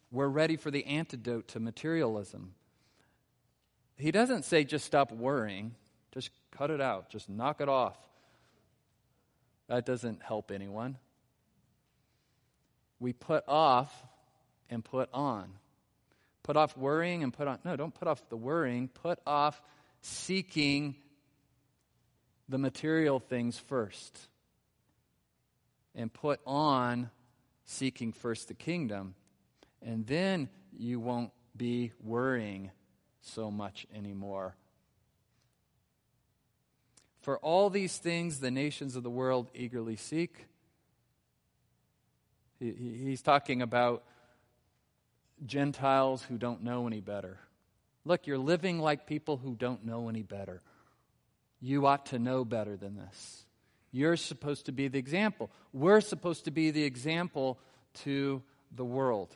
we're 0.09 0.29
ready 0.29 0.55
for 0.55 0.71
the 0.71 0.85
antidote 0.85 1.49
to 1.49 1.59
materialism. 1.59 2.53
He 3.97 4.11
doesn't 4.11 4.45
say 4.45 4.63
just 4.63 4.85
stop 4.85 5.11
worrying. 5.11 5.75
Just 6.13 6.29
cut 6.51 6.71
it 6.71 6.79
out, 6.79 7.09
just 7.09 7.29
knock 7.29 7.59
it 7.59 7.67
off. 7.67 7.97
That 9.67 9.85
doesn't 9.85 10.21
help 10.21 10.49
anyone. 10.49 10.97
We 12.99 13.11
put 13.11 13.43
off 13.49 13.93
and 14.69 14.83
put 14.83 15.09
on. 15.13 15.49
Put 16.43 16.55
off 16.55 16.77
worrying 16.77 17.21
and 17.21 17.33
put 17.33 17.49
on. 17.49 17.59
No, 17.65 17.75
don't 17.75 17.93
put 17.93 18.07
off 18.07 18.29
the 18.29 18.37
worrying. 18.37 18.87
Put 18.87 19.19
off 19.27 19.61
seeking 20.01 20.95
the 22.47 22.57
material 22.57 23.19
things 23.19 23.59
first. 23.59 24.17
And 25.93 26.11
put 26.11 26.39
on 26.45 27.09
seeking 27.65 28.13
first 28.13 28.47
the 28.47 28.53
kingdom. 28.53 29.15
And 29.81 30.05
then 30.07 30.49
you 30.77 30.99
won't 30.99 31.31
be 31.55 31.91
worrying 32.01 32.71
so 33.21 33.51
much 33.51 33.85
anymore 33.93 34.55
for 37.21 37.37
all 37.39 37.69
these 37.69 37.97
things 37.97 38.39
the 38.39 38.51
nations 38.51 38.95
of 38.95 39.03
the 39.03 39.09
world 39.09 39.49
eagerly 39.53 39.95
seek. 39.95 40.47
He, 42.59 42.71
he's 42.71 43.21
talking 43.21 43.61
about 43.61 44.03
Gentiles 45.45 46.23
who 46.23 46.37
don't 46.37 46.63
know 46.63 46.87
any 46.87 46.99
better. 46.99 47.39
Look, 48.05 48.25
you're 48.25 48.37
living 48.39 48.79
like 48.79 49.05
people 49.05 49.37
who 49.37 49.55
don't 49.55 49.85
know 49.85 50.09
any 50.09 50.23
better. 50.23 50.61
You 51.59 51.85
ought 51.85 52.07
to 52.07 52.19
know 52.19 52.43
better 52.43 52.75
than 52.75 52.95
this. 52.95 53.45
You're 53.91 54.15
supposed 54.15 54.67
to 54.67 54.71
be 54.71 54.87
the 54.87 54.99
example. 54.99 55.51
We're 55.73 56.01
supposed 56.01 56.45
to 56.45 56.51
be 56.51 56.71
the 56.71 56.83
example 56.83 57.59
to 58.03 58.41
the 58.73 58.85
world. 58.85 59.35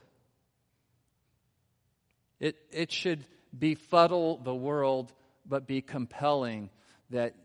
It, 2.40 2.58
it 2.72 2.92
should 2.92 3.26
befuddle 3.58 4.38
the 4.38 4.56
world, 4.56 5.14
but 5.46 5.68
be 5.68 5.82
compelling 5.82 6.70
that 7.10 7.36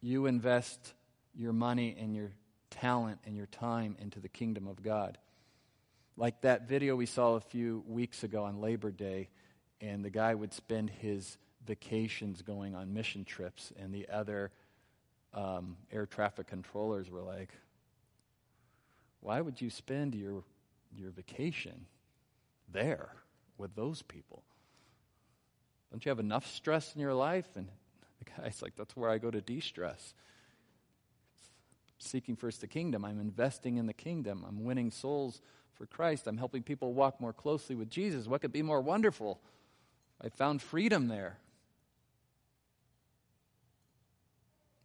you 0.00 0.26
invest 0.26 0.94
your 1.34 1.52
money 1.52 1.96
and 1.98 2.14
your 2.14 2.30
talent 2.70 3.18
and 3.26 3.36
your 3.36 3.46
time 3.46 3.96
into 4.00 4.20
the 4.20 4.28
kingdom 4.28 4.66
of 4.66 4.82
God. 4.82 5.18
Like 6.16 6.40
that 6.42 6.68
video 6.68 6.96
we 6.96 7.06
saw 7.06 7.34
a 7.34 7.40
few 7.40 7.84
weeks 7.86 8.24
ago 8.24 8.44
on 8.44 8.60
Labor 8.60 8.90
Day, 8.90 9.28
and 9.80 10.04
the 10.04 10.10
guy 10.10 10.34
would 10.34 10.52
spend 10.52 10.90
his 10.90 11.38
vacations 11.66 12.42
going 12.42 12.74
on 12.74 12.92
mission 12.92 13.24
trips, 13.24 13.72
and 13.78 13.92
the 13.92 14.08
other 14.08 14.50
um, 15.34 15.76
air 15.92 16.06
traffic 16.06 16.46
controllers 16.46 17.10
were 17.10 17.22
like, 17.22 17.50
Why 19.20 19.40
would 19.40 19.60
you 19.60 19.70
spend 19.70 20.14
your, 20.14 20.42
your 20.96 21.10
vacation 21.10 21.86
there 22.72 23.10
with 23.58 23.74
those 23.74 24.02
people? 24.02 24.42
Don't 25.90 26.04
you 26.04 26.10
have 26.10 26.20
enough 26.20 26.46
stress 26.46 26.94
in 26.94 27.00
your 27.00 27.14
life? 27.14 27.48
And 27.56 27.66
the 28.18 28.42
guy's 28.42 28.62
like, 28.62 28.76
that's 28.76 28.96
where 28.96 29.10
I 29.10 29.18
go 29.18 29.30
to 29.30 29.40
de 29.40 29.60
stress. 29.60 30.14
Seeking 31.98 32.36
first 32.36 32.60
the 32.60 32.66
kingdom. 32.66 33.04
I'm 33.04 33.20
investing 33.20 33.76
in 33.76 33.86
the 33.86 33.92
kingdom. 33.92 34.44
I'm 34.46 34.64
winning 34.64 34.90
souls 34.90 35.40
for 35.74 35.86
Christ. 35.86 36.26
I'm 36.26 36.38
helping 36.38 36.62
people 36.62 36.94
walk 36.94 37.20
more 37.20 37.32
closely 37.32 37.74
with 37.74 37.90
Jesus. 37.90 38.26
What 38.26 38.40
could 38.40 38.52
be 38.52 38.62
more 38.62 38.80
wonderful? 38.80 39.40
I 40.20 40.28
found 40.28 40.62
freedom 40.62 41.08
there. 41.08 41.38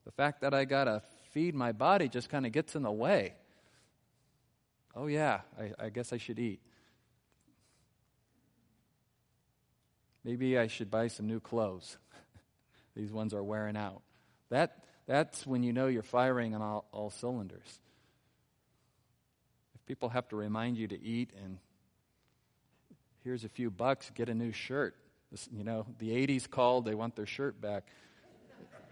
The 0.05 0.11
fact 0.11 0.41
that 0.41 0.53
I 0.53 0.65
got 0.65 0.85
to 0.85 1.01
feed 1.31 1.55
my 1.55 1.71
body 1.71 2.07
just 2.07 2.29
kind 2.29 2.45
of 2.45 2.51
gets 2.51 2.75
in 2.75 2.83
the 2.83 2.91
way. 2.91 3.33
Oh, 4.95 5.07
yeah, 5.07 5.41
I, 5.59 5.85
I 5.85 5.89
guess 5.89 6.13
I 6.13 6.17
should 6.17 6.39
eat. 6.39 6.61
Maybe 10.23 10.57
I 10.57 10.67
should 10.67 10.89
buy 10.89 11.07
some 11.07 11.27
new 11.27 11.39
clothes. 11.39 11.97
These 12.95 13.11
ones 13.11 13.33
are 13.33 13.43
wearing 13.43 13.75
out. 13.75 14.01
That, 14.49 14.83
that's 15.05 15.45
when 15.45 15.63
you 15.63 15.73
know 15.73 15.87
you're 15.87 16.01
firing 16.01 16.55
on 16.55 16.61
all, 16.61 16.85
all 16.91 17.09
cylinders. 17.09 17.79
If 19.75 19.85
people 19.85 20.09
have 20.09 20.27
to 20.29 20.35
remind 20.35 20.77
you 20.77 20.87
to 20.87 21.01
eat 21.01 21.31
and 21.43 21.57
here's 23.23 23.43
a 23.43 23.49
few 23.49 23.69
bucks, 23.69 24.11
get 24.15 24.29
a 24.29 24.33
new 24.33 24.51
shirt. 24.51 24.95
This, 25.31 25.49
you 25.51 25.63
know, 25.63 25.85
the 25.99 26.09
80s 26.09 26.49
called, 26.49 26.85
they 26.85 26.95
want 26.95 27.15
their 27.15 27.25
shirt 27.25 27.59
back. 27.59 27.87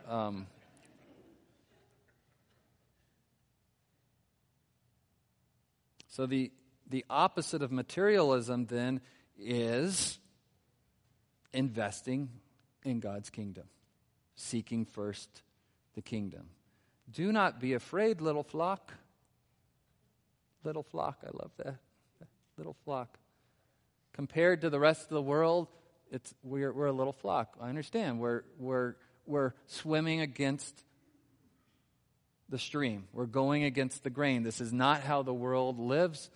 Um, 0.07 0.47
so 6.14 6.28
the, 6.28 6.51
the 6.91 7.03
opposite 7.09 7.64
of 7.64 7.72
materialism 7.72 8.68
then 8.68 9.01
is 9.36 10.20
investing 11.53 12.30
in 12.84 12.99
God's 12.99 13.32
kingdom 13.32 13.64
seeking 14.36 14.86
first 14.86 15.41
the 15.95 16.03
kingdom. 16.03 16.49
Do 17.11 17.32
not 17.32 17.59
be 17.59 17.74
afraid, 17.74 18.22
little 18.22 18.43
flock. 18.43 18.93
Little 20.64 20.84
flock, 20.84 21.18
I 21.26 21.32
love 21.34 21.49
that. 21.57 21.78
Little 22.59 22.76
flock. 22.86 23.18
Compared 24.14 24.61
to 24.61 24.70
the 24.70 24.80
rest 24.80 25.05
of 25.05 25.09
the 25.09 25.22
world, 25.22 25.68
it's, 26.11 26.32
we're, 26.43 26.72
we're 26.72 26.86
a 26.86 26.93
little 26.93 27.14
flock. 27.14 27.55
I 27.59 27.70
understand. 27.70 28.20
We're, 28.20 28.43
we're, 28.59 28.97
we're 29.26 29.53
swimming 29.66 30.22
against 30.22 30.84
the 32.54 32.60
stream, 32.60 33.08
we're 33.14 33.26
going 33.26 33.64
against 33.64 34.04
the 34.04 34.12
grain. 34.12 34.43
This 34.43 34.62
is 34.62 34.72
not 34.72 35.01
how 35.01 35.24
the 35.24 35.34
world 35.34 35.80
lives. 35.80 36.30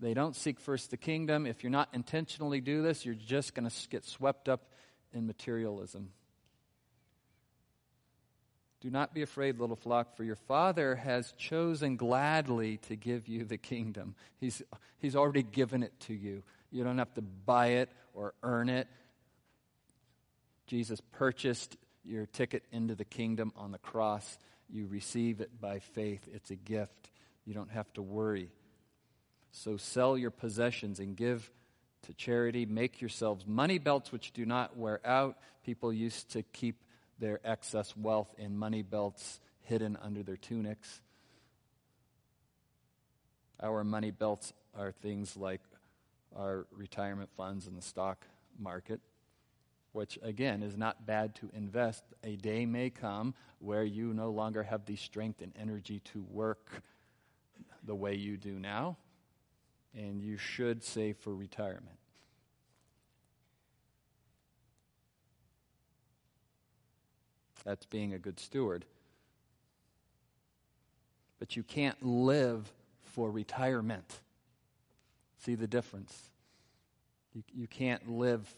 They 0.00 0.12
don't 0.12 0.34
seek 0.34 0.58
first 0.58 0.90
the 0.90 0.96
kingdom. 0.96 1.46
If 1.46 1.62
you're 1.62 1.70
not 1.70 1.88
intentionally 1.92 2.60
do 2.60 2.82
this, 2.82 3.06
you're 3.06 3.14
just 3.14 3.54
going 3.54 3.70
to 3.70 3.88
get 3.88 4.04
swept 4.04 4.48
up 4.48 4.72
in 5.12 5.28
materialism. 5.28 6.10
Do 8.80 8.90
not 8.90 9.14
be 9.14 9.22
afraid, 9.22 9.60
little 9.60 9.76
flock, 9.76 10.16
for 10.16 10.24
your 10.24 10.34
Father 10.34 10.96
has 10.96 11.32
chosen 11.38 11.96
gladly 11.96 12.78
to 12.88 12.96
give 12.96 13.28
you 13.28 13.44
the 13.44 13.56
kingdom. 13.56 14.16
He's, 14.40 14.62
he's 14.98 15.14
already 15.14 15.44
given 15.44 15.84
it 15.84 15.92
to 16.00 16.12
you. 16.12 16.42
You 16.72 16.82
don't 16.82 16.98
have 16.98 17.14
to 17.14 17.22
buy 17.22 17.68
it 17.68 17.88
or 18.14 18.34
earn 18.42 18.68
it. 18.68 18.88
Jesus 20.66 21.00
purchased 21.12 21.76
your 22.04 22.26
ticket 22.26 22.64
into 22.72 22.96
the 22.96 23.04
kingdom 23.04 23.52
on 23.56 23.70
the 23.70 23.78
cross. 23.78 24.38
You 24.68 24.86
receive 24.86 25.40
it 25.40 25.60
by 25.60 25.78
faith. 25.78 26.28
It's 26.32 26.50
a 26.50 26.56
gift. 26.56 27.10
You 27.44 27.54
don't 27.54 27.70
have 27.70 27.92
to 27.94 28.02
worry. 28.02 28.50
So 29.52 29.76
sell 29.76 30.18
your 30.18 30.30
possessions 30.30 31.00
and 31.00 31.16
give 31.16 31.50
to 32.02 32.14
charity. 32.14 32.66
Make 32.66 33.00
yourselves 33.00 33.46
money 33.46 33.78
belts 33.78 34.12
which 34.12 34.32
do 34.32 34.44
not 34.44 34.76
wear 34.76 35.00
out. 35.04 35.38
People 35.64 35.92
used 35.92 36.30
to 36.32 36.42
keep 36.42 36.82
their 37.18 37.40
excess 37.44 37.96
wealth 37.96 38.34
in 38.38 38.58
money 38.58 38.82
belts 38.82 39.40
hidden 39.62 39.96
under 40.02 40.22
their 40.22 40.36
tunics. 40.36 41.00
Our 43.60 43.84
money 43.84 44.10
belts 44.10 44.52
are 44.76 44.92
things 44.92 45.36
like 45.36 45.62
our 46.36 46.66
retirement 46.70 47.30
funds 47.36 47.66
in 47.66 47.74
the 47.74 47.82
stock 47.82 48.26
market, 48.58 49.00
which 49.96 50.18
again 50.20 50.62
is 50.62 50.76
not 50.76 51.06
bad 51.06 51.34
to 51.34 51.48
invest. 51.54 52.04
A 52.22 52.36
day 52.36 52.66
may 52.66 52.90
come 52.90 53.32
where 53.60 53.82
you 53.82 54.12
no 54.12 54.28
longer 54.28 54.62
have 54.62 54.84
the 54.84 54.94
strength 54.94 55.40
and 55.40 55.54
energy 55.58 56.00
to 56.12 56.22
work 56.30 56.82
the 57.82 57.94
way 57.94 58.14
you 58.14 58.36
do 58.36 58.58
now, 58.58 58.98
and 59.94 60.20
you 60.20 60.36
should 60.36 60.84
save 60.84 61.16
for 61.16 61.34
retirement. 61.34 61.96
That's 67.64 67.86
being 67.86 68.12
a 68.12 68.18
good 68.18 68.38
steward. 68.38 68.84
But 71.38 71.56
you 71.56 71.62
can't 71.62 72.04
live 72.04 72.70
for 73.02 73.30
retirement. 73.30 74.20
See 75.38 75.54
the 75.54 75.66
difference? 75.66 76.28
You, 77.32 77.42
you 77.54 77.66
can't 77.66 78.10
live 78.10 78.54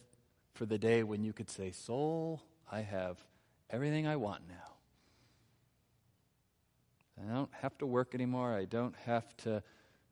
for 0.58 0.66
the 0.66 0.76
day 0.76 1.04
when 1.04 1.22
you 1.22 1.32
could 1.32 1.48
say, 1.48 1.70
Soul, 1.70 2.42
I 2.70 2.80
have 2.80 3.16
everything 3.70 4.08
I 4.08 4.16
want 4.16 4.42
now. 4.48 4.54
I 7.22 7.32
don't 7.32 7.50
have 7.62 7.78
to 7.78 7.86
work 7.86 8.12
anymore. 8.12 8.52
I 8.52 8.64
don't 8.64 8.96
have 9.06 9.24
to 9.38 9.62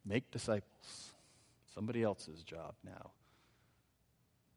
make 0.05 0.30
disciples. 0.30 1.12
Somebody 1.74 2.05
else's 2.05 2.44
job 2.44 2.74
now. 2.84 3.11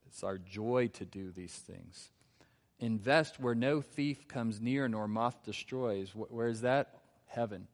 It's 0.05 0.23
our 0.23 0.37
joy 0.37 0.91
to 0.93 1.05
do 1.05 1.31
these 1.31 1.53
things. 1.53 2.11
Invest 2.79 3.39
where 3.39 3.55
no 3.55 3.81
thief 3.81 4.27
comes 4.27 4.61
near 4.61 4.87
nor 4.87 5.07
moth 5.07 5.43
destroys. 5.43 6.11
Where 6.13 6.47
is 6.47 6.61
that? 6.61 6.99
Heaven. 7.25 7.67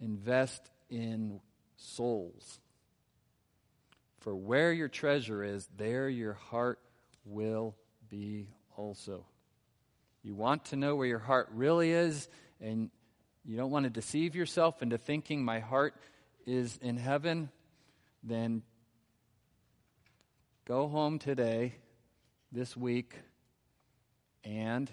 Invest 0.00 0.68
in 0.90 1.40
souls. 1.76 2.58
For 4.18 4.34
where 4.34 4.72
your 4.72 4.88
treasure 4.88 5.44
is, 5.44 5.68
there 5.76 6.08
your 6.08 6.34
heart 6.34 6.80
will 7.24 7.74
be 8.08 8.48
also. 8.76 9.24
You 10.22 10.34
want 10.34 10.66
to 10.66 10.76
know 10.76 10.96
where 10.96 11.06
your 11.06 11.18
heart 11.18 11.48
really 11.52 11.90
is, 11.90 12.28
and 12.60 12.90
you 13.44 13.56
don't 13.56 13.70
want 13.70 13.84
to 13.84 13.90
deceive 13.90 14.34
yourself 14.34 14.82
into 14.82 14.96
thinking 14.96 15.44
my 15.44 15.60
heart 15.60 15.94
is 16.46 16.78
in 16.80 16.96
heaven, 16.96 17.50
then 18.22 18.62
go 20.66 20.88
home 20.88 21.18
today, 21.18 21.74
this 22.52 22.76
week, 22.76 23.14
and 24.44 24.90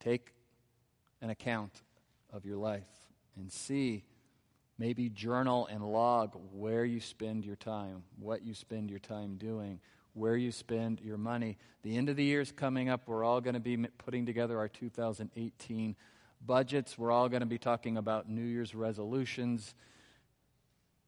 take 0.00 0.32
an 1.20 1.30
account 1.30 1.82
of 2.32 2.44
your 2.44 2.56
life 2.56 2.82
and 3.36 3.52
see, 3.52 4.04
maybe 4.78 5.08
journal 5.08 5.66
and 5.70 5.84
log 5.84 6.36
where 6.52 6.84
you 6.84 7.00
spend 7.00 7.44
your 7.44 7.56
time, 7.56 8.02
what 8.18 8.42
you 8.42 8.54
spend 8.54 8.90
your 8.90 8.98
time 8.98 9.36
doing, 9.36 9.80
where 10.16 10.36
you 10.36 10.50
spend 10.50 11.00
your 11.02 11.18
money. 11.18 11.58
The 11.82 11.96
end 11.96 12.08
of 12.08 12.16
the 12.16 12.24
year 12.24 12.40
is 12.40 12.50
coming 12.50 12.88
up. 12.88 13.06
We're 13.06 13.22
all 13.22 13.42
going 13.42 13.54
to 13.54 13.60
be 13.60 13.76
putting 13.76 14.24
together 14.24 14.58
our 14.58 14.68
2018 14.68 15.94
budgets. 16.44 16.96
We're 16.96 17.10
all 17.10 17.28
going 17.28 17.40
to 17.40 17.46
be 17.46 17.58
talking 17.58 17.98
about 17.98 18.26
New 18.26 18.42
Year's 18.42 18.74
resolutions. 18.74 19.74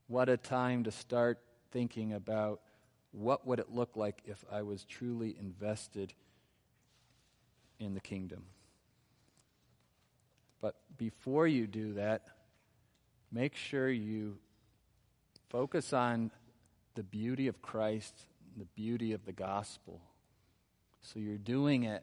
What 0.08 0.28
a 0.28 0.36
time 0.36 0.84
to 0.84 0.90
start 0.90 1.38
thinking 1.70 2.12
about 2.12 2.60
what 3.12 3.46
would 3.46 3.60
it 3.60 3.70
look 3.70 3.96
like 3.96 4.20
if 4.26 4.44
I 4.52 4.60
was 4.60 4.84
truly 4.84 5.34
invested 5.40 6.12
in 7.80 7.94
the 7.94 8.00
kingdom. 8.00 8.44
But 10.60 10.74
before 10.98 11.46
you 11.46 11.66
do 11.66 11.94
that, 11.94 12.26
make 13.32 13.54
sure 13.54 13.88
you 13.88 14.36
focus 15.48 15.94
on 15.94 16.30
the 16.94 17.02
beauty 17.02 17.46
of 17.46 17.62
Christ, 17.62 18.14
the 18.58 18.66
beauty 18.74 19.12
of 19.12 19.24
the 19.24 19.32
gospel. 19.32 20.00
So 21.00 21.18
you're 21.18 21.38
doing 21.38 21.84
it 21.84 22.02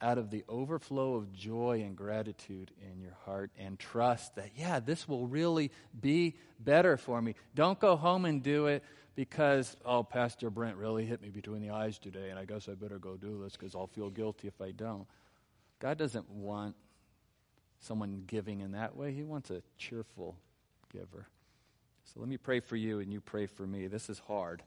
out 0.00 0.18
of 0.18 0.30
the 0.30 0.44
overflow 0.48 1.14
of 1.14 1.32
joy 1.32 1.82
and 1.84 1.96
gratitude 1.96 2.70
in 2.82 3.00
your 3.00 3.16
heart 3.24 3.50
and 3.58 3.78
trust 3.78 4.36
that, 4.36 4.50
yeah, 4.54 4.78
this 4.78 5.08
will 5.08 5.26
really 5.26 5.70
be 5.98 6.34
better 6.60 6.96
for 6.96 7.20
me. 7.22 7.34
Don't 7.54 7.80
go 7.80 7.96
home 7.96 8.26
and 8.26 8.42
do 8.42 8.66
it 8.66 8.84
because, 9.14 9.74
oh, 9.84 10.02
Pastor 10.02 10.50
Brent 10.50 10.76
really 10.76 11.06
hit 11.06 11.22
me 11.22 11.30
between 11.30 11.62
the 11.62 11.70
eyes 11.70 11.98
today, 11.98 12.28
and 12.28 12.38
I 12.38 12.44
guess 12.44 12.68
I 12.68 12.74
better 12.74 12.98
go 12.98 13.16
do 13.16 13.40
this 13.42 13.56
because 13.56 13.74
I'll 13.74 13.86
feel 13.86 14.10
guilty 14.10 14.46
if 14.46 14.60
I 14.60 14.72
don't. 14.72 15.06
God 15.80 15.96
doesn't 15.96 16.30
want 16.30 16.76
someone 17.80 18.24
giving 18.26 18.60
in 18.60 18.72
that 18.72 18.94
way, 18.96 19.12
He 19.12 19.22
wants 19.22 19.50
a 19.50 19.62
cheerful 19.78 20.36
giver. 20.92 21.28
So 22.04 22.20
let 22.20 22.28
me 22.28 22.36
pray 22.36 22.60
for 22.60 22.76
you, 22.76 23.00
and 23.00 23.10
you 23.10 23.20
pray 23.20 23.46
for 23.46 23.66
me. 23.66 23.86
This 23.86 24.10
is 24.10 24.18
hard. 24.18 24.62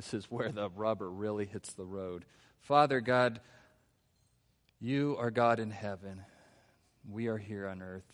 This 0.00 0.14
is 0.14 0.30
where 0.30 0.50
the 0.50 0.70
rubber 0.70 1.10
really 1.10 1.44
hits 1.44 1.74
the 1.74 1.84
road. 1.84 2.24
Father 2.62 3.02
God, 3.02 3.38
you 4.80 5.14
are 5.18 5.30
God 5.30 5.60
in 5.60 5.70
heaven. 5.70 6.22
We 7.06 7.26
are 7.26 7.36
here 7.36 7.68
on 7.68 7.82
earth. 7.82 8.10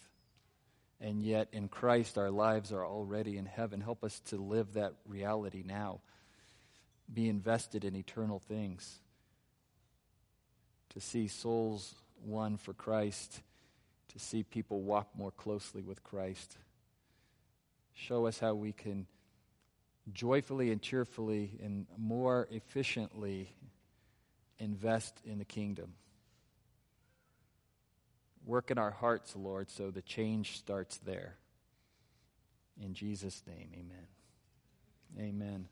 And 1.01 1.23
yet, 1.23 1.47
in 1.53 1.69
Christ, 1.69 2.19
our 2.19 2.33
lives 2.33 2.73
are 2.73 2.85
already 2.85 3.39
in 3.39 3.47
heaven. 3.47 3.81
Help 3.81 4.03
us 4.03 4.19
to 4.31 4.37
live 4.37 4.73
that 4.73 4.95
reality 5.07 5.63
now. 5.65 6.01
Be 7.15 7.29
invested 7.29 7.85
in 7.85 7.95
eternal 7.95 8.41
things. 8.41 8.99
To 10.95 11.01
see 11.01 11.29
souls 11.29 11.95
won 12.21 12.57
for 12.57 12.73
Christ. 12.75 13.43
To 14.09 14.19
see 14.19 14.43
people 14.43 14.83
walk 14.83 15.11
more 15.17 15.31
closely 15.31 15.83
with 15.83 16.03
Christ. 16.03 16.57
Show 17.95 18.27
us 18.27 18.41
how 18.41 18.55
we 18.55 18.73
can 18.73 19.07
joyfully 20.13 20.71
and 20.71 20.81
cheerfully 20.81 21.59
and 21.63 21.87
more 21.97 22.49
efficiently 22.51 23.53
invest 24.59 25.21
in 25.25 25.39
the 25.39 25.45
kingdom. 25.45 25.95
Work 28.45 28.71
in 28.71 28.79
our 28.79 28.93
hearts, 28.93 29.35
Lord, 29.37 29.71
so 29.71 29.91
the 29.91 30.03
change 30.03 30.59
starts 30.59 30.99
there. 30.99 31.37
In 32.81 32.95
Jesus' 32.95 33.43
name, 33.47 33.71
amen. 33.75 34.07
Amen. 35.19 35.69